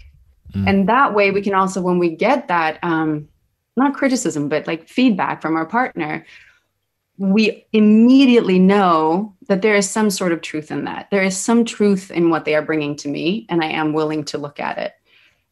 and 0.65 0.89
that 0.89 1.13
way 1.13 1.31
we 1.31 1.41
can 1.41 1.53
also 1.53 1.81
when 1.81 1.99
we 1.99 2.09
get 2.09 2.47
that 2.47 2.79
um 2.83 3.27
not 3.75 3.93
criticism 3.93 4.49
but 4.49 4.65
like 4.65 4.87
feedback 4.87 5.41
from 5.41 5.55
our 5.55 5.65
partner 5.65 6.25
we 7.17 7.65
immediately 7.73 8.59
know 8.59 9.35
that 9.47 9.61
there 9.61 9.75
is 9.75 9.89
some 9.89 10.09
sort 10.09 10.31
of 10.31 10.41
truth 10.41 10.69
in 10.69 10.85
that. 10.85 11.09
There 11.09 11.23
is 11.23 11.35
some 11.35 11.65
truth 11.65 12.11
in 12.11 12.29
what 12.29 12.45
they 12.45 12.53
are 12.53 12.61
bringing 12.61 12.95
to 12.97 13.07
me 13.07 13.45
and 13.49 13.63
i 13.63 13.67
am 13.67 13.93
willing 13.93 14.23
to 14.25 14.37
look 14.37 14.59
at 14.59 14.77
it 14.77 14.93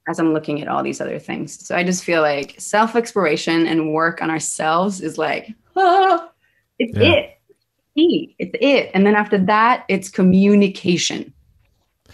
as 0.07 0.19
i'm 0.19 0.33
looking 0.33 0.61
at 0.61 0.67
all 0.67 0.83
these 0.83 1.01
other 1.01 1.19
things. 1.19 1.65
So 1.65 1.75
i 1.75 1.83
just 1.83 2.03
feel 2.03 2.21
like 2.21 2.55
self-exploration 2.59 3.67
and 3.67 3.93
work 3.93 4.21
on 4.21 4.29
ourselves 4.29 5.01
is 5.01 5.17
like 5.17 5.53
oh, 5.75 6.29
it's 6.79 6.97
Yeah. 6.97 7.13
it. 7.13 7.31
It's 8.37 8.55
it. 8.59 8.91
And 8.93 9.05
then 9.05 9.15
after 9.15 9.37
that 9.45 9.85
it's 9.87 10.09
communication. 10.09 11.33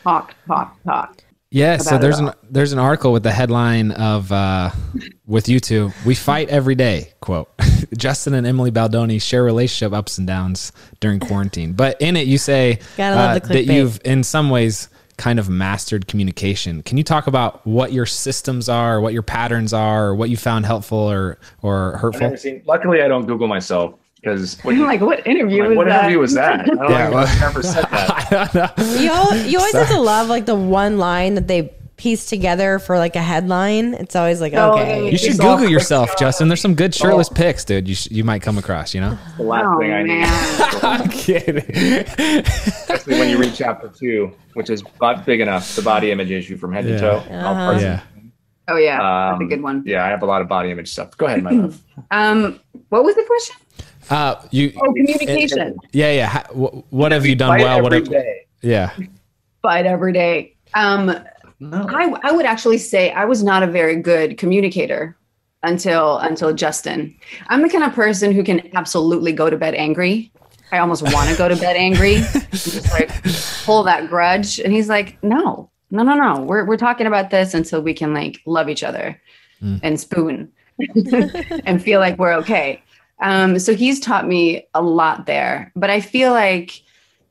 Talk 0.03 0.35
talk 0.47 0.81
talk 0.83 1.23
Yeah, 1.53 1.77
so 1.77 1.97
there's 1.97 2.19
an 2.19 2.31
there's 2.49 2.71
an 2.71 2.79
article 2.79 3.11
with 3.11 3.23
the 3.23 3.31
headline 3.31 3.91
of 3.91 4.31
uh, 4.31 4.71
with 5.25 5.49
you 5.49 5.59
two, 5.59 5.91
we 6.05 6.15
fight 6.15 6.47
every 6.47 6.75
day. 6.75 7.11
Quote: 7.19 7.49
Justin 7.97 8.33
and 8.33 8.47
Emily 8.47 8.71
Baldoni 8.71 9.19
share 9.19 9.43
relationship 9.43 9.91
ups 9.91 10.17
and 10.17 10.25
downs 10.25 10.71
during 11.01 11.19
quarantine. 11.19 11.73
But 11.73 11.99
in 11.99 12.15
it, 12.15 12.25
you 12.25 12.37
say 12.37 12.79
uh, 12.97 13.39
that 13.39 13.65
you've 13.65 13.99
in 14.05 14.23
some 14.23 14.49
ways 14.49 14.87
kind 15.17 15.39
of 15.39 15.49
mastered 15.49 16.07
communication. 16.07 16.83
Can 16.83 16.97
you 16.97 17.03
talk 17.03 17.27
about 17.27 17.67
what 17.67 17.91
your 17.91 18.05
systems 18.05 18.69
are, 18.69 19.01
what 19.01 19.11
your 19.11 19.21
patterns 19.21 19.73
are, 19.73 20.15
what 20.15 20.29
you 20.29 20.37
found 20.37 20.65
helpful 20.65 20.97
or 20.97 21.37
or 21.61 21.95
I've 21.95 22.01
hurtful? 22.01 22.37
seen. 22.37 22.63
Luckily, 22.65 23.01
I 23.01 23.09
don't 23.09 23.25
Google 23.25 23.49
myself 23.49 23.95
because 24.21 24.57
I'm 24.65 24.79
like, 24.81 25.01
what 25.01 25.25
interview 25.25 25.61
like, 25.61 25.69
was 25.69 25.77
what 25.77 25.87
that? 25.87 25.99
interview 26.03 26.19
was 26.19 26.33
that? 26.35 26.61
I 26.61 26.65
don't 26.65 26.77
Yeah, 26.89 27.03
know. 27.09 27.15
well- 27.15 27.27
I've 27.27 27.39
never 27.41 27.63
said 27.63 27.83
that. 27.85 28.09
I 28.31 28.45
don't 28.45 28.77
know. 28.77 28.99
you, 29.01 29.09
al- 29.11 29.37
you 29.47 29.57
always 29.59 29.73
have 29.73 29.87
to 29.89 29.99
love 29.99 30.27
like 30.29 30.45
the 30.45 30.55
one 30.55 30.97
line 30.97 31.35
that 31.35 31.47
they 31.47 31.73
piece 31.97 32.25
together 32.25 32.79
for 32.79 32.97
like 32.97 33.15
a 33.15 33.21
headline. 33.21 33.93
It's 33.93 34.15
always 34.15 34.41
like, 34.41 34.53
No, 34.53 34.73
okay. 34.73 35.11
You 35.11 35.17
should 35.19 35.37
Google 35.37 35.69
yourself, 35.69 36.07
clicked 36.09 36.19
Justin. 36.21 36.47
There's 36.47 36.61
some 36.61 36.73
good 36.73 36.95
shirtless 36.95 37.29
Oh. 37.31 37.35
pics, 37.35 37.63
dude. 37.63 37.87
You 37.87 37.93
sh- 37.93 38.09
you 38.09 38.23
might 38.23 38.41
come 38.41 38.57
across. 38.57 38.95
You 38.95 39.01
know. 39.01 39.17
The 39.37 39.43
last 39.43 39.65
Oh, 39.67 39.79
thing 39.79 39.93
I 39.93 40.01
need. 40.03 40.25
I'm 40.83 41.09
kidding. 41.09 41.69
especially 41.69 43.19
when 43.19 43.29
you 43.29 43.37
read 43.37 43.53
chapter 43.55 43.87
two, 43.87 44.31
which 44.55 44.69
is 44.71 44.81
but 44.99 45.25
big 45.25 45.41
enough, 45.41 45.75
the 45.75 45.81
body 45.83 46.11
image 46.11 46.31
issue 46.31 46.57
from 46.57 46.73
head 46.73 46.85
Yeah. 46.85 46.95
to 46.95 46.99
toe. 46.99 47.23
All 47.29 47.55
Uh-huh. 47.55 47.79
Yeah. 47.79 48.01
Oh 48.67 48.77
yeah, 48.77 48.97
that's 48.97 49.39
a 49.41 49.43
Um, 49.43 49.49
good 49.49 49.61
one. 49.61 49.83
Yeah, 49.85 50.03
I 50.05 50.09
have 50.09 50.21
a 50.23 50.25
lot 50.25 50.41
of 50.41 50.47
body 50.47 50.71
image 50.71 50.89
stuff. 50.91 51.15
Go 51.17 51.25
ahead, 51.25 51.43
my 51.43 51.51
love. 51.61 51.79
Um, 52.09 52.59
what 52.89 53.03
was 53.03 53.15
the 53.15 53.23
question? 53.23 53.55
Uh, 54.09 54.35
you. 54.51 54.73
Oh, 54.77 54.93
communication. 54.93 55.77
Yeah, 55.93 56.11
yeah. 56.11 56.27
Ha- 56.27 56.47
wh- 56.53 56.91
what 56.93 57.11
have 57.11 57.25
you 57.25 57.35
done 57.35 57.49
Fight 57.49 57.61
well? 57.63 57.81
What 57.83 57.91
have, 57.93 58.09
day. 58.09 58.45
yeah. 58.61 58.91
Fight 59.61 59.85
every 59.85 60.13
day. 60.13 60.55
Um, 60.73 61.15
No. 61.59 61.85
I 61.89 62.11
I 62.23 62.31
would 62.31 62.45
actually 62.45 62.79
say 62.79 63.11
I 63.11 63.25
was 63.25 63.43
not 63.43 63.61
a 63.61 63.67
very 63.67 63.95
good 63.95 64.37
communicator 64.39 65.15
until 65.63 66.17
until 66.17 66.53
Justin. 66.53 67.15
I'm 67.49 67.61
the 67.61 67.69
kind 67.69 67.83
of 67.83 67.93
person 67.93 68.31
who 68.31 68.43
can 68.43 68.67
absolutely 68.75 69.31
go 69.31 69.49
to 69.49 69.57
bed 69.57 69.75
angry. 69.75 70.31
I 70.71 70.79
almost 70.79 71.03
want 71.03 71.29
to 71.29 71.35
go 71.37 71.47
to 71.49 71.55
bed 71.55 71.75
angry, 71.75 72.15
just 72.51 72.91
like 72.91 73.11
pull 73.65 73.83
that 73.83 74.07
grudge. 74.09 74.57
And 74.59 74.73
he's 74.73 74.89
like, 74.89 75.21
no, 75.21 75.69
no, 75.91 76.01
no, 76.01 76.15
no. 76.15 76.41
We're 76.41 76.65
we're 76.65 76.77
talking 76.77 77.05
about 77.05 77.29
this 77.29 77.53
until 77.53 77.81
we 77.81 77.93
can 77.93 78.13
like 78.13 78.39
love 78.47 78.67
each 78.69 78.83
other 78.83 79.21
and 79.83 79.99
spoon 79.99 80.51
and 81.65 81.83
feel 81.83 81.99
like 81.99 82.17
we're 82.17 82.33
okay. 82.33 82.81
Um, 83.21 83.59
so 83.59 83.75
he's 83.75 83.99
taught 83.99 84.27
me 84.27 84.67
a 84.73 84.81
lot 84.81 85.25
there. 85.25 85.71
But 85.75 85.89
I 85.89 86.01
feel 86.01 86.31
like 86.31 86.81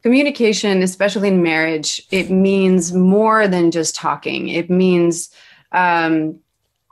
communication, 0.03 0.82
especially 0.82 1.28
in 1.28 1.43
marriage, 1.43 2.03
it 2.11 2.30
means 2.30 2.93
more 2.93 3.47
than 3.49 3.70
just 3.70 3.95
talking. 3.95 4.49
It 4.49 4.70
means 4.70 5.30
um, 5.72 6.38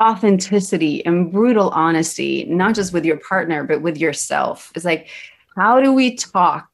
authenticity 0.03 1.05
and 1.07 1.33
brutal 1.33 1.71
honesty, 1.71 2.45
not 2.45 2.75
just 2.75 2.93
with 2.93 3.05
your 3.05 3.19
partner, 3.19 3.65
but 3.65 3.83
with 3.83 3.97
yourself. 3.97 4.71
It's 4.75 4.85
like, 4.85 5.09
how 5.57 5.81
do 5.81 5.93
we 5.93 6.15
talk 6.17 6.69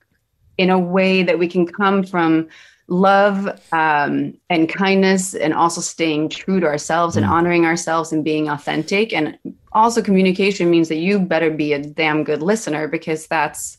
in 0.58 0.70
a 0.70 0.78
way 0.78 1.22
that 1.22 1.38
we 1.38 1.48
can 1.48 1.66
come 1.66 2.04
from 2.04 2.48
love 2.88 3.48
um, 3.72 4.34
and 4.50 4.68
kindness 4.68 5.34
and 5.34 5.54
also 5.54 5.80
staying 5.80 6.28
true 6.28 6.60
to 6.60 6.66
ourselves 6.66 7.16
and 7.16 7.24
honoring 7.24 7.64
ourselves 7.64 8.12
and 8.12 8.22
being 8.24 8.48
authentic 8.48 9.12
and 9.12 9.38
also 9.72 10.02
communication 10.02 10.70
means 10.70 10.88
that 10.88 10.96
you 10.98 11.18
better 11.18 11.50
be 11.50 11.72
a 11.72 11.78
damn 11.78 12.24
good 12.24 12.42
listener 12.42 12.86
because 12.86 13.26
that's 13.26 13.78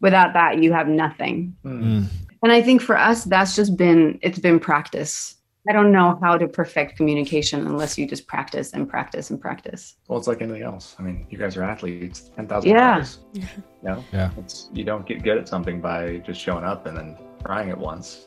without 0.00 0.32
that 0.32 0.62
you 0.62 0.72
have 0.72 0.88
nothing 0.88 1.54
Mm. 1.64 2.06
and 2.42 2.52
i 2.52 2.62
think 2.62 2.80
for 2.80 2.96
us 2.96 3.24
that's 3.24 3.54
just 3.54 3.76
been 3.76 4.18
it's 4.22 4.38
been 4.38 4.58
practice 4.58 5.36
i 5.68 5.72
don't 5.74 5.92
know 5.92 6.18
how 6.22 6.38
to 6.38 6.48
perfect 6.48 6.96
communication 6.96 7.66
unless 7.66 7.98
you 7.98 8.06
just 8.08 8.26
practice 8.26 8.72
and 8.72 8.88
practice 8.88 9.28
and 9.28 9.38
practice 9.38 9.96
Well, 10.08 10.18
it's 10.18 10.26
like 10.26 10.40
anything 10.40 10.62
else. 10.62 10.96
I 10.98 11.02
mean, 11.02 11.26
you 11.28 11.36
guys 11.36 11.56
are 11.58 11.62
athletes, 11.62 12.30
ten 12.34 12.46
thousand 12.48 12.70
Yeah. 12.70 13.04
yeah 13.34 13.44
You 13.82 13.88
know, 13.88 14.04
Yeah. 14.12 14.30
it's 14.38 14.70
you 14.72 14.84
don't 14.84 15.04
get 15.06 15.22
good 15.22 15.36
at 15.36 15.46
something 15.46 15.80
by 15.82 16.18
just 16.26 16.40
showing 16.40 16.64
up 16.64 16.86
and 16.86 16.96
then 16.96 17.18
trying 17.44 17.68
it 17.68 17.78
once. 17.78 18.26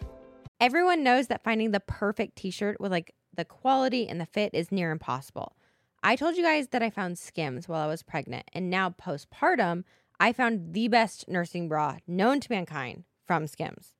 Everyone 0.60 1.04
knows 1.04 1.28
that 1.28 1.44
finding 1.44 1.72
the 1.72 1.80
perfect 1.80 2.38
t 2.38 2.52
shirt 2.52 2.80
with 2.80 2.92
like 2.92 3.14
the 3.36 3.46
quality 3.46 4.08
and 4.08 4.20
the 4.22 4.26
fit 4.26 4.52
is 4.54 4.72
near 4.72 4.92
impossible. 4.92 5.56
I 6.04 6.16
told 6.16 6.36
you 6.36 6.44
guys 6.44 6.68
that 6.70 6.84
I 6.84 6.90
found 6.90 7.18
Skims 7.18 7.68
while 7.68 7.82
I 7.82 7.88
was 7.88 8.04
pregnant, 8.04 8.50
and 8.54 8.70
now 8.70 8.90
postpartum, 8.90 9.84
I 10.20 10.34
found 10.34 10.74
the 10.74 10.88
best 10.90 11.28
nursing 11.30 11.70
bra 11.70 11.98
known 12.08 12.40
to 12.42 12.52
mankind 12.52 13.06
from 13.26 13.48
Skims. 13.48 13.96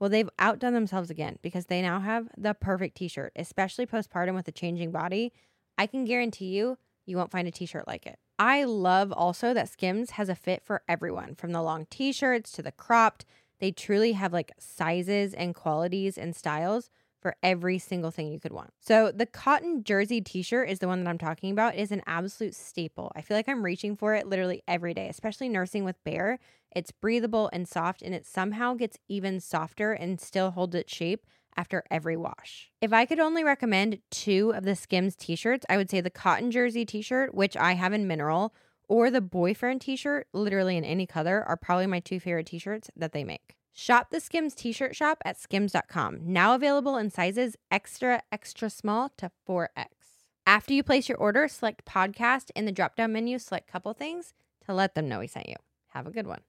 Well, 0.00 0.10
they've 0.10 0.28
outdone 0.38 0.74
themselves 0.74 1.10
again 1.10 1.38
because 1.42 1.66
they 1.66 1.80
now 1.80 2.00
have 2.00 2.28
the 2.36 2.54
perfect 2.54 2.96
t 2.96 3.08
shirt, 3.08 3.32
especially 3.36 3.86
postpartum 3.86 4.34
with 4.34 4.48
a 4.48 4.52
changing 4.52 4.90
body. 4.90 5.32
I 5.78 5.86
can 5.86 6.04
guarantee 6.04 6.56
you, 6.56 6.78
you 7.06 7.16
won't 7.16 7.30
find 7.30 7.48
a 7.48 7.52
t 7.52 7.66
shirt 7.66 7.86
like 7.86 8.06
it. 8.06 8.18
I 8.38 8.64
love 8.64 9.12
also 9.12 9.54
that 9.54 9.68
Skims 9.68 10.10
has 10.10 10.28
a 10.28 10.34
fit 10.34 10.64
for 10.64 10.82
everyone 10.88 11.34
from 11.36 11.52
the 11.52 11.62
long 11.62 11.86
t 11.88 12.12
shirts 12.12 12.50
to 12.52 12.62
the 12.62 12.72
cropped. 12.72 13.24
They 13.64 13.72
truly 13.72 14.12
have 14.12 14.34
like 14.34 14.52
sizes 14.58 15.32
and 15.32 15.54
qualities 15.54 16.18
and 16.18 16.36
styles 16.36 16.90
for 17.22 17.34
every 17.42 17.78
single 17.78 18.10
thing 18.10 18.30
you 18.30 18.38
could 18.38 18.52
want. 18.52 18.74
So, 18.78 19.10
the 19.10 19.24
cotton 19.24 19.84
jersey 19.84 20.20
t 20.20 20.42
shirt 20.42 20.68
is 20.68 20.80
the 20.80 20.86
one 20.86 21.02
that 21.02 21.08
I'm 21.08 21.16
talking 21.16 21.50
about. 21.50 21.74
It 21.74 21.80
is 21.80 21.90
an 21.90 22.02
absolute 22.06 22.54
staple. 22.54 23.10
I 23.16 23.22
feel 23.22 23.38
like 23.38 23.48
I'm 23.48 23.64
reaching 23.64 23.96
for 23.96 24.14
it 24.14 24.26
literally 24.26 24.62
every 24.68 24.92
day, 24.92 25.08
especially 25.08 25.48
nursing 25.48 25.82
with 25.82 25.96
Bear. 26.04 26.40
It's 26.76 26.90
breathable 26.92 27.48
and 27.54 27.66
soft, 27.66 28.02
and 28.02 28.14
it 28.14 28.26
somehow 28.26 28.74
gets 28.74 28.98
even 29.08 29.40
softer 29.40 29.94
and 29.94 30.20
still 30.20 30.50
holds 30.50 30.74
its 30.74 30.92
shape 30.92 31.24
after 31.56 31.84
every 31.90 32.18
wash. 32.18 32.70
If 32.82 32.92
I 32.92 33.06
could 33.06 33.18
only 33.18 33.44
recommend 33.44 34.00
two 34.10 34.52
of 34.54 34.64
the 34.64 34.76
Skims 34.76 35.16
t 35.16 35.36
shirts, 35.36 35.64
I 35.70 35.78
would 35.78 35.88
say 35.88 36.02
the 36.02 36.10
cotton 36.10 36.50
jersey 36.50 36.84
t 36.84 37.00
shirt, 37.00 37.34
which 37.34 37.56
I 37.56 37.72
have 37.72 37.94
in 37.94 38.06
mineral, 38.06 38.54
or 38.88 39.10
the 39.10 39.20
boyfriend 39.20 39.80
t 39.80 39.96
shirt, 39.96 40.26
literally 40.32 40.76
in 40.76 40.84
any 40.84 41.06
color, 41.06 41.44
are 41.46 41.56
probably 41.56 41.86
my 41.86 42.00
two 42.00 42.20
favorite 42.20 42.46
t 42.46 42.58
shirts 42.58 42.90
that 42.96 43.12
they 43.12 43.24
make. 43.24 43.56
Shop 43.72 44.10
the 44.10 44.20
Skims 44.20 44.54
t 44.54 44.72
shirt 44.72 44.94
shop 44.94 45.18
at 45.24 45.38
skims.com, 45.38 46.20
now 46.22 46.54
available 46.54 46.96
in 46.96 47.10
sizes 47.10 47.56
extra, 47.70 48.22
extra 48.30 48.70
small 48.70 49.10
to 49.16 49.30
4X. 49.48 49.88
After 50.46 50.74
you 50.74 50.82
place 50.82 51.08
your 51.08 51.18
order, 51.18 51.48
select 51.48 51.84
podcast 51.84 52.50
in 52.54 52.66
the 52.66 52.72
drop 52.72 52.96
down 52.96 53.12
menu, 53.12 53.38
select 53.38 53.66
couple 53.66 53.92
things 53.94 54.34
to 54.66 54.74
let 54.74 54.94
them 54.94 55.08
know 55.08 55.18
we 55.18 55.26
sent 55.26 55.48
you. 55.48 55.56
Have 55.88 56.06
a 56.06 56.10
good 56.10 56.26
one. 56.26 56.40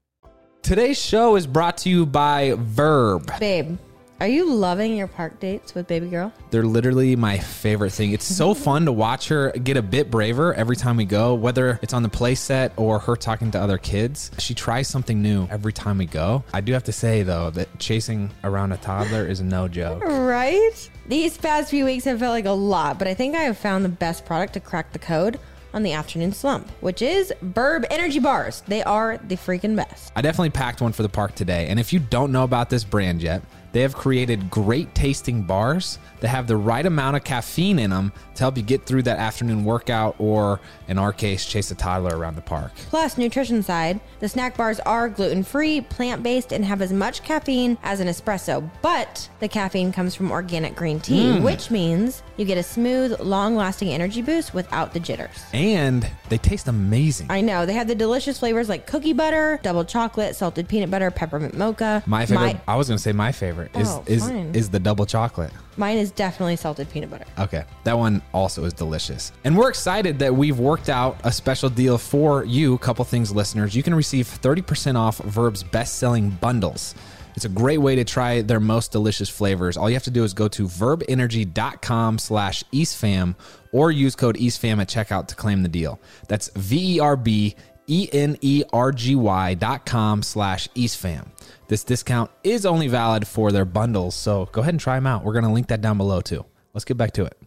Today's 0.62 1.02
show 1.02 1.36
is 1.36 1.48
brought 1.48 1.78
to 1.80 1.90
you 1.90 2.06
by 2.06 2.56
Verb. 2.58 3.32
Babe, 3.40 3.78
are 4.22 4.28
you 4.28 4.50
loving 4.50 4.96
your 4.96 5.08
park 5.08 5.42
dates 5.42 5.76
with 5.76 5.88
baby 5.88 6.08
girl? 6.08 6.32
They're 6.50 6.64
literally 6.64 7.16
my 7.18 7.38
favorite 7.38 7.92
thing. 7.92 8.14
It's 8.14 8.26
so 8.26 8.54
fun 8.66 8.86
to 8.86 8.92
watch 8.92 9.28
her 9.28 9.52
get 9.52 9.76
a 9.76 9.82
bit 9.82 10.10
braver 10.10 10.54
every 10.54 10.78
time 10.78 10.96
we 10.96 11.06
go, 11.06 11.34
whether 11.34 11.80
it's 11.82 11.94
on 11.94 12.02
the 12.02 12.10
play 12.10 12.36
set 12.36 12.72
or 12.78 13.00
her 13.00 13.16
talking 13.16 13.52
to 13.52 13.60
other 13.60 13.78
kids. 13.78 14.32
She 14.38 14.54
tries 14.54 14.88
something 14.88 15.22
new 15.22 15.48
every 15.52 15.74
time 15.74 15.98
we 15.98 16.06
go. 16.06 16.44
I 16.54 16.62
do 16.62 16.72
have 16.74 16.86
to 16.86 16.94
say, 16.94 17.24
though, 17.24 17.50
that 17.52 17.78
chasing 17.78 18.32
around 18.44 18.72
a 18.72 18.78
toddler 18.78 19.28
is 19.28 19.42
no 19.42 19.68
joke. 19.68 20.02
Right? 20.04 20.90
These 21.08 21.38
past 21.38 21.70
few 21.70 21.84
weeks 21.84 22.06
have 22.06 22.20
felt 22.20 22.32
like 22.32 22.46
a 22.46 22.52
lot, 22.52 22.98
but 22.98 23.08
I 23.08 23.14
think 23.14 23.36
I 23.36 23.44
have 23.44 23.58
found 23.58 23.84
the 23.84 23.90
best 23.90 24.26
product 24.26 24.54
to 24.54 24.60
crack 24.62 24.94
the 24.94 25.00
code 25.00 25.40
on 25.74 25.84
the 25.84 25.92
afternoon 25.92 26.32
slump, 26.32 26.70
which 26.80 27.02
is 27.02 27.34
Verb 27.42 27.86
Energy 27.92 28.20
Bars. 28.20 28.64
They 28.66 28.82
are 28.82 29.18
the 29.18 29.36
freaking 29.36 29.76
best. 29.76 30.14
I 30.16 30.22
definitely 30.22 30.52
packed 30.52 30.82
one 30.82 30.94
for 30.94 31.04
the 31.04 31.10
park 31.10 31.36
today. 31.36 31.68
And 31.68 31.82
if 31.82 31.92
you 31.92 32.00
don't 32.00 32.32
know 32.32 32.46
about 32.46 32.70
this 32.70 32.86
brand 32.86 33.22
yet, 33.22 33.44
they 33.76 33.82
have 33.82 33.94
created 33.94 34.50
great 34.50 34.96
tasting 34.96 35.42
bars 35.42 36.00
that 36.22 36.30
have 36.30 36.48
the 36.48 36.56
right 36.56 36.86
amount 36.86 37.18
of 37.18 37.26
caffeine 37.26 37.78
in 37.78 37.90
them 37.90 38.14
to 38.34 38.40
help 38.40 38.56
you 38.56 38.64
get 38.64 38.86
through 38.86 39.04
that 39.04 39.20
afternoon 39.20 39.66
workout 39.66 40.16
or, 40.18 40.62
in 40.88 40.98
our 40.98 41.12
case, 41.12 41.46
chase 41.46 41.72
a 41.72 41.76
toddler 41.76 42.18
around 42.18 42.36
the 42.36 42.42
park. 42.42 42.72
Plus, 42.90 43.18
nutrition 43.18 43.62
side, 43.62 44.00
the 44.22 44.30
snack 44.30 44.56
bars 44.56 44.80
are 44.80 45.10
gluten 45.10 45.44
free, 45.44 45.82
plant 45.82 46.24
based, 46.24 46.54
and 46.54 46.64
have 46.64 46.82
as 46.82 46.94
much 46.94 47.22
caffeine 47.24 47.78
as 47.84 48.00
an 48.00 48.08
espresso. 48.08 48.70
But 48.82 49.30
the 49.42 49.50
caffeine 49.50 49.92
comes 49.92 50.16
from 50.16 50.32
organic 50.32 50.74
green 50.74 51.02
tea, 51.02 51.26
mm. 51.26 51.44
which 51.44 51.70
means 51.70 52.24
you 52.38 52.46
get 52.46 52.58
a 52.58 52.64
smooth, 52.64 53.20
long 53.20 53.58
lasting 53.58 53.90
energy 53.90 54.22
boost 54.22 54.54
without 54.54 54.94
the 54.94 55.02
jitters. 55.02 55.44
And 55.52 56.10
they 56.30 56.38
taste 56.38 56.70
amazing. 56.70 57.28
I 57.30 57.42
know. 57.42 57.66
They 57.66 57.74
have 57.74 57.90
the 57.90 57.96
delicious 57.96 58.40
flavors 58.40 58.70
like 58.70 58.88
cookie 58.88 59.12
butter, 59.12 59.60
double 59.64 59.84
chocolate, 59.84 60.34
salted 60.38 60.70
peanut 60.70 60.90
butter, 60.90 61.12
peppermint 61.12 61.58
mocha. 61.58 62.04
My 62.06 62.26
favorite, 62.26 62.56
I 62.70 62.78
was 62.78 62.88
going 62.88 62.98
to 62.98 63.04
say 63.04 63.12
my 63.12 63.34
favorite 63.34 63.65
Oh, 63.74 63.80
is, 63.80 63.88
Oh, 63.90 64.04
is, 64.06 64.24
fine. 64.24 64.54
is 64.56 64.70
the 64.70 64.80
double 64.80 65.06
chocolate. 65.06 65.52
mine 65.78 65.98
is 65.98 66.12
definitely 66.12 66.56
salted 66.56 66.90
peanut 66.90 67.10
butter. 67.10 67.26
Okay, 67.40 67.64
that 67.84 67.98
one 67.98 68.22
also 68.34 68.64
is 68.66 68.74
delicious. 68.74 69.32
And 69.44 69.58
we're 69.58 69.70
excited 69.70 70.20
that 70.20 70.36
we've 70.36 70.60
worked 70.60 70.90
out 70.90 71.18
a 71.24 71.32
special 71.32 71.70
deal 71.70 71.98
for 71.98 72.44
you, 72.46 72.78
couple 72.80 73.04
things 73.06 73.34
listeners. 73.34 73.76
You 73.76 73.84
can 73.84 73.96
receive 73.96 74.28
30% 74.28 74.96
off 74.96 75.18
Verb's 75.20 75.64
best-selling 75.64 76.30
bundles. 76.32 76.94
It's 77.36 77.44
a 77.44 77.50
great 77.50 77.80
way 77.80 77.96
to 77.96 78.06
try 78.06 78.42
their 78.42 78.62
most 78.62 78.94
delicious 78.94 79.28
flavors. 79.28 79.76
All 79.76 79.90
you 79.90 79.96
have 79.96 80.04
to 80.04 80.10
do 80.12 80.24
is 80.24 80.34
go 80.34 80.48
to 80.48 80.68
verbenergy.com 80.68 82.18
slash 82.20 82.64
eastfam 82.72 83.36
or 83.74 83.92
use 83.92 84.16
code 84.16 84.38
eastfam 84.38 84.80
at 84.80 84.88
checkout 84.88 85.28
to 85.28 85.36
claim 85.36 85.62
the 85.62 85.68
deal. 85.68 86.00
That's 86.30 86.48
E 86.56 87.00
V-E-R-B-E-N-E-R-G-Y 88.26 89.54
dot 89.56 89.86
com 89.86 90.24
slash 90.24 90.68
eastfam. 90.70 91.28
This 91.68 91.84
discount 91.84 92.30
is 92.44 92.66
only 92.66 92.88
valid 92.88 93.28
for 93.28 93.52
their 93.52 93.66
bundles, 93.66 94.16
so 94.16 94.48
go 94.52 94.62
ahead 94.62 94.74
and 94.74 94.80
try 94.80 94.96
them 94.96 95.08
out. 95.08 95.24
We're 95.24 95.34
going 95.34 95.46
to 95.46 95.52
link 95.52 95.68
that 95.68 95.82
down 95.82 95.98
below 95.98 96.22
too. 96.22 96.46
Let's 96.74 96.86
get 96.86 96.98
back 96.98 97.14
to 97.14 97.26
it. 97.26 97.38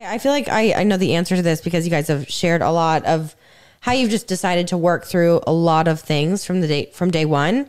I 0.00 0.18
feel 0.18 0.32
like 0.32 0.48
I, 0.48 0.72
I 0.72 0.84
know 0.84 0.96
the 0.96 1.14
answer 1.14 1.36
to 1.36 1.42
this 1.42 1.60
because 1.60 1.84
you 1.84 1.90
guys 1.90 2.08
have 2.08 2.28
shared 2.28 2.62
a 2.62 2.70
lot 2.70 3.04
of 3.04 3.36
how 3.80 3.92
you've 3.92 4.10
just 4.10 4.26
decided 4.26 4.68
to 4.68 4.78
work 4.78 5.04
through 5.04 5.40
a 5.46 5.52
lot 5.52 5.88
of 5.88 6.00
things 6.00 6.44
from 6.44 6.60
the 6.60 6.68
day 6.68 6.90
from 6.92 7.10
day 7.10 7.24
one. 7.24 7.68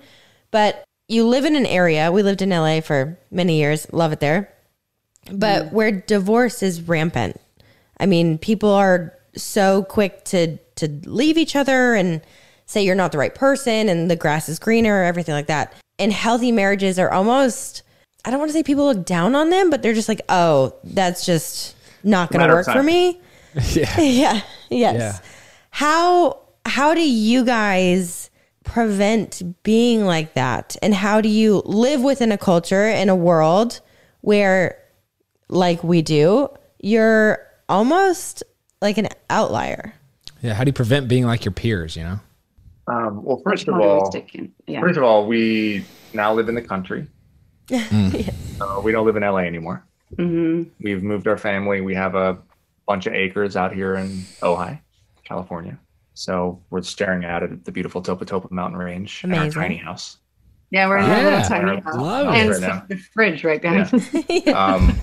But 0.49 0.84
you 1.07 1.28
live 1.28 1.45
in 1.45 1.55
an 1.55 1.66
area. 1.66 2.12
We 2.12 2.24
lived 2.24 2.41
in 2.41 2.49
LA 2.49 2.82
for 2.82 3.20
many 3.32 3.57
years. 3.57 3.91
Love 3.91 4.14
it 4.14 4.20
there. 4.22 4.53
But 5.32 5.66
mm-hmm. 5.66 5.76
where 5.76 5.91
divorce 5.91 6.64
is 6.64 6.82
rampant. 6.82 7.39
I 7.99 8.05
mean, 8.05 8.38
people 8.38 8.70
are 8.70 9.14
so 9.36 9.84
quick 9.84 10.24
to 10.26 10.57
to 10.76 10.88
leave 11.05 11.38
each 11.38 11.55
other 11.55 11.93
and 11.95 12.22
say 12.72 12.84
you're 12.84 12.95
not 12.95 13.11
the 13.11 13.17
right 13.17 13.36
person 13.36 13.89
and 13.89 14.09
the 14.09 14.15
grass 14.15 14.49
is 14.49 14.59
greener, 14.59 15.03
everything 15.03 15.36
like 15.36 15.47
that. 15.47 15.74
And 15.99 16.11
healthy 16.11 16.51
marriages 16.51 16.97
are 16.97 17.11
almost 17.11 17.84
I 18.24 18.30
don't 18.30 18.39
want 18.39 18.49
to 18.49 18.53
say 18.53 18.63
people 18.63 18.86
look 18.86 19.05
down 19.05 19.36
on 19.36 19.49
them, 19.49 19.69
but 19.69 19.82
they're 19.82 19.93
just 19.93 20.07
like, 20.07 20.22
"Oh, 20.30 20.76
that's 20.84 21.26
just 21.26 21.76
not 22.03 22.32
going 22.32 22.47
to 22.47 22.53
work 22.53 22.65
for 22.65 22.84
me." 22.84 23.19
Yeah. 23.74 23.99
yeah. 23.99 24.41
Yes. 24.69 24.95
Yeah. 24.95 25.19
How 25.72 26.39
how 26.65 26.93
do 26.93 27.01
you 27.01 27.43
guys 27.43 28.30
prevent 28.63 29.41
being 29.63 30.05
like 30.05 30.36
that? 30.36 30.78
And 30.82 30.93
how 30.93 31.19
do 31.19 31.28
you 31.28 31.61
live 31.65 32.01
within 32.01 32.32
a 32.32 32.38
culture 32.38 32.88
in 32.88 33.09
a 33.09 33.15
world 33.15 33.82
where 34.22 34.78
like 35.49 35.84
we 35.84 36.01
do, 36.01 36.47
you're 36.80 37.45
almost 37.67 38.41
like 38.82 38.97
an 38.97 39.09
outlier? 39.30 39.95
Yeah. 40.41 40.53
How 40.53 40.63
do 40.63 40.69
you 40.69 40.74
prevent 40.74 41.09
being 41.09 41.26
like 41.26 41.43
your 41.43 41.51
peers, 41.51 41.97
you 41.97 42.03
know? 42.03 42.22
Um, 42.92 43.24
well, 43.24 43.42
first 43.44 43.68
of 43.68 43.76
all, 43.76 44.12
and- 44.16 44.52
yeah. 44.68 44.82
first 44.82 44.98
of 44.98 45.04
all, 45.04 45.26
we 45.28 45.86
now 46.14 46.34
live 46.34 46.50
in 46.50 46.56
the 46.56 46.62
country. 46.62 47.08
So 48.62 48.80
we 48.82 48.92
don't 48.92 49.06
live 49.08 49.16
in 49.16 49.24
LA 49.24 49.39
anymore. 49.39 49.84
Mhm. 50.18 50.70
We've 50.80 51.02
moved 51.02 51.28
our 51.28 51.38
family. 51.38 51.82
We 51.82 51.96
have 51.96 52.14
a 52.14 52.38
bunch 52.86 53.08
of 53.08 53.14
acres 53.14 53.56
out 53.56 53.74
here 53.74 53.96
in 53.96 54.08
Ojai, 54.42 54.80
California. 55.24 55.80
So 56.14 56.62
we're 56.70 56.84
staring 56.84 57.26
out 57.26 57.42
at 57.42 57.66
the 57.66 57.72
beautiful 57.72 58.04
Topa 58.04 58.24
Topa 58.26 58.52
mountain 58.52 58.78
range 58.78 59.24
in 59.24 59.34
our 59.34 59.50
tiny 59.50 59.78
house. 59.78 60.18
Yeah, 60.70 60.88
we're 60.88 60.98
in 61.00 61.06
Yeah. 61.06 61.22
a 61.22 61.24
little 61.24 61.48
tiny 61.50 61.82
house. 61.82 61.96
Love 61.96 62.28
it. 62.28 62.38
And 62.38 62.50
Right 62.52 62.62
now. 62.62 62.84
the 62.88 62.98
fridge 62.98 63.44
right 63.44 63.62
behind 63.62 63.92
us. 63.94 64.48
Um, 64.54 65.00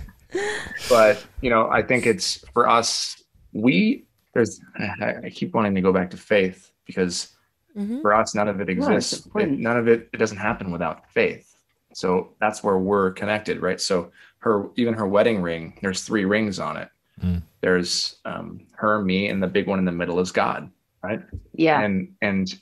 but 0.88 1.24
you 1.40 1.50
know, 1.50 1.68
I 1.68 1.82
think 1.82 2.06
it's 2.06 2.44
for 2.52 2.68
us. 2.68 3.20
We 3.52 4.04
there's 4.34 4.60
I, 5.00 5.14
I 5.24 5.30
keep 5.30 5.52
wanting 5.54 5.74
to 5.74 5.80
go 5.80 5.92
back 5.92 6.10
to 6.10 6.16
faith 6.16 6.70
because 6.86 7.32
Mhm. 7.76 8.02
for 8.02 8.14
us, 8.14 8.34
none 8.34 8.48
of 8.48 8.60
it 8.60 8.68
it's 8.68 8.78
exists. 8.86 9.28
It- 9.36 9.50
none 9.50 9.76
of 9.76 9.88
it 9.88 10.08
it 10.12 10.16
doesn't 10.18 10.38
happen 10.38 10.70
without 10.70 11.10
faith. 11.10 11.54
So 11.94 12.34
that's 12.40 12.62
where 12.62 12.78
we're 12.78 13.12
connected, 13.12 13.60
right? 13.62 13.80
So 13.80 14.10
her 14.38 14.68
even 14.76 14.94
her 14.94 15.06
wedding 15.06 15.42
ring, 15.42 15.78
there's 15.82 16.02
three 16.02 16.24
rings 16.24 16.58
on 16.58 16.76
it. 16.76 16.88
Mm. 17.22 17.42
There's 17.60 18.16
um, 18.24 18.60
her, 18.72 19.02
me, 19.02 19.28
and 19.28 19.42
the 19.42 19.48
big 19.48 19.66
one 19.66 19.78
in 19.80 19.84
the 19.84 19.92
middle 19.92 20.20
is 20.20 20.30
God, 20.30 20.70
right? 21.02 21.20
Yeah. 21.54 21.80
And 21.80 22.14
and 22.22 22.54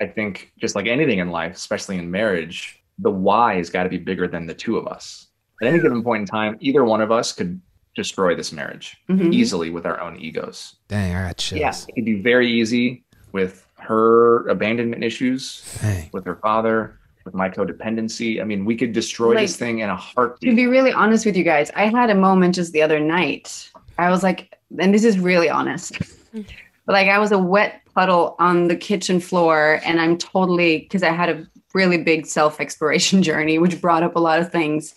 I 0.00 0.06
think 0.06 0.52
just 0.58 0.74
like 0.74 0.86
anything 0.86 1.18
in 1.20 1.30
life, 1.30 1.54
especially 1.54 1.98
in 1.98 2.10
marriage, 2.10 2.82
the 2.98 3.10
why 3.10 3.56
has 3.56 3.70
got 3.70 3.84
to 3.84 3.88
be 3.88 3.98
bigger 3.98 4.26
than 4.26 4.46
the 4.46 4.54
two 4.54 4.76
of 4.76 4.86
us. 4.88 5.28
At 5.62 5.68
any 5.68 5.80
given 5.80 6.02
point 6.02 6.22
in 6.22 6.26
time, 6.26 6.56
either 6.60 6.84
one 6.84 7.00
of 7.00 7.12
us 7.12 7.32
could 7.32 7.60
destroy 7.94 8.34
this 8.34 8.52
marriage 8.52 8.96
Mhm. 9.08 9.32
easily 9.32 9.70
with 9.70 9.86
our 9.86 10.00
own 10.00 10.16
egos. 10.16 10.76
Dang, 10.88 11.14
I 11.14 11.28
got 11.28 11.36
chills. 11.36 11.60
Yeah. 11.60 11.72
It 11.88 11.94
could 11.94 12.04
be 12.04 12.20
very 12.20 12.50
easy 12.50 13.04
with 13.30 13.63
her 13.84 14.46
abandonment 14.48 15.04
issues, 15.04 15.62
Dang. 15.80 16.10
with 16.12 16.24
her 16.24 16.36
father, 16.36 16.98
with 17.24 17.34
my 17.34 17.48
codependency. 17.48 18.40
I 18.40 18.44
mean, 18.44 18.64
we 18.64 18.76
could 18.76 18.92
destroy 18.92 19.34
this 19.34 19.56
thing 19.56 19.80
in 19.80 19.88
a 19.88 19.96
heartbeat. 19.96 20.50
To 20.50 20.56
be 20.56 20.66
really 20.66 20.92
honest 20.92 21.24
with 21.26 21.36
you 21.36 21.44
guys, 21.44 21.70
I 21.74 21.86
had 21.86 22.10
a 22.10 22.14
moment 22.14 22.54
just 22.54 22.72
the 22.72 22.82
other 22.82 23.00
night. 23.00 23.70
I 23.98 24.10
was 24.10 24.22
like, 24.22 24.58
and 24.78 24.92
this 24.92 25.04
is 25.04 25.18
really 25.18 25.48
honest. 25.48 25.98
But 26.32 26.44
like 26.86 27.08
I 27.08 27.18
was 27.18 27.32
a 27.32 27.38
wet 27.38 27.82
puddle 27.94 28.36
on 28.38 28.68
the 28.68 28.76
kitchen 28.76 29.20
floor, 29.20 29.80
and 29.84 30.00
I'm 30.00 30.18
totally 30.18 30.80
because 30.80 31.02
I 31.02 31.12
had 31.12 31.28
a 31.28 31.46
really 31.74 31.98
big 31.98 32.26
self 32.26 32.60
exploration 32.60 33.22
journey, 33.28 33.58
which 33.58 33.80
brought 33.80 34.02
up 34.02 34.16
a 34.16 34.20
lot 34.20 34.40
of 34.40 34.50
things. 34.50 34.94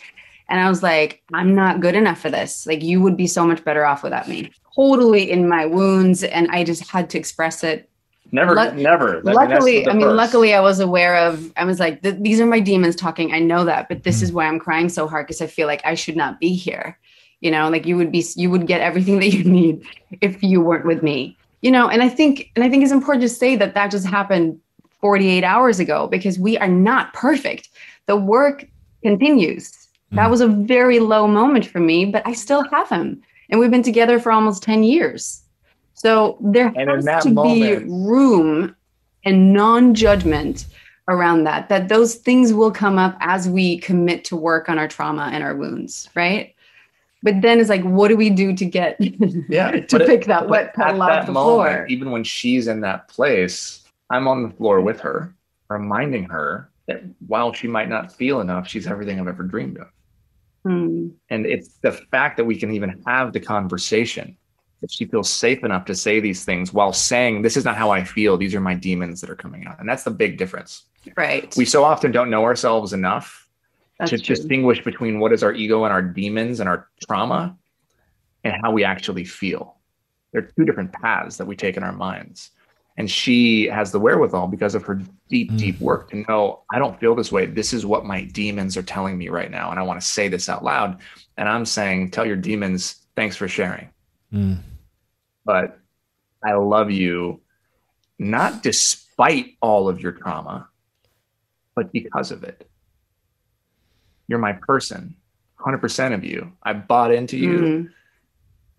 And 0.50 0.62
I 0.62 0.70
was 0.70 0.82
like, 0.82 1.22
I'm 1.34 1.54
not 1.56 1.82
good 1.82 1.96
enough 1.96 2.22
for 2.22 2.30
this. 2.30 2.66
Like, 2.66 2.82
you 2.82 3.02
would 3.02 3.18
be 3.18 3.28
so 3.28 3.46
much 3.46 3.66
better 3.66 3.86
off 3.86 4.02
without 4.02 4.30
me. 4.30 4.50
Totally 4.78 5.30
in 5.30 5.50
my 5.50 5.66
wounds, 5.66 6.24
and 6.24 6.48
I 6.52 6.64
just 6.64 6.88
had 6.90 7.10
to 7.10 7.18
express 7.18 7.66
it 7.66 7.90
Never, 8.32 8.56
Luck- 8.56 8.76
never. 8.76 9.22
That's 9.24 9.36
luckily 9.36 9.88
i 9.88 9.94
mean 9.94 10.02
first. 10.02 10.16
luckily 10.16 10.54
i 10.54 10.60
was 10.60 10.80
aware 10.80 11.16
of 11.18 11.52
i 11.56 11.64
was 11.64 11.80
like 11.80 12.02
th- 12.02 12.18
these 12.20 12.42
are 12.42 12.46
my 12.46 12.60
demons 12.60 12.96
talking 12.96 13.34
i 13.34 13.40
know 13.40 13.64
that 13.64 13.88
but 13.88 14.04
this 14.04 14.22
is 14.22 14.30
mm-hmm. 14.30 14.38
why 14.38 14.46
i'm 14.48 14.60
crying 14.60 14.90
so 14.90 15.08
hard 15.08 15.26
because 15.26 15.42
i 15.42 15.48
feel 15.48 15.66
like 15.66 15.82
i 15.86 15.94
should 15.94 16.18
not 16.18 16.40
be 16.40 16.54
here 16.54 16.98
you 17.40 17.50
know 17.50 17.70
like 17.70 17.86
you 17.86 17.96
would 17.96 18.12
be 18.12 18.26
you 18.36 18.50
would 18.50 18.68
get 18.68 18.82
everything 18.82 19.20
that 19.22 19.30
you 19.30 19.44
need 19.44 19.82
if 20.22 20.44
you 20.44 20.60
weren't 20.60 20.86
with 20.86 21.02
me 21.02 21.38
you 21.62 21.72
know 21.72 21.88
and 21.88 22.04
i 22.04 22.10
think 22.10 22.52
and 22.56 22.66
i 22.66 22.70
think 22.70 22.84
it's 22.84 22.92
important 22.92 23.22
to 23.22 23.30
say 23.30 23.56
that 23.56 23.74
that 23.74 23.92
just 23.92 24.06
happened 24.06 24.60
48 25.00 25.44
hours 25.44 25.80
ago 25.80 26.08
because 26.08 26.38
we 26.38 26.58
are 26.58 26.68
not 26.68 27.14
perfect 27.14 27.70
the 28.08 28.18
work 28.18 28.66
continues 29.04 29.88
That 30.12 30.28
mm. 30.28 30.32
was 30.32 30.42
a 30.42 30.48
very 30.48 31.00
low 31.00 31.28
moment 31.28 31.66
for 31.66 31.80
me, 31.80 32.06
but 32.06 32.26
I 32.26 32.34
still 32.34 32.64
have 32.70 32.90
him. 32.90 33.22
And 33.50 33.60
we've 33.60 33.72
been 33.72 33.84
together 33.84 34.20
for 34.20 34.32
almost 34.32 34.64
10 34.64 34.84
years. 34.84 35.42
So 35.98 36.38
there 36.42 36.72
And 36.76 36.90
has 37.08 37.24
to 37.24 37.32
moment- 37.32 37.60
be 37.60 37.92
room 37.92 38.76
and 39.26 39.52
non 39.52 39.94
judgment 39.96 40.68
around 41.10 41.44
that, 41.46 41.70
that 41.70 41.90
those 41.90 42.16
things 42.16 42.54
will 42.54 42.72
come 42.72 43.00
up 43.00 43.18
as 43.20 43.50
we 43.50 43.78
commit 43.80 44.24
to 44.26 44.36
work 44.36 44.70
on 44.70 44.78
our 44.78 44.88
trauma 44.88 45.30
and 45.34 45.44
our 45.44 45.56
wounds, 45.56 46.10
right? 46.16 46.54
But 47.24 47.42
then 47.42 47.60
it's 47.60 47.70
like, 47.70 47.82
what 47.84 48.10
do 48.10 48.16
we 48.16 48.30
do 48.30 48.56
to 48.56 48.66
get 48.66 48.98
Yeah, 49.50 49.72
to 49.72 49.86
but 49.90 50.02
it- 50.02 50.08
pick 50.08 50.26
that 50.26 50.48
wet 50.48 50.68
at 50.68 50.76
puddle 50.76 51.02
off 51.02 51.26
the 51.26 51.32
moment, 51.32 51.76
floor? 51.76 51.86
Even 51.90 52.12
when 52.12 52.24
she's 52.24 52.68
in 52.68 52.82
that 52.82 53.08
place, 53.08 53.84
I'm 54.12 54.28
on 54.28 54.44
the 54.44 54.50
floor 54.50 54.82
with 54.82 55.00
her, 55.00 55.34
reminding 55.70 56.26
her 56.26 56.70
that 56.88 57.02
while 57.26 57.52
she 57.54 57.68
might 57.68 57.90
not 57.90 58.14
feel 58.14 58.40
enough, 58.40 58.68
she's 58.68 58.86
everything 58.86 59.20
I've 59.20 59.28
ever 59.28 59.44
dreamed 59.44 59.78
of. 59.80 59.88
Hmm. 60.64 61.08
And 61.30 61.46
it's 61.48 61.78
the 61.82 61.92
fact 61.92 62.38
that 62.38 62.46
we 62.46 62.56
can 62.58 62.72
even 62.72 63.02
have 63.08 63.34
the 63.34 63.40
conversation 63.40 64.38
that 64.82 64.92
she 64.92 65.06
feels 65.06 65.30
safe 65.30 65.64
enough 65.64 65.86
to 65.86 65.96
say 65.96 66.20
these 66.20 66.46
things 66.46 66.72
while 66.74 66.94
saying, 66.94 67.42
This 67.42 67.58
is 67.58 67.66
not 67.66 67.78
how 67.78 67.90
I 67.90 68.04
feel. 68.04 68.38
These 68.38 68.54
are 68.56 68.62
my 68.62 68.76
demons 68.76 69.22
that 69.22 69.30
are 69.30 69.36
coming 69.36 69.66
out. 69.66 69.80
And 69.80 69.88
that's 69.90 70.04
the 70.04 70.12
big 70.12 70.38
difference. 70.38 70.84
Right. 71.16 71.54
We 71.58 71.66
so 71.66 71.84
often 71.84 72.12
don't 72.12 72.30
know 72.30 72.44
ourselves 72.44 72.94
enough 72.94 73.48
That's 74.00 74.12
to 74.12 74.18
true. 74.20 74.36
distinguish 74.36 74.84
between 74.84 75.20
what 75.20 75.34
is 75.34 75.42
our 75.44 75.54
ego 75.54 75.84
and 75.86 75.94
our 75.94 76.02
demons 76.02 76.60
and 76.60 76.68
our 76.70 76.88
trauma 77.08 77.58
and 78.44 78.54
how 78.62 78.72
we 78.72 78.84
actually 78.84 79.24
feel. 79.26 79.76
There 80.32 80.42
are 80.44 80.50
two 80.58 80.66
different 80.66 80.92
paths 80.92 81.38
that 81.38 81.48
we 81.48 81.56
take 81.56 81.78
in 81.78 81.84
our 81.84 81.94
minds. 81.94 82.52
And 83.00 83.10
she 83.10 83.66
has 83.68 83.92
the 83.92 84.00
wherewithal 84.00 84.48
because 84.48 84.74
of 84.76 84.84
her 84.84 85.02
deep, 85.30 85.52
Mm. 85.52 85.58
deep 85.58 85.80
work 85.80 86.10
to 86.12 86.26
know 86.28 86.64
I 86.74 86.80
don't 86.80 87.00
feel 87.00 87.14
this 87.16 87.32
way. 87.32 87.46
This 87.46 87.72
is 87.72 87.86
what 87.86 88.06
my 88.06 88.24
demons 88.24 88.76
are 88.76 88.82
telling 88.84 89.18
me 89.18 89.30
right 89.30 89.52
now. 89.52 89.70
And 89.72 89.80
I 89.80 89.84
want 89.84 90.02
to 90.02 90.06
say 90.06 90.28
this 90.28 90.50
out 90.50 90.64
loud. 90.64 90.98
And 91.38 91.48
I'm 91.48 91.64
saying, 91.66 92.10
tell 92.12 92.26
your 92.26 92.36
demons, 92.36 93.06
thanks 93.16 93.36
for 93.36 93.48
sharing. 93.48 93.90
Mm. 94.34 94.60
But 95.46 95.80
I 96.44 96.54
love 96.54 96.92
you, 96.92 97.42
not 98.20 98.64
despite 98.64 99.58
all 99.62 99.90
of 99.90 100.02
your 100.02 100.12
trauma, 100.12 100.70
but 101.76 101.92
because 101.92 102.32
of 102.32 102.44
it. 102.44 102.70
You're 104.28 104.40
my 104.40 104.54
person, 104.54 105.16
100% 105.60 106.14
of 106.14 106.24
you. 106.24 106.52
I 106.64 106.74
bought 106.74 107.14
into 107.14 107.38
you. 107.38 107.60
Mhm. 107.60 107.94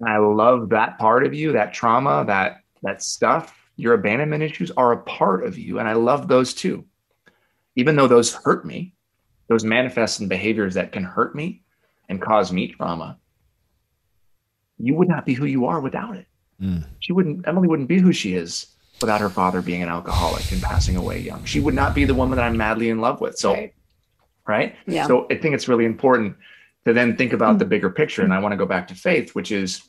And 0.01 0.09
I 0.09 0.19
love 0.19 0.69
that 0.71 0.99
part 0.99 1.25
of 1.25 1.35
you, 1.35 1.53
that 1.53 1.73
trauma, 1.73 2.25
that 2.27 2.63
that 2.83 3.03
stuff. 3.03 3.55
Your 3.77 3.95
abandonment 3.95 4.43
issues 4.43 4.71
are 4.73 4.93
a 4.93 5.03
part 5.03 5.45
of 5.45 5.59
you, 5.59 5.79
and 5.79 5.89
I 5.89 5.95
love 5.95 6.29
those 6.29 6.55
too. 6.55 6.85
Even 7.77 7.97
though 7.97 8.09
those 8.09 8.35
hurt 8.35 8.65
me, 8.65 8.93
those 9.49 9.65
manifest 9.65 10.21
in 10.21 10.29
behaviors 10.29 10.75
that 10.75 10.93
can 10.93 11.05
hurt 11.05 11.35
me 11.35 11.63
and 12.09 12.21
cause 12.21 12.53
me 12.53 12.69
trauma. 12.69 13.19
You 14.79 14.95
would 14.95 15.09
not 15.09 15.27
be 15.27 15.35
who 15.35 15.45
you 15.47 15.67
are 15.67 15.81
without 15.81 16.17
it. 16.17 16.27
Mm. 16.63 16.85
She 17.01 17.13
wouldn't. 17.13 17.47
Emily 17.47 17.69
wouldn't 17.69 17.89
be 17.89 17.99
who 17.99 18.13
she 18.13 18.35
is 18.35 18.67
without 19.01 19.21
her 19.21 19.29
father 19.31 19.63
being 19.63 19.83
an 19.83 19.89
alcoholic 19.89 20.51
and 20.51 20.61
passing 20.61 20.97
away 20.97 21.21
young. 21.21 21.45
She 21.45 21.61
would 21.61 21.75
not 21.75 21.95
be 21.95 22.05
the 22.05 22.15
woman 22.15 22.37
that 22.37 22.45
I'm 22.45 22.57
madly 22.57 22.89
in 22.91 23.01
love 23.01 23.21
with. 23.21 23.37
So 23.39 23.53
Right. 23.53 23.75
right? 24.47 24.77
Yeah. 24.87 25.07
So 25.07 25.27
I 25.31 25.37
think 25.37 25.55
it's 25.55 25.69
really 25.69 25.85
important 25.85 26.37
to 26.85 26.93
then 26.93 27.17
think 27.17 27.33
about 27.33 27.59
the 27.59 27.65
bigger 27.65 27.91
picture. 27.91 28.23
And 28.23 28.33
I 28.35 28.41
want 28.41 28.53
to 28.53 28.57
go 28.57 28.67
back 28.67 28.89
to 28.89 28.95
faith, 28.95 29.35
which 29.35 29.53
is 29.53 29.83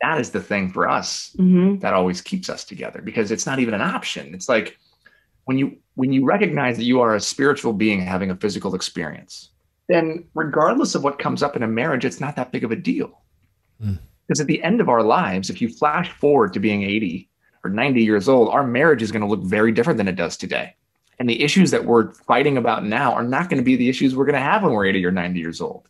that 0.00 0.20
is 0.20 0.30
the 0.30 0.40
thing 0.40 0.68
for 0.70 0.88
us 0.88 1.34
Mhm. 1.38 1.80
that 1.80 1.92
always 1.94 2.20
keeps 2.20 2.48
us 2.50 2.64
together 2.64 3.00
because 3.02 3.30
it's 3.30 3.46
not 3.46 3.58
even 3.60 3.74
an 3.74 3.80
option. 3.80 4.34
It's 4.34 4.48
like 4.48 4.76
when 5.44 5.58
you 5.58 5.76
when 5.94 6.12
you 6.12 6.24
recognize 6.24 6.76
that 6.78 6.84
you 6.84 7.00
are 7.00 7.14
a 7.14 7.20
spiritual 7.20 7.72
being 7.72 8.00
having 8.00 8.30
a 8.30 8.36
physical 8.36 8.74
experience, 8.74 9.50
then 9.88 10.24
regardless 10.34 10.94
of 10.94 11.02
what 11.04 11.18
comes 11.18 11.42
up 11.42 11.54
in 11.56 11.62
a 11.62 11.68
marriage, 11.68 12.04
it's 12.04 12.20
not 12.20 12.34
that 12.36 12.50
big 12.52 12.64
of 12.64 12.70
a 12.70 12.76
deal. 12.76 13.20
Mm. 13.84 13.98
Because 14.32 14.40
at 14.40 14.46
the 14.46 14.62
end 14.62 14.80
of 14.80 14.88
our 14.88 15.02
lives, 15.02 15.50
if 15.50 15.60
you 15.60 15.68
flash 15.68 16.10
forward 16.12 16.54
to 16.54 16.58
being 16.58 16.84
80 16.84 17.28
or 17.64 17.68
90 17.68 18.02
years 18.02 18.30
old, 18.30 18.48
our 18.48 18.66
marriage 18.66 19.02
is 19.02 19.12
going 19.12 19.20
to 19.20 19.28
look 19.28 19.42
very 19.42 19.72
different 19.72 19.98
than 19.98 20.08
it 20.08 20.16
does 20.16 20.38
today. 20.38 20.74
And 21.18 21.28
the 21.28 21.42
issues 21.42 21.70
that 21.70 21.84
we're 21.84 22.12
fighting 22.14 22.56
about 22.56 22.82
now 22.82 23.12
are 23.12 23.24
not 23.24 23.50
going 23.50 23.58
to 23.58 23.62
be 23.62 23.76
the 23.76 23.90
issues 23.90 24.16
we're 24.16 24.24
going 24.24 24.32
to 24.36 24.40
have 24.40 24.62
when 24.62 24.72
we're 24.72 24.86
80 24.86 25.04
or 25.04 25.10
90 25.10 25.38
years 25.38 25.60
old 25.60 25.86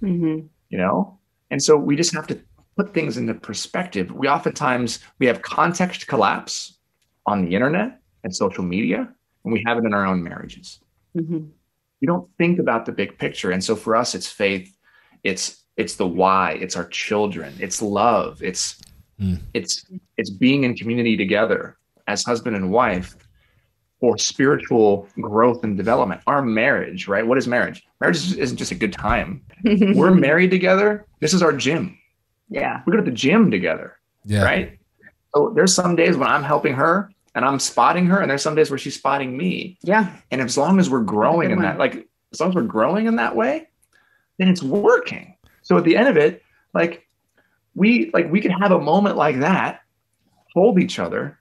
Mhm. 0.00 0.46
you 0.68 0.78
know 0.78 1.18
and 1.50 1.60
so 1.60 1.76
we 1.76 1.96
just 1.96 2.14
have 2.14 2.28
to 2.28 2.38
put 2.76 2.94
things 2.94 3.16
into 3.18 3.34
perspective 3.34 4.12
we 4.12 4.28
oftentimes 4.28 5.00
we 5.18 5.26
have 5.26 5.42
context 5.42 6.06
collapse 6.06 6.78
on 7.26 7.44
the 7.44 7.54
internet 7.56 8.00
and 8.22 8.34
social 8.34 8.62
media 8.62 9.00
and 9.44 9.52
we 9.52 9.64
have 9.66 9.78
it 9.78 9.84
in 9.84 9.92
our 9.92 10.06
own 10.06 10.22
marriages 10.22 10.78
Mhm. 11.16 11.48
we 12.00 12.06
don't 12.06 12.28
think 12.38 12.60
about 12.60 12.86
the 12.86 12.92
big 12.92 13.18
picture 13.18 13.50
and 13.50 13.62
so 13.64 13.74
for 13.74 13.96
us 13.96 14.14
it's 14.14 14.28
faith 14.30 14.74
it's 15.24 15.64
it's 15.80 15.94
the 15.96 16.06
why 16.06 16.52
it's 16.64 16.76
our 16.76 16.86
children 16.88 17.52
it's 17.66 17.80
love 17.82 18.42
it's 18.42 18.64
Mm. 19.20 19.38
it's 19.52 19.84
it's 20.16 20.30
being 20.30 20.64
in 20.64 20.74
community 20.74 21.14
together 21.14 21.76
as 22.06 22.24
husband 22.24 22.56
and 22.56 22.70
wife 22.72 23.10
for 24.00 24.16
spiritual 24.16 25.06
growth 25.20 25.62
and 25.62 25.76
development 25.76 26.22
our 26.26 26.40
marriage 26.40 27.06
right 27.06 27.26
what 27.26 27.36
is 27.36 27.46
marriage 27.46 27.82
marriage 28.00 28.16
is- 28.16 28.38
isn't 28.44 28.56
just 28.56 28.70
a 28.70 28.74
good 28.74 28.94
time 28.94 29.42
we're 29.94 30.14
married 30.14 30.50
together. 30.50 31.04
This 31.20 31.34
is 31.34 31.42
our 31.42 31.52
gym. 31.52 31.98
yeah. 32.48 32.80
We 32.86 32.92
go 32.92 32.96
to 32.96 33.04
the 33.04 33.10
gym 33.24 33.50
together, 33.50 33.88
Yeah. 34.24 34.42
right? 34.42 34.78
So 35.34 35.52
there's 35.54 35.74
some 35.74 35.96
days 35.96 36.16
when 36.16 36.28
I'm 36.34 36.42
helping 36.42 36.72
her 36.74 37.10
and 37.34 37.44
I'm 37.44 37.58
spotting 37.58 38.06
her, 38.06 38.20
and 38.22 38.30
there's 38.30 38.40
some 38.42 38.54
days 38.54 38.70
where 38.70 38.78
she's 38.78 38.96
spotting 38.96 39.36
me. 39.36 39.76
Yeah. 39.82 40.16
And 40.30 40.40
as 40.40 40.56
long 40.56 40.80
as 40.80 40.88
we're 40.88 41.02
growing 41.16 41.50
in 41.50 41.58
one. 41.58 41.66
that, 41.66 41.76
like 41.78 42.08
as 42.32 42.40
long 42.40 42.48
as 42.48 42.54
we're 42.56 42.62
growing 42.78 43.04
in 43.06 43.16
that 43.16 43.36
way, 43.36 43.68
then 44.38 44.48
it's 44.48 44.62
working. 44.62 45.34
So 45.70 45.78
at 45.78 45.84
the 45.84 45.96
end 45.96 46.08
of 46.08 46.16
it, 46.16 46.42
like 46.74 47.06
we 47.76 48.10
like 48.12 48.28
we 48.28 48.40
can 48.40 48.50
have 48.50 48.72
a 48.72 48.80
moment 48.80 49.16
like 49.16 49.38
that, 49.38 49.82
hold 50.52 50.80
each 50.80 50.98
other, 50.98 51.38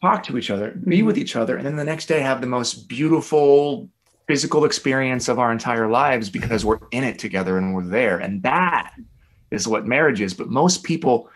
talk 0.00 0.22
to 0.22 0.38
each 0.38 0.50
other, 0.50 0.70
be 0.70 1.00
Mhm. 1.00 1.06
with 1.06 1.18
each 1.18 1.34
other, 1.34 1.56
and 1.56 1.66
then 1.66 1.74
the 1.74 1.82
next 1.82 2.06
day 2.06 2.20
have 2.20 2.40
the 2.40 2.46
most 2.46 2.88
beautiful 2.88 3.90
physical 4.28 4.64
experience 4.64 5.28
of 5.28 5.40
our 5.40 5.50
entire 5.50 5.88
lives 5.88 6.30
because 6.30 6.64
we're 6.64 6.78
in 6.92 7.02
it 7.02 7.18
together 7.18 7.58
and 7.58 7.74
we're 7.74 7.82
there. 7.82 8.18
And 8.18 8.44
that 8.44 8.92
is 9.50 9.66
what 9.66 9.84
marriage 9.84 10.20
is. 10.20 10.32
But 10.32 10.48
most 10.48 10.84
people 10.84 11.28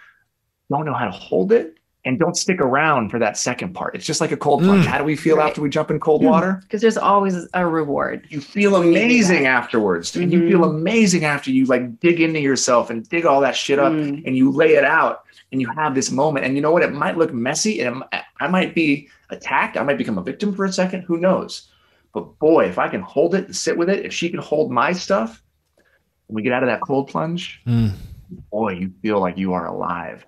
don't 0.70 0.86
know 0.86 0.94
how 0.94 1.06
to 1.06 1.10
hold 1.10 1.50
it 1.50 1.75
and 2.06 2.18
don't 2.18 2.36
stick 2.36 2.60
around 2.60 3.10
for 3.10 3.18
that 3.18 3.36
second 3.36 3.74
part. 3.74 3.94
It's 3.96 4.06
just 4.06 4.20
like 4.20 4.30
a 4.32 4.36
cold 4.36 4.62
plunge. 4.62 4.86
Mm. 4.86 4.88
How 4.88 4.98
do 4.98 5.04
we 5.04 5.16
feel 5.16 5.36
Right. 5.36 5.48
after 5.48 5.60
we 5.60 5.68
jump 5.68 5.90
in 5.90 5.98
cold 6.00 6.24
water? 6.24 6.60
Because 6.62 6.80
there's 6.80 6.96
always 6.96 7.46
a 7.52 7.66
reward. 7.66 8.26
You 8.30 8.40
feel 8.40 8.76
amazing 8.76 9.46
afterwards. 9.46 10.14
And 10.16 10.32
you 10.32 10.40
Mhm. 10.42 10.48
feel 10.48 10.64
amazing 10.64 11.24
after 11.24 11.50
you 11.50 11.66
like 11.66 11.98
dig 12.00 12.20
into 12.20 12.40
yourself 12.40 12.88
and 12.90 13.06
dig 13.08 13.26
all 13.26 13.40
that 13.40 13.56
shit 13.56 13.78
up 13.80 13.92
Mm. 13.92 14.24
and 14.24 14.36
you 14.36 14.50
lay 14.52 14.74
it 14.76 14.84
out 14.84 15.24
and 15.50 15.60
you 15.60 15.68
have 15.76 15.94
this 15.96 16.10
moment. 16.12 16.46
And 16.46 16.54
you 16.54 16.62
know 16.62 16.70
what? 16.70 16.82
It 16.84 16.92
might 16.94 17.18
look 17.18 17.34
messy 17.34 17.80
and 17.80 18.02
I 18.40 18.46
might 18.48 18.72
be 18.74 19.08
attacked. 19.30 19.76
I 19.76 19.82
might 19.82 19.98
become 19.98 20.16
a 20.16 20.22
victim 20.22 20.54
for 20.54 20.64
a 20.64 20.72
second. 20.72 21.02
Who 21.02 21.16
knows? 21.18 21.68
But 22.14 22.38
boy, 22.38 22.66
if 22.66 22.78
I 22.78 22.86
can 22.88 23.00
hold 23.02 23.34
it 23.34 23.46
and 23.46 23.56
sit 23.56 23.76
with 23.76 23.90
it, 23.90 24.06
if 24.06 24.12
she 24.12 24.30
can 24.30 24.38
hold 24.38 24.70
my 24.70 24.92
stuff, 24.92 25.42
when 26.28 26.36
we 26.36 26.42
get 26.42 26.52
out 26.52 26.62
of 26.62 26.68
that 26.68 26.80
cold 26.82 27.08
plunge, 27.08 27.60
Mm. 27.66 27.90
boy, 28.52 28.74
you 28.74 28.92
feel 29.02 29.18
like 29.18 29.36
you 29.36 29.52
are 29.54 29.66
alive. 29.66 30.24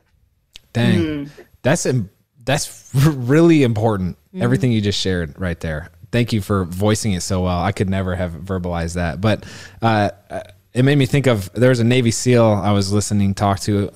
Dang. 0.72 1.30
That's 1.62 1.86
im- 1.86 2.10
that's 2.44 2.90
really 2.94 3.62
important. 3.62 4.16
Everything 4.40 4.70
you 4.70 4.80
just 4.80 5.00
shared 5.00 5.38
right 5.38 5.58
there. 5.58 5.90
Thank 6.12 6.32
you 6.32 6.40
for 6.40 6.64
voicing 6.64 7.12
it 7.12 7.22
so 7.22 7.42
well. 7.42 7.60
I 7.60 7.72
could 7.72 7.90
never 7.90 8.14
have 8.14 8.32
verbalized 8.32 8.94
that, 8.94 9.20
but 9.20 9.44
uh, 9.82 10.10
it 10.72 10.84
made 10.84 10.96
me 10.96 11.06
think 11.06 11.26
of 11.26 11.52
there 11.52 11.70
was 11.70 11.80
a 11.80 11.84
Navy 11.84 12.10
SEAL 12.10 12.44
I 12.44 12.72
was 12.72 12.92
listening 12.92 13.34
talk 13.34 13.60
to 13.60 13.90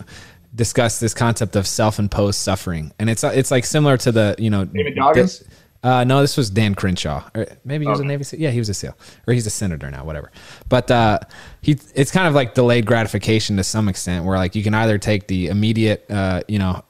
discuss 0.55 1.01
this 1.01 1.15
concept 1.15 1.57
of 1.57 1.67
self-imposed 1.67 2.39
suffering, 2.39 2.93
and 2.99 3.09
it's 3.09 3.25
it's 3.25 3.51
like 3.51 3.65
similar 3.65 3.97
to 3.99 4.13
the 4.13 4.35
you 4.39 4.51
know 4.51 4.65
David 4.65 4.97
Goggins? 4.97 5.45
uh, 5.83 6.05
no, 6.05 6.21
this 6.21 6.37
was 6.37 6.51
Dan 6.51 6.75
Crenshaw. 6.75 7.29
Or 7.35 7.47
maybe 7.65 7.85
he 7.85 7.91
was 7.91 8.01
a 8.01 8.05
Navy 8.05 8.25
SEAL. 8.25 8.41
Yeah, 8.41 8.51
he 8.51 8.59
was 8.59 8.69
a 8.69 8.75
SEAL, 8.75 8.97
or 9.27 9.35
he's 9.35 9.47
a 9.47 9.51
senator 9.51 9.91
now, 9.91 10.05
whatever. 10.05 10.31
But 10.69 10.91
uh, 10.91 11.21
he, 11.61 11.79
it's 11.95 12.11
kind 12.11 12.29
of 12.29 12.35
like 12.35 12.55
delayed 12.55 12.87
gratification 12.87 13.57
to 13.57 13.65
some 13.65 13.89
extent, 13.89 14.25
where 14.25 14.37
like 14.37 14.55
you 14.55 14.63
can 14.63 14.75
either 14.75 14.99
take 14.99 15.27
the 15.27 15.49
immediate, 15.49 16.11
uh, 16.11 16.43
you 16.49 16.59
know, 16.59 16.85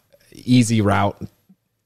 easy 0.45 0.81
route 0.81 1.21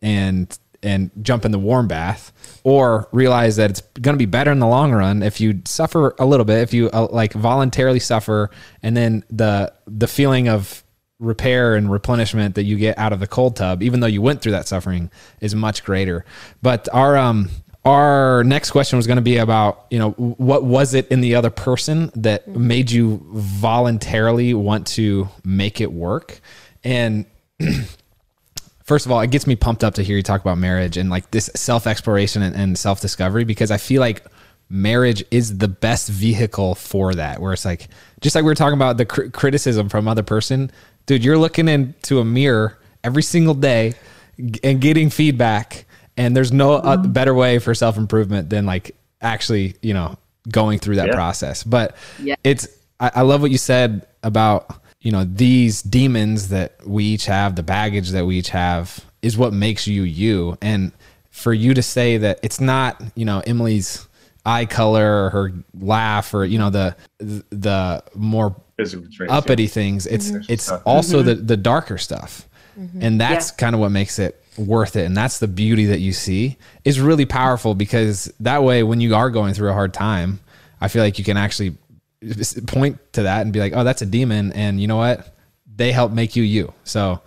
and 0.03 0.59
and 0.83 1.11
jump 1.23 1.45
in 1.45 1.51
the 1.51 1.59
warm 1.59 1.89
bath, 1.89 2.61
or 2.63 3.09
realize 3.13 3.57
that 3.57 3.71
it's 3.71 3.81
going 4.01 4.15
to 4.15 4.19
be 4.19 4.27
better 4.27 4.53
in 4.53 4.59
the 4.59 4.67
long 4.67 4.93
run 4.93 5.23
if 5.23 5.41
you 5.41 5.61
suffer 5.65 6.15
a 6.19 6.27
little 6.27 6.45
bit, 6.45 6.59
if 6.59 6.73
you 6.73 6.91
uh, 6.93 7.09
like 7.11 7.33
voluntarily 7.33 7.99
suffer, 7.99 8.51
and 8.83 8.97
then 8.97 9.25
the 9.31 9.73
the 9.87 10.07
feeling 10.07 10.49
of 10.49 10.85
repair 11.19 11.77
and 11.77 11.91
replenishment 11.91 12.55
that 12.57 12.65
you 12.65 12.77
get 12.77 12.99
out 12.99 13.13
of 13.13 13.21
the 13.21 13.27
cold 13.27 13.57
tub, 13.57 13.83
even 13.83 14.01
though 14.01 14.07
you 14.07 14.21
went 14.21 14.43
through 14.43 14.53
that 14.53 14.69
suffering, 14.69 15.11
is 15.41 15.55
much 15.55 15.83
greater. 15.83 16.25
But 16.63 16.89
our 16.93 17.17
um 17.17 17.49
our 17.87 18.43
next 18.43 18.73
question 18.73 18.97
was 18.97 19.07
going 19.07 19.17
to 19.17 19.23
be 19.23 19.37
about 19.37 19.87
you 19.91 19.99
know 19.99 20.11
what 20.11 20.65
was 20.65 20.93
it 20.93 21.09
in 21.09 21.21
the 21.21 21.37
other 21.37 21.51
person 21.51 22.11
that 22.17 22.49
made 22.49 22.91
you 22.91 23.25
voluntarily 23.33 24.55
want 24.55 24.87
to 24.89 25.29
make 25.45 25.81
it 25.81 25.93
work 25.93 26.41
and 26.83 27.27
first 28.87 29.05
of 29.07 29.13
all, 29.13 29.21
it 29.21 29.31
gets 29.31 29.47
me 29.47 29.57
pumped 29.57 29.85
up 29.85 29.95
to 29.95 30.03
hear 30.03 30.17
you 30.17 30.23
talk 30.23 30.41
about 30.41 30.59
marriage 30.59 30.97
and 30.97 31.11
like 31.11 31.31
this 31.33 31.51
self 31.55 31.87
exploration 31.87 32.43
and, 32.43 32.55
and 32.57 32.79
self 32.79 33.01
discovery 33.01 33.45
because 33.45 33.71
I 33.71 33.77
feel 33.77 34.01
like 34.01 34.25
marriage 34.69 35.25
is 35.31 35.59
the 35.59 35.69
best 35.69 36.09
vehicle 36.09 36.75
for 36.75 37.15
that. 37.15 37.41
Where 37.41 37.53
it's 37.53 37.65
like, 37.65 37.89
just 38.21 38.35
like 38.35 38.43
we 38.45 38.51
were 38.51 38.55
talking 38.55 38.77
about 38.79 38.97
the 38.97 39.07
cr- 39.07 39.29
criticism 39.29 39.89
from 39.89 40.09
other 40.09 40.23
person, 40.23 40.71
dude, 41.07 41.25
you're 41.25 41.39
looking 41.39 41.69
into 41.69 42.21
a 42.21 42.25
mirror 42.25 42.79
every 43.05 43.23
single 43.23 43.55
day 43.55 43.95
and 44.65 44.81
getting 44.81 45.11
feedback. 45.11 45.85
And 46.17 46.35
there's 46.37 46.53
no 46.53 46.75
uh, 46.75 46.97
better 46.97 47.35
way 47.35 47.59
for 47.59 47.75
self 47.75 47.97
improvement 47.99 48.49
than 48.51 48.67
like 48.67 48.97
actually, 49.21 49.75
you 49.83 49.95
know, 49.95 50.17
going 50.51 50.79
through 50.79 50.97
that 50.97 51.09
Yeah. 51.09 51.15
process. 51.15 51.63
But 51.63 51.97
Yeah. 52.23 52.37
it's, 52.45 52.69
I, 52.99 53.11
I 53.17 53.23
love 53.23 53.43
what 53.43 53.51
you 53.51 53.59
said 53.59 54.07
about, 54.23 54.81
you 55.07 55.13
know, 55.13 55.23
these 55.23 55.83
demons 55.83 56.49
that 56.49 56.85
we 56.85 57.05
each 57.05 57.27
have, 57.27 57.55
the 57.55 57.63
baggage 57.63 58.09
that 58.11 58.27
we 58.27 58.39
each 58.39 58.49
have 58.49 59.05
is 59.23 59.39
what 59.39 59.53
makes 59.53 59.87
you 59.87 60.03
you. 60.03 60.59
And 60.61 60.91
for 61.31 61.55
you 61.55 61.75
to 61.75 61.83
say 61.83 62.17
that 62.19 62.41
it's 62.43 62.61
not, 62.61 63.01
you 63.15 63.25
know, 63.25 63.41
Emily's 63.47 64.09
eye 64.45 64.67
color 64.67 65.27
or 65.27 65.31
her 65.31 65.53
laugh 65.79 66.35
or, 66.35 66.45
you 66.45 66.59
know, 66.59 66.71
the, 66.71 66.97
the 67.19 68.03
more 68.17 68.57
Physical 68.77 69.07
traits, 69.13 69.33
uppity 69.33 69.69
things. 69.69 70.09
It's 70.09 70.33
mm-hmm. 70.33 70.53
it's 70.53 70.65
stuff. 70.65 70.83
also 70.85 71.19
mm-hmm. 71.19 71.29
the 71.29 71.35
the 71.37 71.57
darker 71.57 71.99
stuff, 71.99 72.49
mm-hmm. 72.77 73.01
and 73.01 73.21
that's 73.21 73.53
kind 73.53 73.77
of 73.77 73.81
what 73.81 73.91
makes 73.91 74.19
it 74.19 74.43
worth 74.59 74.97
it. 74.97 75.05
And 75.05 75.17
that's 75.17 75.39
the 75.39 75.47
beauty 75.47 75.87
that 75.87 76.01
you 76.01 76.13
see 76.13 76.57
is 76.85 77.01
really 77.01 77.27
powerful 77.27 77.77
because 77.77 78.25
that 78.41 78.65
way, 78.65 78.83
when 78.83 79.01
you 79.01 79.15
are 79.15 79.31
going 79.31 79.55
through 79.55 79.71
a 79.71 79.73
hard 79.73 79.95
time, 79.95 80.41
I 80.81 80.89
feel 80.89 81.05
like 81.05 81.17
you 81.17 81.25
can 81.25 81.37
actually 81.37 81.69
s- 81.69 81.77
point 82.67 82.99
to 83.13 83.23
that 83.23 83.43
and 83.43 83.53
be 83.53 83.61
like, 83.61 83.73
"Oh, 83.75 83.85
that's 83.85 84.03
a 84.03 84.07
demon," 84.07 84.53
and 84.53 84.81
you 84.81 84.87
know 84.87 84.97
what? 84.97 85.35
They 85.77 85.93
help 85.93 86.13
make 86.13 86.37
you 86.37 86.43
you. 86.43 86.73
So, 86.85 87.21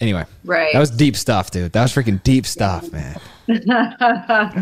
anyway, 0.00 0.24
Right. 0.44 0.72
That 0.72 0.80
was 0.80 0.90
deep 0.90 1.16
stuff, 1.16 1.50
dude. 1.50 1.72
That 1.72 1.82
was 1.82 1.92
freaking 1.92 2.22
deep 2.22 2.46
stuff, 2.46 2.90
man. 2.92 3.20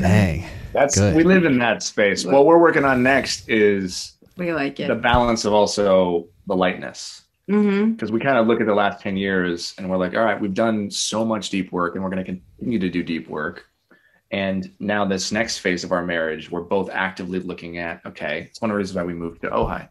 Dang. 0.01 0.47
That's 0.73 0.99
Good. 0.99 1.17
we 1.17 1.25
live 1.25 1.45
in 1.45 1.59
that 1.59 1.83
space. 1.83 2.25
What 2.25 2.47
we're 2.47 2.59
working 2.59 2.85
on 2.85 3.03
next 3.03 3.49
is 3.49 4.13
we 4.37 4.53
like 4.53 4.79
it. 4.79 4.89
the 4.89 4.95
balance 4.95 5.45
of 5.45 5.53
also 5.53 6.29
the 6.47 6.55
lightness. 6.55 7.23
Mm-hmm. 7.51 7.93
Because 7.93 8.13
we 8.13 8.21
kind 8.21 8.39
of 8.39 8.47
look 8.47 8.61
at 8.61 8.67
the 8.67 8.75
last 8.75 9.01
10 9.03 9.17
years 9.17 9.75
and 9.77 9.91
we're 9.91 9.97
like, 9.97 10.15
all 10.15 10.23
right, 10.25 10.41
we've 10.41 10.55
done 10.55 10.91
so 10.91 11.25
much 11.25 11.51
deep 11.51 11.73
work 11.73 11.95
and 11.95 12.05
we're 12.05 12.11
going 12.11 12.25
to 12.25 12.33
continue 12.59 12.79
to 12.79 12.89
do 12.89 13.03
deep 13.03 13.29
work. 13.29 13.67
And 14.31 14.71
now 14.79 15.05
this 15.05 15.33
next 15.33 15.59
phase 15.59 15.83
of 15.83 15.93
our 15.93 16.05
marriage, 16.05 16.51
we're 16.51 16.61
both 16.61 16.89
actively 16.91 17.41
looking 17.41 17.79
at, 17.79 18.01
okay, 18.07 18.47
it's 18.51 18.61
one 18.61 18.71
of 18.71 18.75
the 18.75 18.79
reasons 18.79 18.97
why 18.97 19.03
we 19.05 19.15
moved 19.15 19.43
to 19.43 19.49
Ojai. 19.51 19.89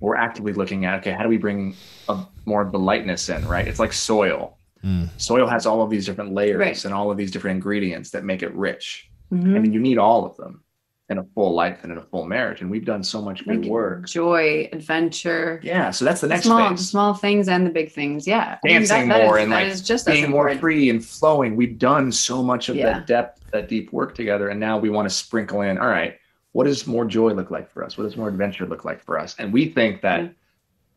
We're 0.00 0.16
actively 0.16 0.52
looking 0.54 0.84
at, 0.86 0.98
okay, 1.00 1.12
how 1.12 1.22
do 1.22 1.28
we 1.28 1.36
bring 1.36 1.76
a, 2.08 2.24
more 2.46 2.62
of 2.62 2.72
the 2.72 2.78
lightness 2.78 3.28
in, 3.28 3.46
right? 3.46 3.68
It's 3.68 3.78
like 3.78 3.92
soil. 3.92 4.58
Mm. 4.82 5.08
Soil 5.18 5.46
has 5.46 5.66
all 5.66 5.82
of 5.82 5.90
these 5.90 6.06
different 6.06 6.32
layers 6.32 6.58
Right. 6.58 6.84
and 6.84 6.92
all 6.94 7.10
of 7.10 7.16
these 7.16 7.30
different 7.30 7.56
ingredients 7.56 8.10
that 8.10 8.24
make 8.24 8.42
it 8.42 8.52
rich. 8.54 9.08
hmm 9.30 9.54
I 9.54 9.58
mean, 9.60 9.72
you 9.72 9.80
need 9.80 9.98
all 9.98 10.24
of 10.26 10.36
them 10.36 10.64
in 11.12 11.18
a 11.18 11.24
full 11.34 11.54
life 11.54 11.80
and 11.84 11.92
in 11.92 11.98
a 11.98 12.02
full 12.02 12.24
marriage. 12.26 12.60
And 12.60 12.70
we've 12.70 12.84
done 12.84 13.04
so 13.04 13.22
much 13.22 13.44
good 13.46 13.64
work. 13.66 14.06
Joy, 14.08 14.68
adventure. 14.72 15.60
Yeah. 15.62 15.90
So 15.92 16.04
that's 16.04 16.20
the 16.20 16.26
The 16.26 16.34
next 16.34 16.46
small, 16.46 16.68
phase. 16.70 16.88
small 16.88 17.14
things 17.14 17.48
and 17.48 17.64
the 17.66 17.70
big 17.70 17.92
things. 17.92 18.26
Yeah. 18.26 18.58
I 18.64 18.66
mean, 18.66 18.74
Dancing 18.78 19.08
that- 19.08 19.18
that 19.18 19.26
more 19.26 19.38
is- 19.38 19.42
and 19.44 19.52
like 19.52 19.66
is 19.68 19.82
just 19.82 20.08
as 20.08 20.14
being 20.14 20.30
more 20.30 20.52
free 20.56 20.90
and 20.90 21.04
flowing. 21.04 21.54
We've 21.54 21.78
done 21.78 22.10
so 22.10 22.42
much 22.42 22.68
of 22.68 22.76
Yeah. 22.76 22.92
that 22.94 23.06
depth, 23.06 23.40
that 23.52 23.68
deep 23.68 23.92
work 23.92 24.14
together. 24.14 24.48
And 24.48 24.58
now 24.58 24.78
we 24.78 24.90
want 24.90 25.08
to 25.08 25.14
sprinkle 25.14 25.60
in, 25.60 25.78
all 25.78 25.86
right, 25.88 26.16
what 26.52 26.64
does 26.64 26.86
more 26.86 27.04
joy 27.04 27.32
look 27.32 27.50
like 27.50 27.70
for 27.70 27.84
us? 27.84 27.96
What 27.96 28.04
does 28.04 28.16
more 28.16 28.28
adventure 28.28 28.66
look 28.66 28.84
like 28.84 29.00
for 29.04 29.18
us? 29.18 29.36
And 29.38 29.52
we 29.52 29.68
think 29.68 30.00
that 30.02 30.20
Yeah. 30.22 30.28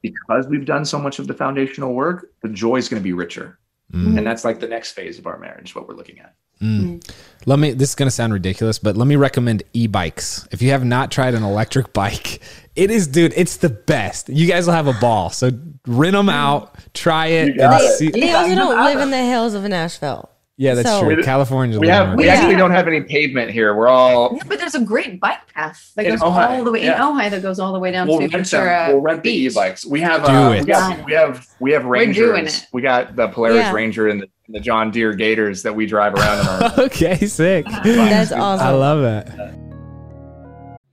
because 0.02 0.48
we've 0.48 0.66
done 0.66 0.86
so 0.86 0.98
much 1.00 1.20
of 1.20 1.28
the 1.28 1.34
foundational 1.34 1.94
work, 1.94 2.32
the 2.42 2.50
joy 2.50 2.78
is 2.78 2.90
going 2.90 3.02
to 3.02 3.04
be 3.04 3.14
richer. 3.14 3.60
Mm. 3.94 4.18
And 4.18 4.28
that's 4.28 4.44
like 4.44 4.60
the 4.60 4.68
next 4.68 4.94
phase 4.94 5.20
of 5.20 5.28
our 5.28 5.38
marriage, 5.38 5.76
what 5.76 5.88
we're 5.88 5.94
looking 5.96 6.20
at. 6.20 6.34
Mm. 6.62 7.08
Let 7.46 7.60
me. 7.60 7.72
This 7.74 7.90
is 7.90 7.96
gonna 7.96 8.12
sound 8.12 8.34
ridiculous, 8.34 8.80
but 8.80 8.98
let 8.98 9.08
me 9.08 9.16
recommend 9.16 9.64
e-bikes. 9.74 10.48
If 10.52 10.62
you 10.62 10.72
have 10.72 10.84
not 10.84 11.12
tried 11.12 11.34
an 11.36 11.44
electric 11.44 11.94
bike, 11.94 12.42
it 12.76 12.90
is, 12.90 13.08
dude. 13.08 13.34
It's 13.36 13.58
the 13.58 13.70
best. 13.70 14.30
You 14.30 14.48
guys 14.48 14.66
will 14.66 14.74
have 14.74 14.88
a 14.88 14.94
ball. 14.94 15.30
So 15.30 15.52
rent 15.86 16.14
them 16.14 16.30
out, 16.30 16.76
try 16.94 17.28
it, 17.28 17.60
and 17.60 17.74
it. 17.82 17.98
see. 17.98 18.10
They 18.10 18.32
also 18.34 18.56
don't 18.56 18.84
live 18.84 19.00
in 19.00 19.12
the 19.12 19.24
hills 19.24 19.54
of 19.54 19.64
Nashville. 19.64 20.30
Yeah, 20.58 20.74
that's 20.74 20.88
So- 20.88 21.02
true. 21.04 21.18
We- 21.18 21.24
California's 21.24 21.76
a 21.76 21.80
We 21.82 21.88
little 21.88 22.06
have, 22.06 22.16
we 22.18 22.28
Yeah. 22.28 22.36
actually 22.36 22.56
don't 22.56 22.72
have 22.72 22.88
any 22.88 23.02
pavement 23.02 23.52
here. 23.52 23.76
We're 23.76 23.90
all, 23.90 24.36
Yeah, 24.38 24.44
but 24.48 24.58
there's 24.58 24.74
a 24.74 24.80
great 24.80 25.20
bike 25.20 25.42
path 25.54 25.92
that 25.98 26.04
goes 26.08 26.22
Ojai, 26.22 26.50
all 26.50 26.64
the 26.64 26.72
way 26.72 26.82
yeah. 26.86 26.94
in 26.96 27.02
Ojai 27.14 27.30
that 27.30 27.42
goes 27.42 27.60
all 27.60 27.74
the 27.74 27.80
way 27.80 27.92
down 27.92 28.08
we'll 28.08 28.20
to 28.20 28.22
rent, 28.24 28.32
them. 28.32 28.42
Ventura 28.44 28.86
we'll 28.90 29.02
rent 29.02 29.22
the 29.24 29.32
e-bikes. 29.32 29.86
We 29.86 30.00
have, 30.00 30.22
uh, 30.24 30.62
we 30.66 30.72
have, 30.72 31.06
we 31.06 31.12
have, 31.14 31.48
we 31.60 31.72
have 31.74 31.84
We're 31.84 31.90
Rangers. 31.92 32.60
it. 32.60 32.68
We 32.72 32.82
got 32.82 33.18
the 33.18 33.28
Polaris 33.28 33.58
Yeah. 33.58 33.74
Ranger 33.74 34.08
and 34.08 34.22
the, 34.22 34.24
and 34.24 34.32
the 34.50 34.60
John 34.60 34.92
Deere 34.92 35.14
Gators 35.14 35.64
that 35.64 35.76
we 35.76 35.86
drive 35.86 36.14
around 36.14 36.40
in 36.40 36.48
our 36.48 36.80
okay, 36.86 37.26
sick. 37.26 37.66
That's 37.66 38.32
awesome. 38.32 38.68
I 38.68 38.72
love 38.72 39.02
that. 39.02 39.56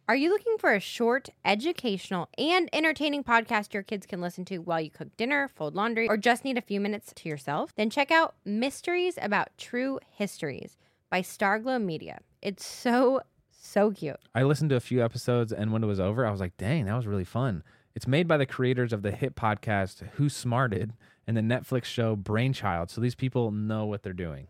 Are 0.08 0.16
you 0.16 0.30
looking 0.30 0.58
for 0.58 0.74
a 0.74 0.80
short, 0.80 1.28
educational, 1.44 2.28
and 2.36 2.68
entertaining 2.72 3.24
podcast 3.24 3.72
your 3.72 3.82
kids 3.82 4.04
can 4.04 4.20
listen 4.20 4.44
to 4.46 4.58
while 4.58 4.80
you 4.80 4.90
cook 4.90 5.16
dinner, 5.16 5.48
fold 5.48 5.74
laundry, 5.74 6.08
or 6.08 6.16
just 6.16 6.44
need 6.44 6.58
a 6.58 6.62
few 6.62 6.80
minutes 6.80 7.12
to 7.16 7.28
yourself? 7.28 7.72
Then 7.76 7.88
check 7.88 8.10
out 8.10 8.34
Mysteries 8.44 9.18
About 9.22 9.48
True 9.56 10.00
Histories 10.10 10.76
by 11.08 11.22
Starglow 11.22 11.82
Media. 11.82 12.20
It's 12.42 12.64
so, 12.64 13.20
so 13.50 13.90
cute. 13.92 14.16
I 14.34 14.42
listened 14.42 14.70
to 14.70 14.76
a 14.76 14.80
few 14.80 15.02
episodes, 15.02 15.52
and 15.52 15.72
when 15.72 15.84
it 15.84 15.86
was 15.86 16.00
over, 16.00 16.26
I 16.26 16.30
was 16.30 16.40
like, 16.40 16.56
dang, 16.56 16.86
that 16.86 16.96
was 16.96 17.06
really 17.06 17.24
fun. 17.24 17.62
It's 17.94 18.06
made 18.06 18.26
by 18.26 18.38
the 18.38 18.46
creators 18.46 18.92
of 18.92 19.02
the 19.02 19.12
hit 19.12 19.36
podcast 19.36 20.06
Who 20.14 20.28
Smarted 20.28 20.94
and 21.26 21.36
the 21.36 21.40
Netflix 21.40 21.84
show 21.84 22.16
Brainchild. 22.16 22.90
So 22.90 23.00
these 23.00 23.14
people 23.14 23.50
know 23.50 23.86
what 23.86 24.02
they're 24.02 24.12
doing. 24.12 24.48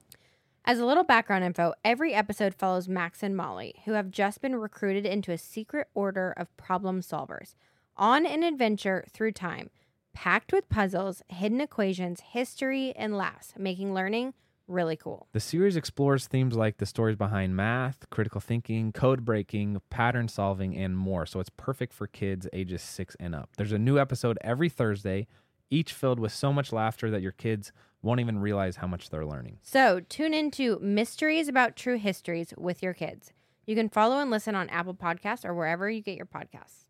As 0.65 0.79
a 0.79 0.87
little 0.87 1.03
background 1.03 1.43
info, 1.43 1.75
every 1.85 2.15
episode 2.15 2.55
follows 2.55 2.89
Max 2.89 3.23
and 3.23 3.37
Molly, 3.37 3.75
who 3.85 3.93
have 3.93 4.11
just 4.13 4.41
been 4.41 4.55
recruited 4.55 5.05
into 5.05 5.33
a 5.33 5.39
secret 5.39 5.89
order 5.93 6.33
of 6.37 6.57
problem 6.57 7.01
solvers 7.01 7.55
on 7.97 8.25
an 8.25 8.45
adventure 8.45 9.05
through 9.11 9.33
time, 9.33 9.71
packed 10.15 10.53
with 10.53 10.69
puzzles, 10.69 11.23
hidden 11.29 11.61
equations, 11.61 12.21
history, 12.21 12.93
and 12.97 13.17
laughs, 13.17 13.55
making 13.59 13.93
learning 13.93 14.35
really 14.69 14.97
cool. 14.97 15.27
The 15.33 15.41
series 15.41 15.77
explores 15.77 16.27
themes 16.27 16.55
like 16.55 16.79
the 16.79 16.87
stories 16.87 17.17
behind 17.17 17.57
math, 17.57 18.09
critical 18.11 18.41
thinking, 18.41 18.93
code 18.93 19.25
breaking, 19.25 19.81
pattern 19.91 20.29
solving, 20.29 20.77
and 20.77 20.97
more. 20.97 21.27
So 21.27 21.41
it's 21.41 21.51
perfect 21.51 21.93
for 21.93 22.07
kids 22.07 22.47
ages 22.53 22.83
six 22.83 23.17
and 23.21 23.35
up. 23.35 23.51
There's 23.57 23.73
a 23.73 23.79
new 23.79 23.99
episode 23.99 24.39
every 24.43 24.69
Thursday, 24.69 25.27
each 25.73 25.93
filled 25.93 26.21
with 26.21 26.33
so 26.33 26.53
much 26.53 26.73
laughter 26.73 27.11
that 27.11 27.23
your 27.23 27.33
kids 27.33 27.73
won't 28.03 28.21
even 28.21 28.39
realize 28.39 28.77
how 28.77 28.87
much 28.87 29.11
they're 29.11 29.25
learning. 29.27 29.59
So 29.63 30.01
tune 30.09 30.35
into 30.35 30.79
Mysteries 30.81 31.49
About 31.49 31.77
True 31.77 31.97
Histories 31.99 32.53
with 32.59 32.83
your 32.83 32.93
kids. 32.95 33.33
You 33.65 33.75
can 33.75 33.89
follow 33.89 34.19
and 34.19 34.31
listen 34.31 34.55
on 34.55 34.69
Apple 34.69 34.95
Podcasts 34.95 35.45
or 35.45 35.55
wherever 35.55 35.89
you 35.89 36.03
get 36.03 36.17
your 36.17 36.27
podcasts. 36.27 36.85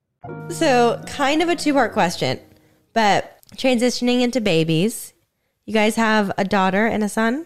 So, 0.54 1.02
kind 1.06 1.42
of 1.42 1.48
a 1.48 1.56
two 1.56 1.72
part 1.74 1.92
question, 1.92 2.38
but 2.92 3.38
transitioning 3.56 4.20
into 4.22 4.40
babies, 4.40 5.12
you 5.66 5.74
guys 5.74 5.96
have 5.96 6.32
a 6.38 6.44
daughter 6.44 6.86
and 6.86 7.02
a 7.04 7.08
son. 7.08 7.44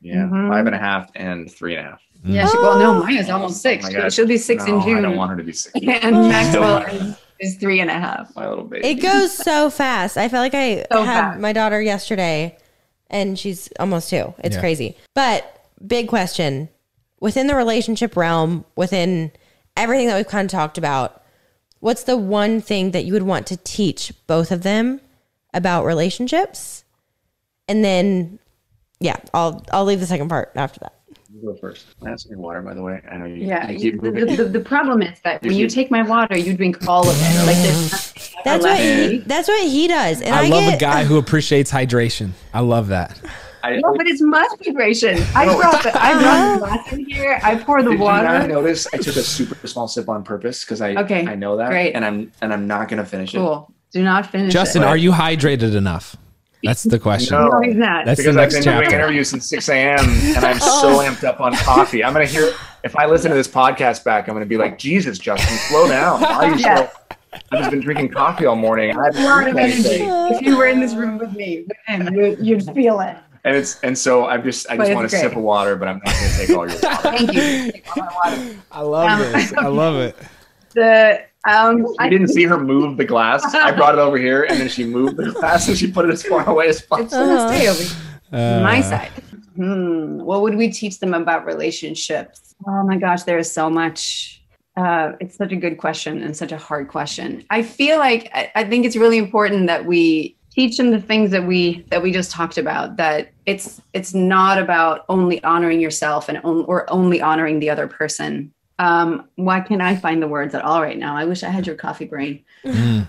Yeah, 0.00 0.28
Mhm. 0.30 0.48
five 0.48 0.66
and 0.66 0.74
a 0.74 0.78
half 0.78 1.10
and 1.16 1.50
three 1.50 1.76
and 1.76 1.86
a 1.86 1.90
half. 1.90 2.02
Yeah, 2.24 2.46
she, 2.48 2.56
well, 2.56 2.78
no, 2.78 3.02
mine 3.02 3.16
is 3.16 3.28
almost 3.28 3.60
six. 3.62 3.84
Oh 3.84 3.88
my 3.88 3.92
She'll- 4.00 4.10
She'll 4.10 4.26
be 4.26 4.38
six 4.38 4.66
No, 4.66 4.76
in 4.76 4.82
June. 4.82 4.98
I 4.98 5.00
don't 5.02 5.16
want 5.16 5.30
her 5.32 5.36
to 5.36 5.42
be 5.44 5.52
six. 5.52 5.74
and 6.02 6.28
Maxwell 6.28 7.16
is, 7.38 7.52
is 7.54 7.58
three 7.58 7.80
and 7.80 7.90
a 7.90 7.94
half. 7.94 8.34
My 8.36 8.48
little 8.48 8.64
baby. 8.64 8.86
It 8.88 8.94
goes 8.96 9.32
so 9.36 9.70
fast. 9.70 10.16
I 10.16 10.28
felt 10.28 10.42
like 10.42 10.54
I 10.54 10.84
So 10.92 11.02
had 11.04 11.20
fast. 11.30 11.40
my 11.40 11.52
daughter 11.52 11.80
yesterday 11.80 12.56
and 13.10 13.38
she's 13.38 13.68
almost 13.80 14.10
two. 14.10 14.34
It's 14.38 14.56
Yeah. 14.56 14.60
crazy. 14.60 14.96
But 15.14 15.66
big 15.86 16.08
question 16.08 16.68
within 17.20 17.46
the 17.46 17.54
relationship 17.54 18.16
realm, 18.16 18.64
within 18.76 19.32
everything 19.76 20.06
that 20.08 20.16
we've 20.16 20.28
kind 20.28 20.46
of 20.46 20.50
talked 20.52 20.78
about, 20.78 21.22
what's 21.80 22.04
the 22.04 22.16
one 22.16 22.60
thing 22.60 22.90
that 22.92 23.04
you 23.04 23.12
would 23.12 23.22
want 23.22 23.46
to 23.48 23.56
teach 23.56 24.12
both 24.26 24.50
of 24.52 24.62
them 24.62 25.00
about 25.54 25.84
relationships? 25.84 26.84
And 27.68 27.84
then, 27.84 28.38
yeah, 29.00 29.16
I'll 29.34 29.64
I'll 29.72 29.84
leave 29.84 30.00
the 30.00 30.06
second 30.06 30.28
part 30.28 30.52
after 30.56 30.80
that. 30.80 30.94
You 31.40 31.52
go 31.52 31.54
first. 31.54 31.86
That's 32.02 32.26
your 32.26 32.38
water, 32.38 32.62
by 32.62 32.74
the 32.74 32.82
way. 32.82 33.00
I 33.10 33.16
know 33.16 33.26
you. 33.26 33.46
Yeah. 33.46 33.70
you 33.70 33.78
you- 33.78 33.92
keep 33.92 34.00
the, 34.02 34.10
moving. 34.12 34.36
the, 34.36 34.44
the 34.44 34.60
problem 34.60 35.02
is 35.02 35.20
that 35.20 35.42
when 35.42 35.52
You 35.52 35.58
you 35.60 35.68
take 35.68 35.90
my 35.90 36.02
water, 36.02 36.36
you 36.36 36.56
drink 36.56 36.86
all 36.88 37.08
of 37.08 37.16
it. 37.18 37.46
Like 37.46 37.56
there's 37.56 38.34
That's 38.44 38.64
what 38.64 38.78
he, 38.78 39.18
that's 39.18 39.48
what 39.48 39.62
he 39.68 39.88
does. 39.88 40.20
And 40.20 40.34
I, 40.34 40.46
I 40.46 40.48
love 40.48 40.64
get, 40.64 40.74
a 40.74 40.78
guy 40.78 41.04
who 41.04 41.18
appreciates 41.18 41.70
hydration. 41.70 42.30
I 42.54 42.60
love 42.60 42.88
that. 42.88 43.20
I, 43.62 43.76
No, 43.76 43.94
but 43.96 44.06
it's 44.06 44.20
my 44.22 44.46
hydration. 44.64 45.20
I 45.34 45.44
brought 45.54 45.82
the, 45.82 45.90
I 46.02 46.12
brought 46.12 46.22
the 46.22 46.28
uh-huh. 46.28 46.58
glass 46.58 46.92
in 46.92 47.04
here. 47.10 47.40
I 47.42 47.56
pour 47.56 47.82
the 47.82 47.90
did 47.90 47.98
you 47.98 48.04
not 48.04 48.24
water. 48.24 48.48
notice 48.48 48.86
I 48.92 48.98
took 48.98 49.16
a 49.16 49.22
super 49.22 49.66
small 49.66 49.88
sip 49.88 50.08
on 50.08 50.22
purpose 50.24 50.64
because 50.64 50.80
I 50.80 50.94
Okay, 50.94 51.26
I 51.26 51.34
know 51.34 51.56
that 51.56 51.68
great. 51.70 51.94
and 51.94 52.04
I'm 52.04 52.32
and 52.40 52.52
I'm 52.52 52.66
not 52.66 52.88
gonna 52.88 53.04
finish 53.04 53.34
it 53.34 53.38
Cool. 53.38 53.72
Do 53.92 54.02
not 54.04 54.26
finish 54.30 54.52
Justin, 54.52 54.82
it. 54.82 54.84
Justin, 54.84 54.84
are 54.84 54.96
you 54.96 55.10
hydrated 55.12 55.74
enough? 55.74 56.16
That's 56.62 56.82
the 56.82 56.98
question. 56.98 57.36
No. 57.36 57.48
No, 57.48 57.60
he's 57.60 57.76
not. 57.76 58.04
That's 58.04 58.16
the 58.18 58.22
because 58.24 58.36
I've 58.36 58.52
next 58.52 58.64
been 58.64 58.78
doing 58.80 58.90
interviews 58.92 59.28
since 59.30 59.48
6 59.48 59.68
a.m. 59.68 59.98
and 60.36 60.44
I'm 60.44 60.58
so 60.58 60.98
amped 60.98 61.24
up 61.24 61.40
on 61.40 61.54
coffee. 61.56 62.02
I'm 62.02 62.12
gonna 62.12 62.26
hear 62.26 62.52
if 62.84 62.96
I 62.96 63.06
listen 63.06 63.30
to 63.30 63.36
this 63.36 63.48
podcast 63.48 64.04
back, 64.04 64.28
I'm 64.28 64.34
gonna 64.34 64.46
be 64.46 64.56
like, 64.58 64.78
Jesus, 64.78 65.18
Justin, 65.18 65.56
slow 65.68 65.86
down. 65.88 66.20
Why 66.20 66.28
are 66.34 66.50
you 66.50 66.56
Yeah. 66.58 66.88
so? 66.88 66.92
I've 67.52 67.58
just 67.58 67.70
been 67.70 67.80
drinking 67.80 68.08
coffee 68.08 68.46
all 68.46 68.56
morning. 68.56 68.90
I 68.98 69.08
a 69.08 69.12
lot 69.12 69.48
of 69.48 69.56
haven't 69.56 69.58
energy. 69.58 70.04
If 70.34 70.42
you 70.42 70.56
were 70.56 70.66
in 70.66 70.80
this 70.80 70.94
room 70.94 71.18
with 71.18 71.32
me, 71.34 71.64
with 71.68 71.76
him, 71.86 72.14
you, 72.14 72.36
you'd 72.40 72.64
feel 72.74 73.00
it. 73.00 73.16
and 73.44 73.54
it's 73.54 73.78
and 73.82 73.96
so 73.96 74.26
I'm 74.26 74.42
just 74.42 74.68
I 74.70 74.76
just 74.78 74.92
want 74.94 75.06
a 75.06 75.10
great. 75.10 75.20
sip 75.20 75.36
of 75.36 75.42
water, 75.42 75.76
but 75.76 75.88
I'm 75.88 76.00
not 76.04 76.14
going 76.14 76.30
to 76.30 76.36
take 76.38 76.50
all 76.56 76.68
your 76.68 76.80
water. 76.80 76.96
Thank 77.02 77.32
you. 77.34 77.72
Take 77.72 77.96
all 77.96 78.02
my 78.02 78.10
water. 78.36 78.56
I 78.72 78.80
love 78.80 79.10
Um, 79.10 79.32
this. 79.32 79.52
I 79.52 79.66
love 79.66 79.96
it. 79.96 80.16
The 80.74 81.22
um, 81.48 81.78
You 81.78 81.96
I- 81.98 82.08
didn't 82.08 82.28
see 82.28 82.44
her 82.44 82.58
move 82.58 82.96
the 82.96 83.04
glass. 83.04 83.42
I 83.54 83.72
brought 83.72 83.94
it 83.94 84.00
over 84.00 84.18
here, 84.18 84.44
and 84.44 84.58
then 84.60 84.68
she 84.68 84.84
moved 84.84 85.16
the 85.16 85.30
glass 85.32 85.68
and 85.68 85.76
she 85.76 85.90
put 85.90 86.04
it 86.08 86.12
as 86.12 86.22
far 86.22 86.48
away 86.48 86.68
as 86.68 86.80
possible. 86.82 87.10
gonna 87.26 87.48
stay 87.54 87.68
over 87.68 87.84
Uh, 88.32 88.60
my 88.62 88.80
side. 88.80 89.10
Hmm. 89.56 90.18
What 90.20 90.42
would 90.42 90.54
we 90.56 90.70
teach 90.70 91.00
them 91.00 91.14
about 91.14 91.44
relationships? 91.46 92.54
Oh 92.66 92.82
my 92.84 92.96
gosh, 92.96 93.22
there 93.24 93.38
is 93.38 93.50
so 93.50 93.68
much. 93.70 94.42
Uh, 94.76 95.12
it's 95.20 95.36
such 95.36 95.50
a 95.50 95.56
good 95.56 95.78
question 95.78 96.22
and 96.22 96.36
such 96.36 96.52
a 96.52 96.56
hard 96.58 96.86
question. 96.88 97.44
I 97.50 97.62
feel 97.62 97.98
like 97.98 98.30
I, 98.32 98.52
I 98.54 98.64
think 98.64 98.84
it's 98.86 98.94
really 98.96 99.18
important 99.18 99.66
that 99.66 99.84
we 99.86 100.36
teach 100.52 100.76
them 100.76 100.90
the 100.92 101.00
things 101.00 101.30
that 101.32 101.44
we 101.46 101.84
that 101.90 102.00
we 102.02 102.12
just 102.12 102.30
talked 102.30 102.58
about. 102.58 102.96
That 102.96 103.30
it's 103.46 103.80
it's 103.92 104.14
not 104.14 104.58
about 104.58 105.04
only 105.08 105.42
honoring 105.42 105.80
yourself 105.80 106.28
and 106.28 106.38
on, 106.44 106.64
or 106.66 106.88
only 106.92 107.20
honoring 107.20 107.58
the 107.58 107.70
other 107.70 107.88
person. 107.88 108.52
Um, 108.78 109.28
why 109.34 109.60
can't 109.60 109.82
I 109.82 109.96
find 109.96 110.22
the 110.22 110.28
words 110.28 110.54
at 110.54 110.64
all 110.64 110.80
right 110.80 110.98
now? 110.98 111.16
I 111.16 111.24
wish 111.24 111.42
I 111.42 111.48
had 111.48 111.66
your 111.66 111.76
coffee 111.76 112.04
brain. 112.04 112.44
Mm. 112.64 113.08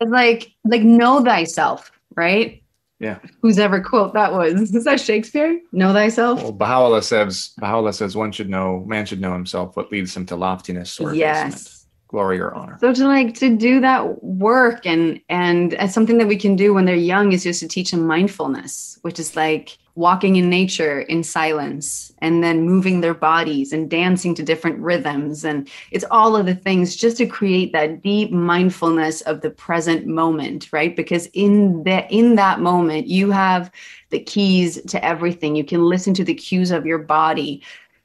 It's 0.00 0.10
like 0.10 0.52
like 0.64 0.82
know 0.82 1.22
thyself, 1.22 1.92
right? 2.14 2.62
Yeah. 2.98 3.18
Whose 3.40 3.58
ever 3.58 3.80
quote 3.80 4.14
that 4.14 4.32
was? 4.32 4.52
Is 4.74 4.84
that 4.84 5.00
Shakespeare? 5.00 5.60
Know 5.72 5.92
thyself. 5.92 6.42
Well, 6.42 6.52
Baha'u'llah 6.52 7.02
says 7.02 7.52
Baha'u'llah 7.58 7.92
says 7.92 8.16
one 8.16 8.32
should 8.32 8.48
know 8.48 8.84
man 8.86 9.06
should 9.06 9.20
know 9.20 9.32
himself 9.32 9.76
what 9.76 9.90
leads 9.90 10.16
him 10.16 10.24
to 10.26 10.36
loftiness 10.36 10.98
or 11.00 11.14
Yes. 11.14 11.81
Glory 12.12 12.38
or 12.38 12.54
honor. 12.54 12.76
So 12.78 12.92
to 12.92 13.06
like 13.06 13.34
to 13.36 13.56
do 13.56 13.80
that 13.80 14.22
work 14.22 14.86
and 14.86 15.20
and 15.28 15.74
as 15.74 15.92
something 15.92 16.18
that 16.18 16.28
we 16.28 16.36
can 16.36 16.54
do 16.54 16.74
when 16.74 16.84
they're 16.84 16.94
young 16.94 17.32
is 17.32 17.42
just 17.42 17.60
to 17.60 17.68
teach 17.68 17.90
them 17.90 18.06
mindfulness, 18.06 18.98
which 19.00 19.18
is 19.18 19.34
like 19.34 19.78
walking 19.94 20.36
in 20.36 20.48
nature 20.48 21.00
in 21.00 21.22
silence 21.22 22.12
and 22.18 22.42
then 22.42 22.62
moving 22.62 23.00
their 23.00 23.12
bodies 23.14 23.72
and 23.72 23.90
dancing 23.90 24.34
to 24.34 24.42
different 24.42 24.78
rhythms. 24.78 25.44
And 25.44 25.68
it's 25.90 26.04
all 26.10 26.34
of 26.34 26.46
the 26.46 26.54
things 26.54 26.96
just 26.96 27.18
to 27.18 27.26
create 27.26 27.72
that 27.72 28.02
deep 28.02 28.30
mindfulness 28.30 29.20
of 29.22 29.40
the 29.40 29.50
present 29.50 30.06
moment 30.06 30.68
right? 30.72 30.94
Because 30.94 31.26
in 31.32 31.82
that 31.84 32.10
in 32.10 32.36
that 32.36 32.60
moment 32.60 33.06
you 33.06 33.30
have 33.30 33.70
the 34.10 34.20
keys 34.20 34.80
to 34.82 35.02
everything. 35.04 35.56
You 35.56 35.64
can 35.64 35.82
listen 35.82 36.14
to 36.14 36.24
the 36.24 36.34
cues 36.34 36.70
of 36.70 36.86
your 36.86 36.98
body 36.98 37.62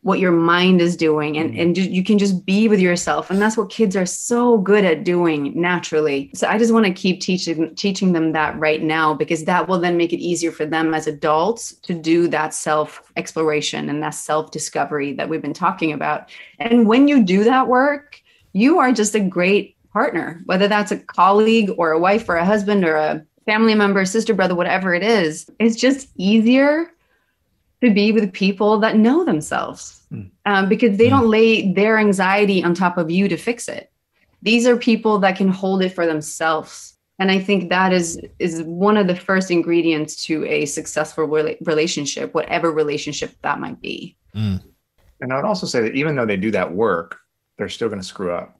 what 0.08 0.20
your 0.20 0.32
mind 0.32 0.80
is 0.80 0.96
doing 0.96 1.38
and, 1.38 1.52
mm-hmm. 1.52 1.60
and 1.60 1.76
ju- 1.76 1.82
you 1.82 2.02
can 2.02 2.18
just 2.18 2.46
be 2.46 2.70
with 2.70 2.80
yourself. 2.80 3.30
And 3.30 3.42
that's 3.42 3.58
what 3.58 3.70
kids 3.70 3.94
are 3.94 4.06
so 4.06 4.58
good 4.60 4.86
at 4.86 5.04
doing 5.04 5.52
naturally. 5.54 6.32
So 6.34 6.48
i 6.48 6.58
just 6.58 6.74
want 6.74 6.86
to 6.86 6.94
keep 6.94 7.20
teaching 7.20 7.76
teaching 7.76 8.14
them 8.14 8.32
that 8.32 8.58
right 8.58 8.82
now 8.82 9.14
because 9.14 9.44
that 9.44 9.68
will 9.68 9.82
then 9.82 9.98
make 9.98 10.14
it 10.14 10.20
easier 10.20 10.54
for 10.54 10.66
them 10.66 10.94
as 10.94 11.08
adults 11.08 11.74
to 11.88 11.94
do 11.94 12.30
that 12.30 12.54
self 12.54 13.12
exploration 13.18 13.90
and 13.90 14.02
that 14.02 14.12
self 14.12 14.52
discovery 14.52 15.12
that 15.12 15.28
we've 15.28 15.42
been 15.42 15.54
talking 15.54 15.92
about. 15.92 16.30
And 16.60 16.88
when 16.88 17.10
you 17.10 17.22
do 17.22 17.44
that 17.44 17.68
work 17.68 18.22
you 18.54 18.80
are 18.80 18.94
just 18.94 19.14
a 19.14 19.20
great 19.20 19.76
partner 19.92 20.42
whether 20.46 20.70
that's 20.70 20.92
a 20.92 20.98
colleague 20.98 21.70
or 21.78 21.92
a 21.92 22.00
wife 22.00 22.30
or 22.30 22.38
a 22.38 22.46
husband 22.46 22.86
or 22.86 22.96
a 22.96 23.22
family 23.46 23.76
member 23.76 24.06
sister 24.06 24.34
brother 24.34 24.56
whatever 24.56 24.94
it 24.94 25.04
is. 25.04 25.50
It's 25.60 25.76
just 25.76 26.08
easier 26.16 26.92
to 27.82 27.94
be 27.94 28.12
with 28.12 28.34
people 28.34 28.80
that 28.80 28.98
know 28.98 29.24
themselves 29.24 30.02
um, 30.46 30.70
because 30.70 30.98
they 30.98 31.10
don't 31.10 31.28
lay 31.28 31.72
their 31.74 31.98
anxiety 31.98 32.64
on 32.64 32.74
top 32.74 32.98
of 32.98 33.12
you 33.12 33.28
to 33.28 33.38
fix 33.38 33.68
it. 33.68 33.92
These 34.42 34.66
are 34.68 34.78
people 34.78 35.20
that 35.20 35.36
can 35.36 35.48
hold 35.48 35.84
it 35.84 35.90
for 35.90 36.06
themselves. 36.06 36.96
And 37.20 37.32
I 37.32 37.40
think 37.40 37.70
that 37.70 37.94
is 37.94 38.20
is 38.40 38.62
one 38.64 38.98
of 38.98 39.08
the 39.08 39.16
first 39.16 39.50
ingredients 39.50 40.24
to 40.26 40.46
a 40.46 40.66
successful 40.66 41.28
rela- 41.28 41.58
relationship, 41.66 42.34
whatever 42.34 42.72
relationship 42.72 43.36
that 43.42 43.60
might 43.60 43.82
be. 43.82 44.16
Mm. 44.36 44.62
And 45.22 45.34
I 45.34 45.36
would 45.36 45.46
also 45.46 45.66
say 45.66 45.82
that 45.82 45.96
even 45.96 46.16
though 46.16 46.28
they 46.28 46.38
do 46.38 46.52
that 46.52 46.72
work, 46.72 47.18
they're 47.58 47.70
still 47.70 47.90
going 47.90 48.02
to 48.02 48.08
screw 48.08 48.32
up. 48.32 48.60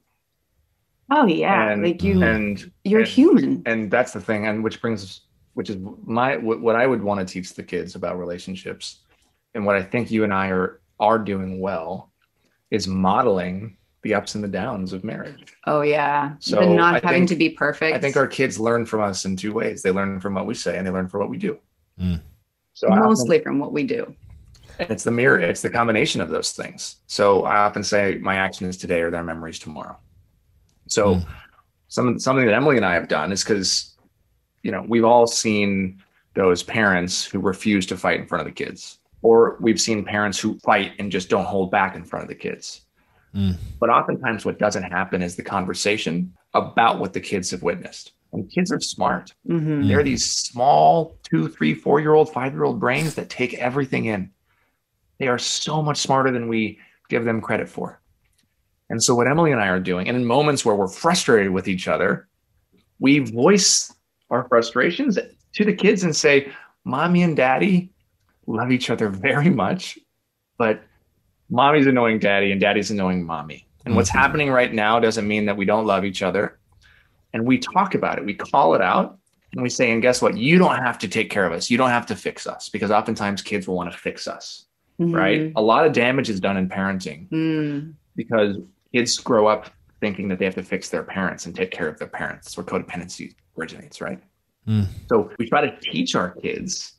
Oh 1.10 1.26
yeah, 1.26 1.70
and, 1.70 1.82
like 1.82 2.02
you, 2.02 2.22
and 2.22 2.70
you're 2.84 3.00
and- 3.00 3.08
human. 3.08 3.62
and 3.64 3.90
that's 3.90 4.12
the 4.12 4.20
thing 4.20 4.46
and 4.46 4.62
which 4.62 4.80
brings 4.82 5.22
which 5.54 5.70
is 5.70 5.76
my 6.04 6.36
what, 6.36 6.60
what 6.60 6.76
i 6.76 6.86
would 6.86 7.02
want 7.02 7.18
to 7.18 7.32
teach 7.32 7.54
the 7.54 7.62
kids 7.62 7.94
about 7.94 8.18
relationships 8.18 9.00
and 9.54 9.64
what 9.64 9.76
i 9.76 9.82
think 9.82 10.10
you 10.10 10.24
and 10.24 10.32
i 10.32 10.48
are 10.48 10.80
are 11.00 11.18
doing 11.18 11.60
well 11.60 12.10
is 12.70 12.86
modeling 12.86 13.76
the 14.02 14.14
ups 14.14 14.34
and 14.34 14.44
the 14.44 14.48
downs 14.48 14.92
of 14.92 15.02
marriage 15.04 15.54
Oh 15.66 15.82
yeah, 15.82 16.34
So 16.38 16.60
the 16.60 16.66
not 16.66 16.94
I 16.94 17.06
having 17.06 17.22
think- 17.22 17.30
to 17.30 17.36
be 17.36 17.50
perfect. 17.50 17.96
i 17.96 17.98
think 18.00 18.16
our 18.16 18.26
kids 18.26 18.58
learn 18.60 18.86
from 18.86 19.00
us 19.00 19.24
in 19.24 19.36
two 19.36 19.52
ways 19.52 19.82
they 19.82 19.90
learn 19.90 20.20
from 20.20 20.34
what 20.34 20.46
we 20.46 20.54
say 20.54 20.76
and 20.78 20.86
they 20.86 20.90
learn 20.90 21.08
from 21.08 21.20
what 21.20 21.30
we 21.30 21.38
do 21.38 21.58
Mm. 22.00 22.20
so 22.74 22.86
I 22.88 22.92
often- 22.92 23.04
mostly 23.08 23.40
from 23.40 23.58
what 23.58 23.72
we 23.72 23.82
do. 23.84 24.14
and 24.78 24.88
it's 24.90 25.02
the 25.02 25.10
mirror 25.10 25.40
it's 25.40 25.62
the 25.62 25.70
combination 25.70 26.20
of 26.20 26.28
those 26.30 26.52
things 26.52 26.96
so 27.06 27.42
i 27.44 27.56
often 27.58 27.82
say 27.82 28.18
my 28.22 28.36
actions 28.36 28.76
today 28.76 29.00
are 29.00 29.10
their 29.10 29.24
memories 29.24 29.58
tomorrow 29.58 29.96
so 30.86 31.16
Mm. 31.16 31.26
some 31.88 32.18
something 32.20 32.46
that 32.46 32.54
emily 32.54 32.76
and 32.76 32.86
i 32.86 32.94
have 32.94 33.08
done 33.08 33.32
is 33.32 33.42
because 33.42 33.96
you 34.62 34.70
know 34.70 34.84
we've 34.86 35.04
all 35.04 35.26
seen 35.26 36.00
those 36.34 36.62
parents 36.62 37.24
who 37.24 37.40
refuse 37.40 37.84
to 37.86 37.96
fight 37.96 38.20
in 38.20 38.26
front 38.28 38.40
of 38.40 38.46
the 38.46 38.64
kids 38.64 38.97
or 39.22 39.56
we've 39.60 39.80
seen 39.80 40.04
parents 40.04 40.38
who 40.38 40.58
fight 40.60 40.92
and 40.98 41.10
just 41.12 41.28
don't 41.28 41.44
hold 41.44 41.70
back 41.70 41.96
in 41.96 42.04
front 42.04 42.22
of 42.22 42.28
the 42.28 42.34
kids 42.34 42.82
Mm. 43.34 43.56
but 43.78 43.90
oftentimes 43.90 44.46
what 44.46 44.58
doesn't 44.58 44.84
happen 44.84 45.20
is 45.20 45.36
the 45.36 45.42
conversation 45.42 46.32
about 46.54 46.98
what 46.98 47.12
the 47.12 47.20
kids 47.20 47.50
have 47.50 47.62
witnessed 47.62 48.12
and 48.32 48.50
kids 48.50 48.72
are 48.72 48.80
smart 48.80 49.34
Mhm. 49.46 49.86
they're 49.86 50.02
these 50.02 50.24
small 50.24 51.18
two, 51.24 51.46
three, 51.48 51.74
four 51.74 52.00
year 52.00 52.14
old, 52.14 52.32
five 52.32 52.54
year 52.54 52.64
old 52.64 52.80
brains 52.80 53.14
that 53.16 53.28
take 53.28 53.52
everything 53.54 54.06
in. 54.06 54.30
They 55.18 55.28
are 55.28 55.38
so 55.38 55.82
much 55.82 55.98
smarter 55.98 56.30
than 56.30 56.48
we 56.48 56.78
give 57.10 57.24
them 57.26 57.42
credit 57.42 57.68
for. 57.68 58.00
And 58.88 59.02
so, 59.02 59.14
what 59.14 59.28
Emily 59.28 59.52
and 59.52 59.60
I 59.60 59.68
are 59.68 59.78
doing, 59.80 60.08
and 60.08 60.16
in 60.16 60.24
moments 60.24 60.64
where 60.64 60.74
we're 60.74 60.88
frustrated 60.88 61.52
with 61.52 61.68
each 61.68 61.86
other, 61.86 62.28
we 62.98 63.18
voice 63.18 63.92
our 64.30 64.48
frustrations 64.48 65.18
to 65.54 65.64
the 65.66 65.74
kids 65.74 66.02
and 66.02 66.16
say, 66.16 66.50
Mommy 66.84 67.22
and 67.22 67.36
Daddy 67.36 67.90
love 68.48 68.72
each 68.72 68.90
other 68.90 69.08
very 69.08 69.50
much, 69.50 69.98
but 70.58 70.82
mommy's 71.50 71.86
annoying 71.86 72.18
daddy 72.18 72.50
and 72.50 72.60
daddy's 72.60 72.90
annoying 72.90 73.24
mommy. 73.24 73.66
And 73.84 73.94
what's 73.94 74.10
Mhm. 74.10 74.18
happening 74.18 74.50
right 74.50 74.72
now 74.72 74.98
doesn't 75.00 75.26
mean 75.26 75.46
that 75.46 75.56
we 75.56 75.64
don't 75.64 75.86
love 75.86 76.04
each 76.04 76.22
other. 76.22 76.58
And 77.32 77.46
we 77.46 77.58
talk 77.58 77.94
about 77.94 78.18
it, 78.18 78.24
we 78.24 78.34
call 78.34 78.74
it 78.74 78.80
out, 78.80 79.18
and 79.52 79.62
we 79.62 79.68
say, 79.68 79.90
and 79.92 80.02
guess 80.02 80.20
what? 80.20 80.36
You 80.36 80.58
don't 80.58 80.76
have 80.76 80.98
to 80.98 81.08
take 81.08 81.30
care 81.30 81.46
of 81.46 81.52
us. 81.52 81.70
You 81.70 81.78
don't 81.78 81.90
have 81.90 82.06
to 82.06 82.16
fix 82.16 82.46
us 82.46 82.68
because 82.68 82.90
oftentimes 82.90 83.42
kids 83.42 83.68
will 83.68 83.76
want 83.76 83.92
to 83.92 83.98
fix 83.98 84.26
us, 84.26 84.66
right? 84.98 85.52
A 85.56 85.62
lot 85.62 85.86
of 85.86 85.92
damage 85.92 86.28
is 86.30 86.40
done 86.40 86.56
in 86.56 86.68
parenting 86.68 87.28
Mhm. 87.30 87.94
because 88.16 88.56
kids 88.94 89.18
grow 89.18 89.46
up 89.46 89.70
thinking 90.00 90.28
that 90.28 90.38
they 90.38 90.44
have 90.44 90.54
to 90.54 90.62
fix 90.62 90.88
their 90.90 91.02
parents 91.02 91.44
and 91.46 91.54
take 91.54 91.70
care 91.70 91.88
of 91.88 91.98
their 91.98 92.08
parents. 92.08 92.46
That's 92.46 92.56
where 92.56 92.64
codependency 92.66 93.34
originates, 93.58 94.00
right? 94.00 94.20
Mm. 94.66 94.86
So 95.08 95.30
we 95.38 95.48
try 95.48 95.62
to 95.68 95.76
teach 95.80 96.14
our 96.14 96.30
kids 96.42 96.97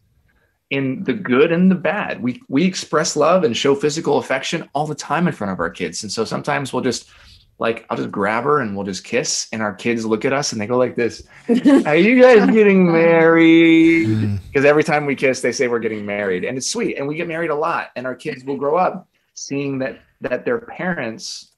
in 0.69 1.03
the 1.03 1.13
good 1.13 1.51
and 1.51 1.71
the 1.71 1.75
bad. 1.75 2.21
We 2.21 2.41
we 2.47 2.63
express 2.63 3.15
love 3.15 3.43
and 3.43 3.55
show 3.55 3.75
physical 3.75 4.17
affection 4.17 4.69
all 4.73 4.85
the 4.85 4.95
time 4.95 5.27
in 5.27 5.33
front 5.33 5.51
of 5.51 5.59
our 5.59 5.69
kids. 5.69 6.03
And 6.03 6.11
so 6.11 6.23
sometimes 6.25 6.71
we'll 6.71 6.83
just 6.83 7.09
like 7.57 7.85
I'll 7.89 7.97
just 7.97 8.11
grab 8.11 8.43
her 8.43 8.59
and 8.59 8.75
we'll 8.75 8.85
just 8.85 9.03
kiss 9.03 9.47
and 9.51 9.61
our 9.61 9.73
kids 9.73 10.05
look 10.05 10.25
at 10.25 10.33
us 10.33 10.51
and 10.51 10.61
they 10.61 10.67
go 10.67 10.77
like 10.77 10.95
this. 10.95 11.23
Are 11.85 11.95
you 11.95 12.21
guys 12.21 12.49
getting 12.51 12.91
married? 12.91 14.07
Mm. 14.07 14.39
Because 14.47 14.63
every 14.63 14.83
time 14.83 15.05
we 15.05 15.15
kiss, 15.15 15.41
they 15.41 15.51
say 15.51 15.67
we're 15.67 15.79
getting 15.79 16.05
married, 16.05 16.43
and 16.45 16.57
it's 16.57 16.69
sweet. 16.69 16.97
And 16.97 17.07
we 17.07 17.15
get 17.15 17.27
married 17.27 17.49
a 17.49 17.55
lot, 17.55 17.89
and 17.95 18.05
our 18.05 18.15
kids 18.15 18.43
will 18.43 18.57
grow 18.57 18.77
up 18.77 19.07
seeing 19.33 19.79
that 19.79 19.99
that 20.21 20.45
their 20.45 20.59
parents 20.59 21.53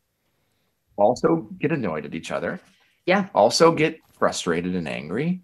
also 0.95 1.47
get 1.59 1.71
annoyed 1.71 2.05
at 2.05 2.15
each 2.15 2.31
other. 2.31 2.59
Yeah. 3.05 3.27
Also 3.33 3.71
get 3.71 3.99
frustrated 4.13 4.75
and 4.75 4.87
angry, 4.87 5.41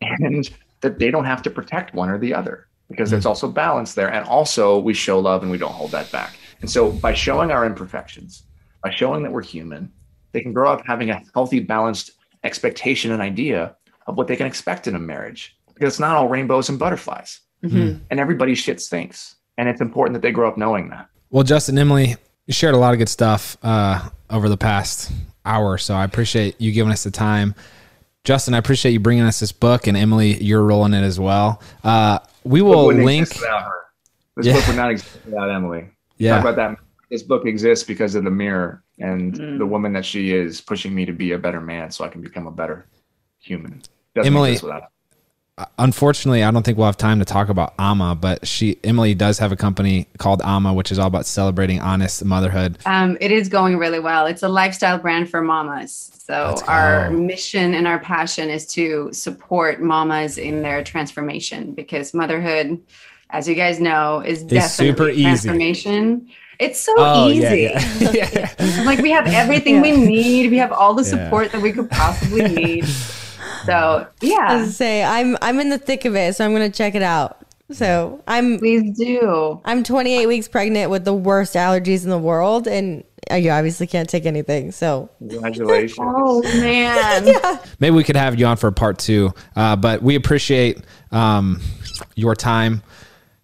and 0.00 0.50
that 0.80 0.98
they 0.98 1.10
don't 1.10 1.26
have 1.26 1.42
to 1.42 1.50
protect 1.50 1.94
one 1.94 2.08
or 2.08 2.18
the 2.18 2.34
other 2.34 2.66
because 2.90 3.10
there's 3.10 3.24
also 3.26 3.48
balance 3.48 3.94
there. 3.94 4.12
And 4.12 4.26
also, 4.28 4.78
we 4.78 4.92
show 4.92 5.18
love 5.18 5.42
and 5.42 5.50
we 5.50 5.56
don't 5.58 5.72
hold 5.72 5.92
that 5.92 6.10
back. 6.12 6.36
And 6.60 6.68
so, 6.70 6.90
by 6.90 7.14
showing 7.14 7.50
our 7.50 7.64
imperfections, 7.64 8.42
by 8.82 8.90
showing 8.90 9.22
that 9.22 9.32
we're 9.32 9.42
human, 9.42 9.90
they 10.32 10.40
can 10.42 10.52
grow 10.52 10.70
up 10.70 10.82
having 10.86 11.10
a 11.10 11.22
healthy, 11.34 11.60
balanced 11.60 12.10
expectation 12.44 13.12
and 13.12 13.22
idea 13.22 13.76
of 14.06 14.16
what 14.16 14.26
they 14.26 14.36
can 14.36 14.46
expect 14.46 14.86
in 14.86 14.94
a 14.94 14.98
marriage 14.98 15.56
because 15.74 15.94
it's 15.94 16.00
not 16.00 16.16
all 16.16 16.28
rainbows 16.28 16.68
and 16.68 16.78
butterflies 16.78 17.40
Mhm. 17.64 18.00
and 18.10 18.20
everybody 18.20 18.54
shit 18.54 18.80
stinks. 18.80 19.36
And 19.58 19.68
it's 19.68 19.80
important 19.80 20.14
that 20.14 20.22
they 20.22 20.32
grow 20.32 20.48
up 20.48 20.56
knowing 20.56 20.88
that. 20.90 21.06
Well, 21.30 21.42
Justin, 21.44 21.76
Emily, 21.78 22.16
you 22.46 22.54
shared 22.54 22.74
a 22.74 22.78
lot 22.78 22.92
of 22.94 22.98
good 22.98 23.08
stuff 23.10 23.56
uh, 23.62 24.08
over 24.30 24.48
the 24.48 24.56
past 24.56 25.12
hour, 25.44 25.76
so 25.78 25.94
I 25.94 26.04
appreciate 26.04 26.58
you 26.60 26.72
giving 26.72 26.92
us 26.92 27.04
the 27.04 27.10
time. 27.10 27.54
Justin, 28.24 28.54
I 28.54 28.58
appreciate 28.58 28.92
you 28.92 29.00
bringing 29.00 29.24
us 29.24 29.40
this 29.40 29.52
book, 29.52 29.86
and 29.86 29.96
Emily, 29.96 30.42
your 30.42 30.62
role 30.62 30.84
in 30.86 30.94
it 30.94 31.02
as 31.02 31.20
well. 31.20 31.60
Uh, 31.84 32.18
we 32.44 32.62
will 32.62 32.86
Wouldn't 32.86 33.04
link. 33.04 33.22
exist 33.22 33.40
without 33.40 33.62
her. 33.62 33.80
This 34.36 34.46
Yeah. 34.46 34.52
book 34.54 34.66
would 34.68 34.76
not 34.76 34.90
exist 34.90 35.18
without 35.24 35.50
Emily. 35.50 35.88
Yeah. 36.18 36.36
Talk 36.36 36.40
about 36.44 36.56
that. 36.56 36.78
This 37.10 37.22
book 37.22 37.44
exists 37.46 37.84
because 37.86 38.14
of 38.14 38.24
the 38.24 38.30
mirror 38.30 38.82
and 38.98 39.34
Mm. 39.34 39.58
the 39.58 39.66
woman 39.66 39.92
that 39.94 40.04
she 40.04 40.32
is 40.32 40.60
pushing 40.60 40.94
me 40.94 41.04
to 41.06 41.12
be 41.12 41.32
a 41.32 41.38
better 41.38 41.60
man 41.60 41.90
so 41.90 42.04
I 42.04 42.08
can 42.08 42.20
become 42.20 42.46
a 42.46 42.50
better 42.52 42.86
human. 43.38 43.82
Doesn't 44.14 44.32
Emily- 44.32 44.50
exist 44.50 44.64
without 44.64 44.82
her. 44.82 44.88
Unfortunately, 45.78 46.42
I 46.44 46.50
don't 46.50 46.62
think 46.64 46.76
we'll 46.78 46.86
have 46.86 46.96
time 46.96 47.18
to 47.18 47.24
talk 47.24 47.48
about 47.48 47.74
Ama, 47.78 48.14
but 48.14 48.46
she 48.46 48.78
Emily 48.84 49.14
does 49.14 49.38
have 49.38 49.52
a 49.52 49.56
company 49.56 50.06
called 50.18 50.40
Ama, 50.44 50.72
which 50.74 50.90
is 50.92 50.98
all 50.98 51.06
about 51.06 51.26
celebrating 51.26 51.80
honest 51.80 52.24
motherhood. 52.24 52.78
Um, 52.86 53.16
it 53.20 53.30
is 53.32 53.48
going 53.48 53.76
really 53.78 54.00
well. 54.00 54.26
It's 54.26 54.42
a 54.42 54.48
lifestyle 54.48 54.98
brand 54.98 55.30
for 55.30 55.40
mamas. 55.42 56.12
So 56.26 56.54
our 56.68 57.10
mission 57.10 57.74
and 57.74 57.86
our 57.88 57.98
passion 57.98 58.50
is 58.50 58.66
to 58.74 59.10
support 59.12 59.80
mamas 59.82 60.38
in 60.38 60.62
their 60.62 60.84
transformation 60.84 61.72
because 61.74 62.14
motherhood, 62.14 62.80
as 63.30 63.48
you 63.48 63.54
guys 63.54 63.80
know, 63.80 64.20
is 64.20 64.42
definitely 64.44 64.86
super 64.92 65.08
easy. 65.08 65.22
transformation. 65.22 66.28
It's 66.60 66.78
so 66.80 66.92
Oh, 66.98 67.28
easy. 67.30 67.62
yeah, 67.72 68.10
yeah. 68.12 68.50
Yeah. 68.60 68.82
like 68.84 68.98
we 69.00 69.10
have 69.10 69.26
everything 69.26 69.80
we 69.80 69.92
need. 69.96 70.50
We 70.50 70.58
have 70.58 70.72
all 70.72 70.92
the 70.94 71.04
support 71.04 71.52
that 71.52 71.62
we 71.62 71.72
could 71.72 71.90
possibly 71.90 72.42
need. 72.54 72.84
So 73.66 73.72
I 73.72 73.96
was 73.98 74.06
yeah, 74.20 74.58
to 74.58 74.66
say 74.66 75.02
I'm 75.02 75.36
I'm 75.42 75.60
in 75.60 75.70
the 75.70 75.78
thick 75.78 76.04
of 76.04 76.16
it, 76.16 76.36
so 76.36 76.44
I'm 76.44 76.52
gonna 76.52 76.70
check 76.70 76.94
it 76.94 77.02
out. 77.02 77.44
So 77.72 78.22
I'm 78.26 78.58
please 78.58 78.96
do. 78.96 79.60
I'm 79.64 79.84
28 79.84 80.26
weeks 80.26 80.48
pregnant 80.48 80.90
with 80.90 81.04
the 81.04 81.14
worst 81.14 81.54
allergies 81.54 82.04
in 82.04 82.10
the 82.10 82.18
world, 82.18 82.66
and 82.66 83.04
uh, 83.30 83.36
you 83.36 83.50
obviously 83.50 83.86
can't 83.86 84.08
take 84.08 84.26
anything. 84.26 84.72
So 84.72 85.08
Congratulations. 85.18 85.98
Oh 86.00 86.42
man. 86.42 87.26
yeah. 87.26 87.58
Maybe 87.78 87.94
we 87.94 88.04
could 88.04 88.16
have 88.16 88.38
you 88.38 88.46
on 88.46 88.56
for 88.56 88.70
part 88.72 88.98
two. 88.98 89.32
Uh, 89.54 89.76
but 89.76 90.02
we 90.02 90.16
appreciate 90.16 90.82
um, 91.12 91.60
your 92.14 92.34
time. 92.34 92.82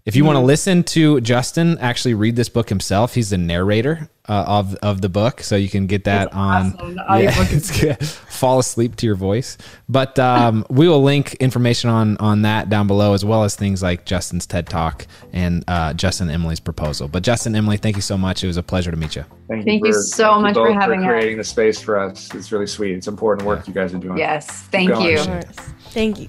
If 0.05 0.15
you 0.15 0.25
want 0.25 0.37
to 0.37 0.41
listen 0.41 0.85
to 0.85 1.21
Justin 1.21 1.79
actually 1.79 2.15
read 2.15 2.37
this 2.37 2.49
book 2.49 2.69
himself, 2.69 3.15
he's 3.15 3.31
the 3.31 3.39
narrator 3.39 4.09
uh, 4.29 4.45
of 4.47 4.75
of 4.77 5.01
the 5.01 5.09
book, 5.09 5.41
so 5.41 5.57
you 5.57 5.69
can 5.69 5.87
get 5.87 6.05
that 6.05 6.33
on. 6.33 6.75
awesome. 6.75 6.95
The 6.95 7.13
audiobook 7.13 7.53
is 7.53 7.71
it's 7.71 7.81
good. 7.81 8.05
fall 8.07 8.59
asleep 8.59 8.97
to 8.97 9.07
your 9.07 9.15
voice. 9.17 9.57
But 9.89 10.19
um, 10.19 10.65
we 10.69 10.89
will 10.89 11.03
link 11.03 11.35
information 11.35 11.91
on 11.91 12.17
on 12.19 12.43
that 12.43 12.69
down 12.69 12.87
below, 12.87 13.15
as 13.15 13.25
well 13.25 13.45
as 13.45 13.57
things 13.57 13.83
like 13.83 14.05
Justin's 14.05 14.47
TED 14.47 14.69
Talk 14.69 15.07
and 15.33 15.65
uh, 15.69 15.95
Justin 15.95 16.29
and 16.29 16.35
Emily's 16.35 16.61
proposal. 16.61 17.09
But 17.09 17.23
Justin, 17.23 17.55
Emily, 17.55 17.77
thank 17.77 17.97
you 17.97 18.03
so 18.03 18.19
much. 18.19 18.43
It 18.43 18.47
was 18.49 18.57
a 18.57 18.63
pleasure 18.63 18.91
to 18.91 18.97
meet 18.97 19.17
you. 19.17 19.25
Thank, 19.49 19.65
Thank 19.65 19.87
you 19.87 19.93
so 19.93 20.41
much 20.41 20.55
for 20.55 20.73
having 20.73 21.05
us. 21.05 21.07
creating 21.07 21.39
the 21.39 21.45
space 21.45 21.81
for 21.81 21.99
us. 21.99 22.35
It's 22.35 22.51
really 22.51 22.67
sweet. 22.67 22.97
It's 22.97 23.07
important 23.07 23.47
work 23.47 23.69
you 23.69 23.75
guys 23.75 23.95
are 23.95 23.99
doing. 23.99 24.19
Yes. 24.19 24.63
Thank 24.73 24.91
you. 25.01 25.19
thank 25.91 26.19
you. 26.19 26.29